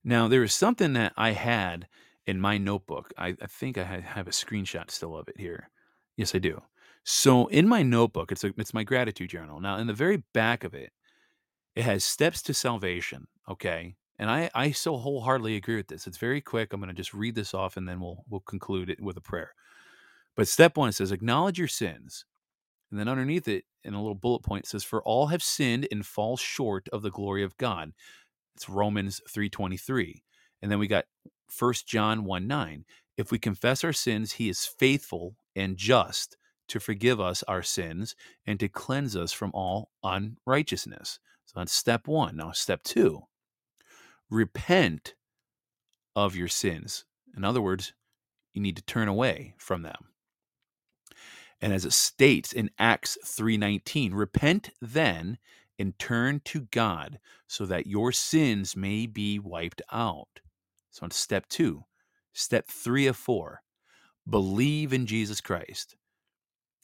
Now, 0.04 0.28
there 0.28 0.44
is 0.44 0.54
something 0.54 0.92
that 0.92 1.12
I 1.16 1.32
had 1.32 1.88
in 2.24 2.40
my 2.40 2.56
notebook. 2.56 3.12
I, 3.18 3.34
I 3.42 3.46
think 3.48 3.78
I 3.78 3.82
have 3.82 4.28
a 4.28 4.30
screenshot 4.30 4.92
still 4.92 5.16
of 5.16 5.26
it 5.28 5.40
here. 5.40 5.70
Yes, 6.16 6.36
I 6.36 6.38
do. 6.38 6.62
So 7.02 7.48
in 7.48 7.66
my 7.66 7.82
notebook, 7.82 8.30
it's 8.30 8.44
a, 8.44 8.54
it's 8.56 8.72
my 8.72 8.84
gratitude 8.84 9.30
journal. 9.30 9.60
Now, 9.60 9.78
in 9.78 9.88
the 9.88 9.92
very 9.92 10.22
back 10.32 10.62
of 10.62 10.72
it, 10.72 10.92
it 11.74 11.84
has 11.84 12.04
steps 12.04 12.42
to 12.42 12.54
salvation. 12.54 13.26
Okay. 13.48 13.96
And 14.18 14.30
I, 14.30 14.48
I 14.54 14.70
so 14.70 14.96
wholeheartedly 14.96 15.56
agree 15.56 15.76
with 15.76 15.88
this. 15.88 16.06
It's 16.06 16.18
very 16.18 16.40
quick. 16.40 16.72
I'm 16.72 16.80
going 16.80 16.88
to 16.88 16.94
just 16.94 17.14
read 17.14 17.34
this 17.34 17.52
off 17.52 17.76
and 17.76 17.88
then 17.88 18.00
we'll 18.00 18.24
we'll 18.28 18.40
conclude 18.40 18.88
it 18.88 19.00
with 19.00 19.16
a 19.16 19.20
prayer. 19.20 19.52
But 20.36 20.48
step 20.48 20.76
one 20.76 20.92
says, 20.92 21.12
acknowledge 21.12 21.58
your 21.58 21.68
sins. 21.68 22.24
And 22.90 23.00
then 23.00 23.08
underneath 23.08 23.48
it, 23.48 23.64
in 23.82 23.94
a 23.94 24.00
little 24.00 24.14
bullet 24.14 24.42
point, 24.42 24.66
says, 24.66 24.84
For 24.84 25.02
all 25.02 25.26
have 25.26 25.42
sinned 25.42 25.88
and 25.90 26.06
fall 26.06 26.36
short 26.36 26.88
of 26.92 27.02
the 27.02 27.10
glory 27.10 27.42
of 27.42 27.56
God. 27.56 27.92
It's 28.54 28.68
Romans 28.68 29.20
3.23. 29.28 30.22
And 30.62 30.70
then 30.70 30.78
we 30.78 30.86
got 30.86 31.06
1 31.58 31.74
John 31.86 32.24
1 32.24 32.46
9. 32.46 32.84
If 33.16 33.30
we 33.30 33.38
confess 33.38 33.84
our 33.84 33.92
sins, 33.92 34.32
he 34.32 34.48
is 34.48 34.64
faithful 34.64 35.36
and 35.54 35.76
just 35.76 36.36
to 36.68 36.80
forgive 36.80 37.20
us 37.20 37.42
our 37.44 37.62
sins 37.62 38.16
and 38.46 38.58
to 38.60 38.68
cleanse 38.68 39.16
us 39.16 39.32
from 39.32 39.50
all 39.54 39.90
unrighteousness. 40.02 41.18
So 41.46 41.60
that's 41.60 41.72
step 41.72 42.06
one. 42.08 42.36
Now, 42.36 42.52
step 42.52 42.82
two 42.82 43.22
repent 44.30 45.14
of 46.16 46.34
your 46.34 46.48
sins. 46.48 47.04
In 47.36 47.44
other 47.44 47.60
words, 47.60 47.92
you 48.52 48.60
need 48.60 48.76
to 48.76 48.82
turn 48.82 49.08
away 49.08 49.54
from 49.58 49.82
them. 49.82 50.08
And 51.60 51.72
as 51.72 51.84
it 51.84 51.92
states 51.92 52.52
in 52.52 52.70
Acts 52.78 53.16
3:19, 53.24 54.12
repent 54.12 54.70
then 54.80 55.38
and 55.78 55.98
turn 55.98 56.40
to 56.40 56.62
God 56.62 57.18
so 57.46 57.66
that 57.66 57.86
your 57.86 58.12
sins 58.12 58.76
may 58.76 59.06
be 59.06 59.38
wiped 59.38 59.82
out. 59.90 60.40
So 60.90 61.04
on 61.04 61.10
step 61.10 61.48
2. 61.48 61.84
Step 62.32 62.68
3 62.68 63.06
of 63.06 63.16
4. 63.16 63.62
Believe 64.28 64.92
in 64.92 65.06
Jesus 65.06 65.40
Christ, 65.40 65.96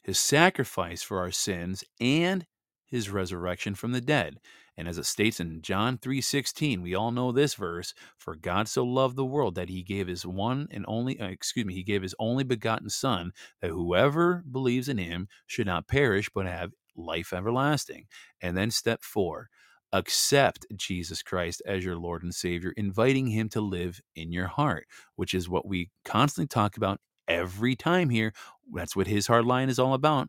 his 0.02 0.18
sacrifice 0.18 1.02
for 1.02 1.18
our 1.18 1.30
sins 1.30 1.84
and 2.00 2.46
his 2.90 3.10
resurrection 3.10 3.74
from 3.74 3.92
the 3.92 4.00
dead. 4.00 4.40
And 4.76 4.88
as 4.88 4.98
it 4.98 5.06
states 5.06 5.40
in 5.40 5.62
John 5.62 5.98
3:16, 5.98 6.82
we 6.82 6.94
all 6.94 7.10
know 7.10 7.32
this 7.32 7.54
verse, 7.54 7.94
for 8.16 8.34
God 8.34 8.68
so 8.68 8.84
loved 8.84 9.16
the 9.16 9.24
world 9.24 9.54
that 9.54 9.68
he 9.68 9.82
gave 9.82 10.06
his 10.06 10.26
one 10.26 10.68
and 10.70 10.84
only 10.88 11.20
uh, 11.20 11.26
excuse 11.26 11.66
me, 11.66 11.74
he 11.74 11.82
gave 11.82 12.02
his 12.02 12.14
only 12.18 12.44
begotten 12.44 12.88
son 12.88 13.32
that 13.60 13.70
whoever 13.70 14.42
believes 14.50 14.88
in 14.88 14.98
him 14.98 15.28
should 15.46 15.66
not 15.66 15.88
perish 15.88 16.30
but 16.34 16.46
have 16.46 16.72
life 16.96 17.32
everlasting. 17.32 18.06
And 18.40 18.56
then 18.56 18.70
step 18.70 19.02
4, 19.02 19.48
accept 19.92 20.66
Jesus 20.76 21.22
Christ 21.22 21.62
as 21.66 21.84
your 21.84 21.96
Lord 21.96 22.22
and 22.22 22.34
Savior, 22.34 22.72
inviting 22.76 23.28
him 23.28 23.48
to 23.50 23.60
live 23.60 24.00
in 24.14 24.32
your 24.32 24.46
heart, 24.46 24.86
which 25.16 25.34
is 25.34 25.48
what 25.48 25.66
we 25.66 25.90
constantly 26.04 26.48
talk 26.48 26.76
about 26.76 27.00
every 27.28 27.76
time 27.76 28.10
here. 28.10 28.32
That's 28.72 28.96
what 28.96 29.06
his 29.06 29.26
hard 29.26 29.44
line 29.44 29.68
is 29.68 29.78
all 29.78 29.94
about 29.94 30.28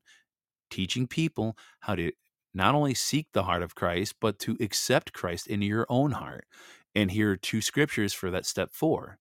teaching 0.69 1.05
people 1.05 1.57
how 1.81 1.95
to 1.95 2.11
not 2.53 2.75
only 2.75 2.93
seek 2.93 3.27
the 3.31 3.43
heart 3.43 3.63
of 3.63 3.75
Christ, 3.75 4.15
but 4.19 4.39
to 4.39 4.57
accept 4.59 5.13
Christ 5.13 5.47
into 5.47 5.65
your 5.65 5.85
own 5.89 6.11
heart. 6.11 6.45
And 6.93 7.11
here 7.11 7.31
are 7.31 7.37
two 7.37 7.61
scriptures 7.61 8.13
for 8.13 8.31
that 8.31 8.45
step 8.45 8.71
four 8.71 9.17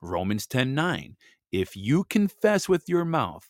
Romans 0.00 0.46
10 0.46 0.74
9. 0.74 1.16
If 1.52 1.76
you 1.76 2.04
confess 2.04 2.68
with 2.68 2.88
your 2.88 3.04
mouth 3.04 3.48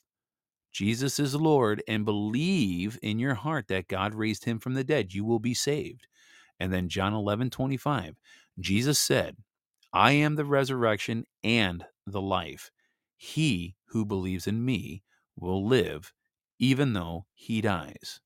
Jesus 0.75 1.21
is 1.21 1.37
Lord 1.37 1.85
and 1.87 2.05
believe 2.05 2.99
in 3.01 3.21
your 3.21 3.35
heart 3.35 3.69
that 3.69 3.87
God 3.87 4.13
raised 4.13 4.45
him 4.45 4.59
from 4.59 4.75
the 4.75 4.83
dead, 4.83 5.15
you 5.15 5.25
will 5.25 5.39
be 5.39 5.55
saved. 5.55 6.09
And 6.59 6.73
then 6.73 6.89
John 6.89 7.15
11, 7.15 7.51
25, 7.51 8.17
Jesus 8.59 8.99
said, 8.99 9.37
I 9.93 10.11
am 10.13 10.35
the 10.35 10.45
resurrection 10.45 11.27
and 11.45 11.85
the 12.09 12.21
life. 12.21 12.73
He 13.17 13.77
who 13.91 14.05
believes 14.05 14.49
in 14.49 14.65
me 14.65 15.05
will 15.37 15.65
live 15.65 16.13
even 16.59 16.93
though 16.93 17.27
he 17.35 17.61
dies. 17.61 18.21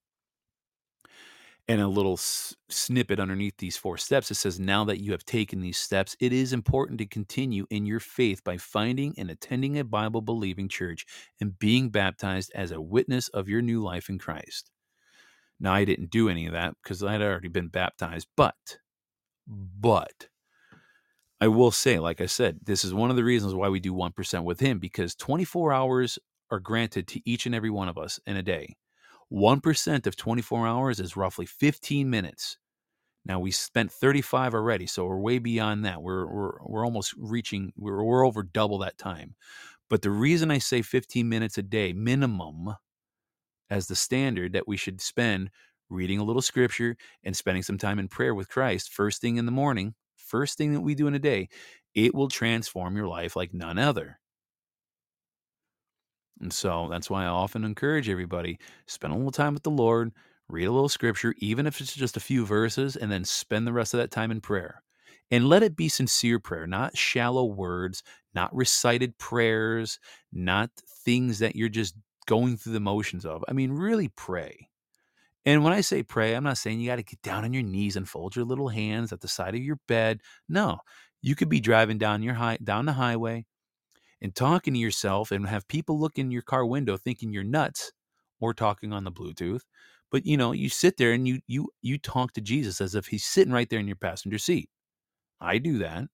And 1.70 1.82
a 1.82 1.88
little 1.88 2.14
s- 2.14 2.56
snippet 2.70 3.20
underneath 3.20 3.58
these 3.58 3.76
four 3.76 3.98
steps, 3.98 4.30
it 4.30 4.36
says, 4.36 4.58
Now 4.58 4.84
that 4.84 5.00
you 5.02 5.12
have 5.12 5.24
taken 5.26 5.60
these 5.60 5.76
steps, 5.76 6.16
it 6.18 6.32
is 6.32 6.52
important 6.54 6.98
to 6.98 7.06
continue 7.06 7.66
in 7.68 7.84
your 7.84 8.00
faith 8.00 8.42
by 8.42 8.56
finding 8.56 9.14
and 9.18 9.30
attending 9.30 9.78
a 9.78 9.84
Bible 9.84 10.22
believing 10.22 10.68
church 10.68 11.04
and 11.40 11.58
being 11.58 11.90
baptized 11.90 12.50
as 12.54 12.70
a 12.70 12.80
witness 12.80 13.28
of 13.28 13.48
your 13.48 13.60
new 13.60 13.82
life 13.82 14.08
in 14.08 14.18
Christ. 14.18 14.70
Now, 15.60 15.74
I 15.74 15.84
didn't 15.84 16.10
do 16.10 16.28
any 16.28 16.46
of 16.46 16.54
that 16.54 16.76
because 16.82 17.02
I 17.02 17.12
had 17.12 17.22
already 17.22 17.48
been 17.48 17.68
baptized, 17.68 18.28
but, 18.36 18.78
but, 19.46 20.28
I 21.40 21.48
will 21.48 21.70
say, 21.70 21.98
like 21.98 22.20
I 22.20 22.26
said, 22.26 22.60
this 22.64 22.84
is 22.84 22.92
one 22.94 23.10
of 23.10 23.16
the 23.16 23.24
reasons 23.24 23.54
why 23.54 23.68
we 23.68 23.80
do 23.80 23.92
1% 23.94 24.44
with 24.44 24.60
him 24.60 24.78
because 24.78 25.14
24 25.14 25.72
hours 25.72 26.18
are 26.50 26.60
granted 26.60 27.06
to 27.08 27.28
each 27.28 27.44
and 27.46 27.54
every 27.54 27.70
one 27.70 27.88
of 27.88 27.98
us 27.98 28.18
in 28.26 28.36
a 28.36 28.42
day. 28.42 28.76
1% 29.32 30.06
of 30.06 30.16
24 30.16 30.66
hours 30.66 31.00
is 31.00 31.16
roughly 31.16 31.46
15 31.46 32.08
minutes. 32.08 32.58
Now 33.24 33.40
we 33.40 33.50
spent 33.50 33.92
35 33.92 34.54
already, 34.54 34.86
so 34.86 35.04
we're 35.04 35.18
way 35.18 35.38
beyond 35.38 35.84
that. 35.84 36.02
We're 36.02 36.26
we're 36.26 36.52
we're 36.64 36.84
almost 36.84 37.14
reaching 37.18 37.72
we're 37.76 38.02
we're 38.02 38.26
over 38.26 38.42
double 38.42 38.78
that 38.78 38.96
time. 38.98 39.34
But 39.90 40.02
the 40.02 40.10
reason 40.10 40.50
I 40.50 40.58
say 40.58 40.82
15 40.82 41.28
minutes 41.28 41.58
a 41.58 41.62
day 41.62 41.92
minimum 41.92 42.74
as 43.70 43.88
the 43.88 43.96
standard 43.96 44.52
that 44.52 44.68
we 44.68 44.76
should 44.76 45.00
spend 45.00 45.50
reading 45.90 46.18
a 46.18 46.24
little 46.24 46.42
scripture 46.42 46.96
and 47.24 47.36
spending 47.36 47.62
some 47.62 47.78
time 47.78 47.98
in 47.98 48.08
prayer 48.08 48.34
with 48.34 48.48
Christ 48.48 48.92
first 48.92 49.20
thing 49.20 49.36
in 49.36 49.46
the 49.46 49.52
morning, 49.52 49.94
first 50.16 50.58
thing 50.58 50.72
that 50.72 50.80
we 50.80 50.94
do 50.94 51.06
in 51.06 51.14
a 51.14 51.18
day, 51.18 51.48
it 51.94 52.14
will 52.14 52.28
transform 52.28 52.96
your 52.96 53.08
life 53.08 53.36
like 53.36 53.54
none 53.54 53.78
other. 53.78 54.20
And 56.40 56.52
so 56.52 56.88
that's 56.90 57.10
why 57.10 57.24
I 57.24 57.28
often 57.28 57.64
encourage 57.64 58.08
everybody 58.08 58.58
spend 58.86 59.12
a 59.12 59.16
little 59.16 59.32
time 59.32 59.54
with 59.54 59.62
the 59.62 59.70
Lord, 59.70 60.12
read 60.48 60.66
a 60.66 60.72
little 60.72 60.88
scripture, 60.88 61.34
even 61.38 61.66
if 61.66 61.80
it's 61.80 61.94
just 61.94 62.16
a 62.16 62.20
few 62.20 62.46
verses, 62.46 62.96
and 62.96 63.10
then 63.10 63.24
spend 63.24 63.66
the 63.66 63.72
rest 63.72 63.94
of 63.94 63.98
that 63.98 64.10
time 64.10 64.30
in 64.30 64.40
prayer. 64.40 64.82
And 65.30 65.48
let 65.48 65.62
it 65.62 65.76
be 65.76 65.88
sincere 65.90 66.38
prayer, 66.38 66.66
not 66.66 66.96
shallow 66.96 67.44
words, 67.44 68.02
not 68.34 68.54
recited 68.54 69.18
prayers, 69.18 69.98
not 70.32 70.70
things 71.04 71.40
that 71.40 71.54
you're 71.54 71.68
just 71.68 71.94
going 72.26 72.56
through 72.56 72.72
the 72.72 72.80
motions 72.80 73.26
of. 73.26 73.44
I 73.48 73.52
mean, 73.52 73.72
really 73.72 74.08
pray. 74.08 74.68
And 75.44 75.64
when 75.64 75.72
I 75.72 75.80
say 75.80 76.02
pray, 76.02 76.34
I'm 76.34 76.44
not 76.44 76.58
saying 76.58 76.80
you 76.80 76.88
got 76.88 76.96
to 76.96 77.02
get 77.02 77.22
down 77.22 77.44
on 77.44 77.52
your 77.52 77.62
knees 77.62 77.96
and 77.96 78.08
fold 78.08 78.36
your 78.36 78.44
little 78.44 78.68
hands 78.68 79.12
at 79.12 79.20
the 79.20 79.28
side 79.28 79.54
of 79.54 79.62
your 79.62 79.78
bed. 79.88 80.20
No, 80.48 80.78
you 81.22 81.34
could 81.34 81.48
be 81.48 81.60
driving 81.60 81.98
down 81.98 82.22
your 82.22 82.34
high 82.34 82.58
down 82.62 82.86
the 82.86 82.92
highway, 82.92 83.46
and 84.22 84.34
talking 84.34 84.74
to 84.74 84.80
yourself 84.80 85.30
and 85.30 85.46
have 85.46 85.68
people 85.68 85.98
look 85.98 86.18
in 86.18 86.30
your 86.30 86.42
car 86.42 86.66
window 86.66 86.96
thinking 86.96 87.32
you're 87.32 87.44
nuts 87.44 87.92
or 88.40 88.54
talking 88.54 88.92
on 88.92 89.04
the 89.04 89.12
bluetooth 89.12 89.62
but 90.10 90.26
you 90.26 90.36
know 90.36 90.52
you 90.52 90.68
sit 90.68 90.96
there 90.96 91.12
and 91.12 91.28
you 91.28 91.40
you 91.46 91.68
you 91.82 91.98
talk 91.98 92.32
to 92.32 92.40
jesus 92.40 92.80
as 92.80 92.94
if 92.94 93.06
he's 93.06 93.24
sitting 93.24 93.52
right 93.52 93.68
there 93.70 93.80
in 93.80 93.86
your 93.86 93.96
passenger 93.96 94.38
seat. 94.38 94.68
I 95.40 95.58
do 95.58 95.78
that. 95.78 96.04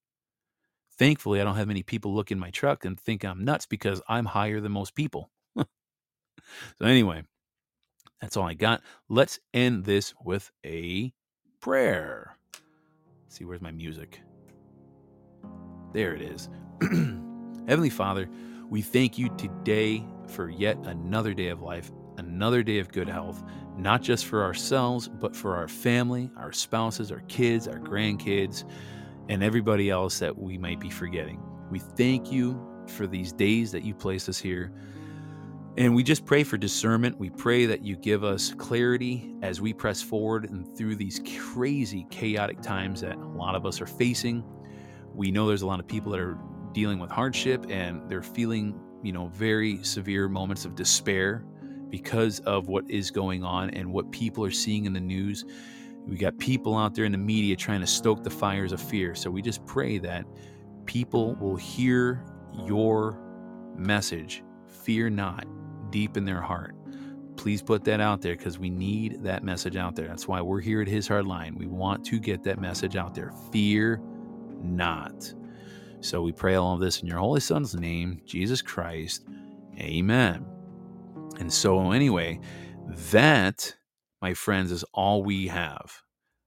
Thankfully 0.99 1.41
i 1.41 1.45
don't 1.45 1.57
have 1.57 1.69
many 1.69 1.83
people 1.83 2.15
look 2.15 2.31
in 2.31 2.39
my 2.39 2.51
truck 2.51 2.85
and 2.85 2.99
think 3.01 3.25
i'm 3.25 3.45
nuts 3.45 3.67
because 3.67 4.01
i'm 4.09 4.27
higher 4.27 4.61
than 4.61 4.73
most 4.73 4.95
people. 4.95 5.31
So 6.79 6.87
anyway 6.87 7.23
that's 8.21 8.37
all 8.37 8.45
i 8.47 8.55
got. 8.55 8.83
Let's 9.09 9.39
end 9.53 9.85
this 9.85 10.15
with 10.25 10.51
a 10.65 11.13
prayer. 11.61 12.37
Let's 13.25 13.37
see 13.39 13.45
where's 13.45 13.61
my 13.63 13.71
music? 13.73 14.21
There 15.93 16.15
it 16.15 16.23
is 16.23 16.49
Heavenly 17.67 17.89
Father, 17.89 18.29
we 18.69 18.83
thank 18.83 19.17
you 19.17 19.31
today 19.39 20.05
for 20.29 20.51
yet 20.51 20.77
another 20.85 21.33
day 21.33 21.49
of 21.49 21.63
life, 21.63 21.91
another 22.19 22.63
day 22.63 22.79
of 22.79 22.93
good 22.93 23.09
health, 23.09 23.43
not 23.79 24.03
just 24.03 24.27
for 24.27 24.45
ourselves, 24.45 25.09
but 25.09 25.35
for 25.35 25.57
our 25.57 25.67
family, 25.67 26.31
our 26.37 26.53
spouses, 26.53 27.11
our 27.11 27.21
kids, 27.21 27.67
our 27.67 27.79
grandkids, 27.79 28.65
and 29.31 29.43
everybody 29.43 29.89
else 29.89 30.19
that 30.19 30.37
we 30.37 30.59
might 30.59 30.79
be 30.79 30.91
forgetting. 30.91 31.41
We 31.71 31.79
thank 31.79 32.31
you 32.31 32.61
for 32.87 33.07
these 33.07 33.33
days 33.33 33.73
that 33.73 33.83
you 33.83 33.95
place 33.95 34.29
us 34.29 34.39
here. 34.39 34.71
And 35.79 35.95
we 35.95 36.03
just 36.03 36.27
pray 36.27 36.45
for 36.45 36.59
discernment. 36.59 37.19
We 37.19 37.31
pray 37.31 37.65
that 37.65 37.83
you 37.83 37.97
give 37.97 38.25
us 38.25 38.53
clarity 38.59 39.37
as 39.41 39.63
we 39.63 39.73
press 39.73 40.03
forward 40.03 40.51
and 40.51 40.77
through 40.77 40.97
these 40.97 41.19
crazy, 41.39 42.07
chaotic 42.11 42.61
times 42.61 43.01
that 43.01 43.17
a 43.17 43.27
lot 43.27 43.55
of 43.55 43.65
us 43.65 43.81
are 43.81 43.87
facing. 43.87 44.45
We 45.15 45.31
know 45.31 45.49
there's 45.49 45.63
a 45.63 45.67
lot 45.67 45.81
of 45.81 45.87
people 45.87 46.13
that 46.13 46.21
are 46.21 46.39
dealing 46.75 46.99
with 46.99 47.11
hardship 47.11 47.65
and 47.71 48.03
they're 48.11 48.23
feeling, 48.23 48.79
you 49.03 49.13
know, 49.13 49.29
very 49.29 49.83
severe 49.83 50.29
moments 50.29 50.67
of 50.67 50.75
despair 50.75 51.45
because 51.89 52.41
of 52.41 52.69
what 52.69 52.85
is 52.91 53.11
going 53.11 53.43
on 53.43 53.71
and 53.71 53.91
what 53.91 54.11
people 54.13 54.45
are 54.45 54.51
seeing 54.51 54.85
in 54.85 54.93
the 54.93 55.01
news. 55.01 55.45
We 56.07 56.17
got 56.17 56.37
people 56.39 56.77
out 56.77 56.95
there 56.95 57.07
in 57.07 57.13
the 57.13 57.19
media 57.19 57.57
trying 57.57 57.81
to 57.81 57.87
stoke 57.87 58.23
the 58.23 58.31
fires 58.31 58.73
of 58.73 58.83
fear. 58.83 59.15
So 59.15 59.31
we 59.31 59.41
just 59.41 59.65
pray 59.65 59.97
that 59.99 60.27
people 60.85 61.35
will 61.37 61.57
hear 61.57 62.25
your 62.67 63.19
message, 63.77 64.43
fear 64.67 65.09
not, 65.09 65.47
deep 65.91 66.17
in 66.17 66.25
their 66.25 66.43
heart. 66.43 66.75
Please 67.37 67.63
put 67.63 67.85
that 67.85 68.01
out 68.01 68.21
there 68.21 68.37
because 68.37 68.59
we 68.59 68.71
need 68.71 69.23
that 69.23 69.43
message 69.43 69.77
out 69.77 69.97
there. 69.97 70.09
That's 70.09 70.29
why 70.29 70.41
we're 70.41 70.61
here 70.61 70.83
at 70.83 70.89
His 70.89 71.09
Hard 71.09 71.27
Line. 71.27 71.55
We 71.57 71.67
want 71.67 72.05
to 72.07 72.19
get 72.19 72.43
that 72.45 72.61
message 72.61 72.97
out 72.97 73.15
there. 73.15 73.33
Fear 73.51 74.01
not. 74.63 75.33
So 76.05 76.21
we 76.21 76.33
pray 76.33 76.57
all 76.57 76.75
of 76.75 76.81
this 76.81 77.01
in 77.01 77.09
your 77.09 77.17
Holy 77.17 77.41
Son's 77.41 77.75
name, 77.75 78.21
Jesus 78.27 78.61
Christ. 78.61 79.25
Amen. 79.79 80.45
And 81.41 81.51
so, 81.51 81.93
anyway, 81.93 82.41
that, 83.11 83.75
my 84.21 84.35
friends, 84.35 84.71
is 84.71 84.85
all 84.93 85.23
we 85.23 85.47
have. 85.47 86.03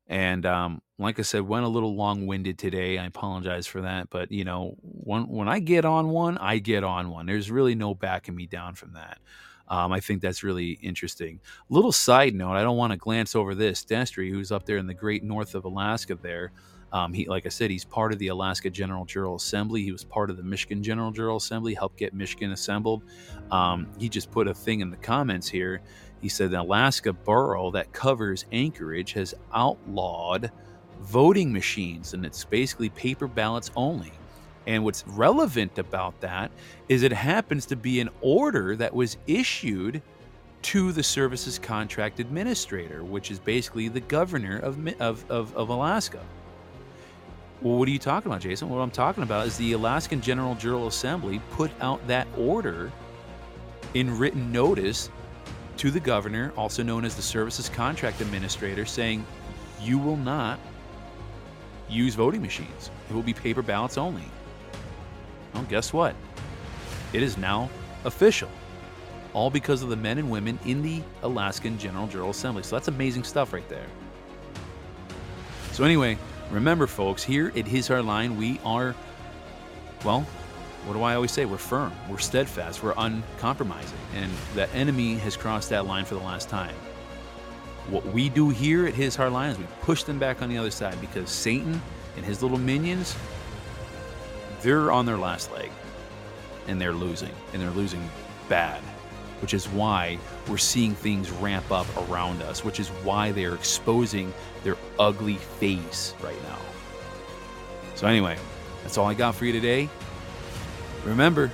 And 0.06 0.46
um, 0.46 0.82
like 1.00 1.18
I 1.18 1.24
said, 1.24 1.42
went 1.42 1.66
a 1.66 1.70
little 1.70 1.96
long 1.96 2.28
winded 2.28 2.60
today. 2.60 3.00
I 3.00 3.06
apologize 3.08 3.66
for 3.66 3.82
that. 3.82 4.12
But, 4.12 4.32
you 4.32 4.46
know, 4.46 4.76
when, 4.84 5.28
when 5.28 5.50
I 5.50 5.58
get 5.58 5.86
on 5.86 6.10
one, 6.10 6.38
I 6.38 6.60
get 6.60 6.84
on 6.84 7.10
one. 7.10 7.26
There's 7.26 7.50
really 7.50 7.74
no 7.74 7.96
backing 7.96 8.36
me 8.36 8.46
down 8.46 8.76
from 8.76 8.94
that. 8.94 9.18
Um, 9.68 9.92
I 9.92 10.02
think 10.02 10.22
that's 10.22 10.44
really 10.44 10.74
interesting. 10.84 11.40
Little 11.68 11.92
side 11.92 12.36
note, 12.36 12.54
I 12.54 12.62
don't 12.62 12.78
want 12.78 12.92
to 12.92 12.98
glance 12.98 13.36
over 13.36 13.56
this. 13.56 13.84
Destry, 13.84 14.30
who's 14.30 14.52
up 14.52 14.68
there 14.68 14.78
in 14.78 14.86
the 14.86 14.94
great 14.94 15.24
north 15.24 15.56
of 15.56 15.66
Alaska, 15.66 16.14
there, 16.14 16.52
um, 16.92 17.14
he, 17.14 17.28
like 17.28 17.46
I 17.46 17.50
said, 17.50 17.70
he's 17.70 17.86
part 17.86 18.14
of 18.14 18.20
the 18.20 18.30
Alaska 18.30 18.70
General 18.70 19.06
Jural 19.06 19.36
Assembly. 19.36 19.84
He 19.84 19.92
was 19.92 20.04
part 20.04 20.30
of 20.30 20.38
the 20.38 20.44
Michigan 20.44 20.82
General 20.82 21.12
Jural 21.12 21.36
Assembly, 21.36 21.74
helped 21.74 21.98
get 21.98 22.14
Michigan 22.14 22.52
assembled. 22.52 23.04
Um, 23.52 23.88
he 23.98 24.10
just 24.10 24.32
put 24.32 24.48
a 24.48 24.54
thing 24.54 24.80
in 24.80 24.90
the 24.90 24.98
comments 24.98 25.48
here. 25.48 25.82
He 26.22 26.30
said 26.30 26.52
the 26.52 26.62
Alaska 26.62 27.14
borough 27.14 27.72
that 27.72 27.92
covers 27.92 28.46
Anchorage 28.52 29.14
has 29.14 29.34
outlawed 29.54 30.52
voting 31.02 31.52
machines, 31.52 32.14
and 32.14 32.26
it's 32.26 32.44
basically 32.44 32.90
paper 32.90 33.28
ballots 33.28 33.72
only. 33.76 34.12
And 34.66 34.84
what's 34.84 35.06
relevant 35.08 35.78
about 35.78 36.20
that 36.22 36.52
is 36.90 37.04
it 37.04 37.14
happens 37.14 37.66
to 37.68 37.76
be 37.76 38.00
an 38.02 38.10
order 38.22 38.76
that 38.76 38.94
was 38.94 39.18
issued 39.28 40.02
to 40.64 40.92
the 40.92 41.04
services 41.04 41.58
contract 41.60 42.20
administrator, 42.20 43.04
which 43.04 43.32
is 43.32 43.40
basically 43.40 43.88
the 43.88 44.02
governor 44.02 44.58
of, 44.60 44.86
of, 45.00 45.30
of, 45.30 45.56
of 45.56 45.70
Alaska. 45.70 46.20
Well, 47.62 47.78
what 47.80 47.88
are 47.88 47.92
you 47.92 48.00
talking 48.00 48.32
about, 48.32 48.42
Jason? 48.42 48.70
What 48.70 48.78
I'm 48.78 48.92
talking 48.92 49.24
about 49.24 49.48
is 49.48 49.58
the 49.58 49.74
Alaskan 49.74 50.22
General 50.22 50.56
Jural 50.56 50.88
Assembly 50.88 51.42
put 51.52 51.72
out 51.82 52.06
that 52.08 52.28
order 52.38 52.92
in 53.96 54.16
written 54.16 54.52
notice 54.52 55.10
to 55.78 55.90
the 55.90 56.00
governor, 56.00 56.54
also 56.56 56.84
known 56.84 57.04
as 57.04 57.16
the 57.16 57.22
Services 57.22 57.68
Contract 57.68 58.22
Administrator, 58.22 58.86
saying 58.86 59.26
you 59.82 59.98
will 59.98 60.18
not 60.18 60.60
use 61.90 62.14
voting 62.14 62.44
machines. 62.44 62.92
It 63.10 63.14
will 63.14 63.24
be 63.24 63.34
paper 63.34 63.64
ballots 63.64 63.98
only. 63.98 64.24
Well, 65.54 65.64
guess 65.64 65.92
what? 65.92 66.16
It 67.14 67.24
is 67.24 67.38
now 67.38 67.72
official. 68.06 68.50
All 69.34 69.50
because 69.50 69.82
of 69.82 69.90
the 69.90 69.96
men 69.96 70.20
and 70.20 70.30
women 70.30 70.60
in 70.66 70.84
the 70.84 71.02
Alaskan 71.24 71.80
General 71.80 72.08
Jural 72.08 72.30
Assembly. 72.30 72.62
So 72.62 72.76
that's 72.76 72.88
amazing 72.88 73.24
stuff 73.24 73.52
right 73.52 73.68
there. 73.68 73.86
So, 75.72 75.84
anyway, 75.84 76.18
Remember, 76.52 76.88
folks, 76.88 77.24
here 77.24 77.52
at 77.56 77.68
His 77.68 77.88
Hard 77.88 78.06
Line, 78.06 78.38
we 78.38 78.60
are, 78.64 78.96
well, 80.06 80.22
what 80.86 80.94
do 80.94 81.04
I 81.04 81.16
always 81.16 81.32
say? 81.32 81.44
We're 81.44 81.58
firm, 81.58 81.92
we're 82.10 82.18
steadfast, 82.20 82.82
we're 82.82 82.94
uncompromising. 82.98 83.98
And 84.16 84.32
the 84.56 84.70
enemy 84.74 85.16
has 85.16 85.36
crossed 85.36 85.70
that 85.72 85.86
line 85.86 86.06
for 86.06 86.16
the 86.16 86.22
last 86.22 86.48
time. 86.48 86.74
What 87.90 88.06
we 88.06 88.30
do 88.30 88.50
here 88.50 88.86
at 88.88 88.94
His 88.94 89.16
Hard 89.16 89.34
Line 89.34 89.52
is 89.52 89.58
we 89.58 89.66
push 89.82 90.04
them 90.04 90.20
back 90.20 90.42
on 90.42 90.50
the 90.50 90.58
other 90.58 90.72
side 90.72 91.00
because 91.02 91.30
Satan 91.30 91.82
and 92.16 92.26
his 92.26 92.42
little 92.42 92.58
minions, 92.58 93.16
they're 94.62 94.92
on 94.92 95.06
their 95.06 95.18
last 95.18 95.52
leg 95.52 95.70
and 96.68 96.80
they're 96.80 96.94
losing, 96.94 97.34
and 97.54 97.62
they're 97.62 97.72
losing 97.72 98.10
bad. 98.50 98.82
Which 99.42 99.54
is 99.54 99.68
why 99.70 100.18
we're 100.48 100.58
seeing 100.58 100.94
things 100.94 101.32
ramp 101.32 101.72
up 101.72 101.88
around 102.10 102.42
us, 102.42 102.64
which 102.64 102.80
is 102.80 102.90
why 103.04 103.32
they 103.32 103.46
are 103.46 103.56
exposing 103.56 104.34
their 104.64 104.78
ugly 105.00 105.36
face 105.36 106.14
right 106.22 106.42
now. 106.44 106.60
So, 107.96 108.08
anyway, 108.08 108.38
that's 108.84 108.98
all 108.98 109.08
I 109.08 109.14
got 109.14 109.36
for 109.36 109.46
you 109.46 109.52
today. 109.52 109.90
Remember, 111.06 111.52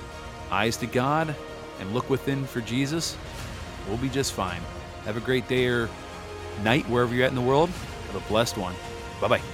eyes 0.50 0.76
to 0.78 0.86
God 0.86 1.34
and 1.80 1.94
look 1.94 2.10
within 2.10 2.44
for 2.44 2.60
Jesus. 2.60 3.16
We'll 3.88 3.98
be 3.98 4.08
just 4.08 4.32
fine. 4.32 4.60
Have 5.04 5.16
a 5.16 5.20
great 5.20 5.48
day 5.48 5.66
or 5.66 5.88
night 6.62 6.88
wherever 6.88 7.14
you're 7.14 7.24
at 7.24 7.30
in 7.30 7.36
the 7.36 7.42
world. 7.42 7.70
Have 8.08 8.16
a 8.16 8.28
blessed 8.28 8.56
one. 8.56 8.74
Bye 9.20 9.28
bye. 9.28 9.53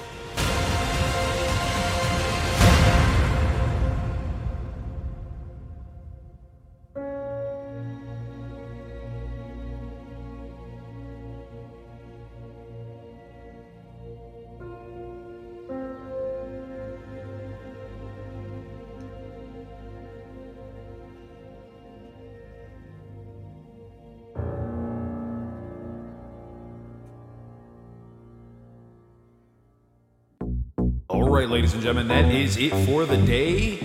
All 31.31 31.37
right, 31.37 31.49
ladies 31.49 31.75
and 31.75 31.81
gentlemen, 31.81 32.09
that 32.09 32.35
is 32.35 32.57
it 32.57 32.71
for 32.87 33.07
the 33.07 33.17
day. 33.17 33.77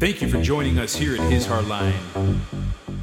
Thank 0.00 0.20
you 0.20 0.28
for 0.28 0.42
joining 0.42 0.80
us 0.80 0.96
here 0.96 1.14
at 1.14 1.20
His 1.30 1.46
Hard 1.46 1.68
Line. 1.68 1.94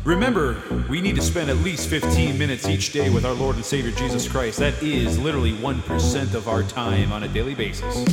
Remember, 0.04 0.62
we 0.90 1.00
need 1.00 1.16
to 1.16 1.22
spend 1.22 1.50
at 1.50 1.56
least 1.60 1.88
15 1.88 2.38
minutes 2.38 2.68
each 2.68 2.92
day 2.92 3.10
with 3.10 3.24
our 3.26 3.32
Lord 3.34 3.56
and 3.56 3.64
Savior 3.64 3.92
Jesus 3.92 4.28
Christ. 4.28 4.60
That 4.60 4.84
is 4.84 5.18
literally 5.18 5.54
1% 5.54 6.34
of 6.34 6.50
our 6.50 6.62
time 6.64 7.14
on 7.14 7.24
a 7.24 7.30
daily 7.30 7.56
basis. 7.56 8.04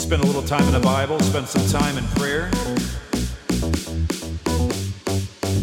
Spend 0.00 0.22
a 0.22 0.26
little 0.26 0.44
time 0.44 0.62
in 0.62 0.74
the 0.74 0.78
Bible, 0.78 1.18
spend 1.18 1.48
some 1.48 1.66
time 1.66 1.98
in 1.98 2.04
prayer, 2.10 2.48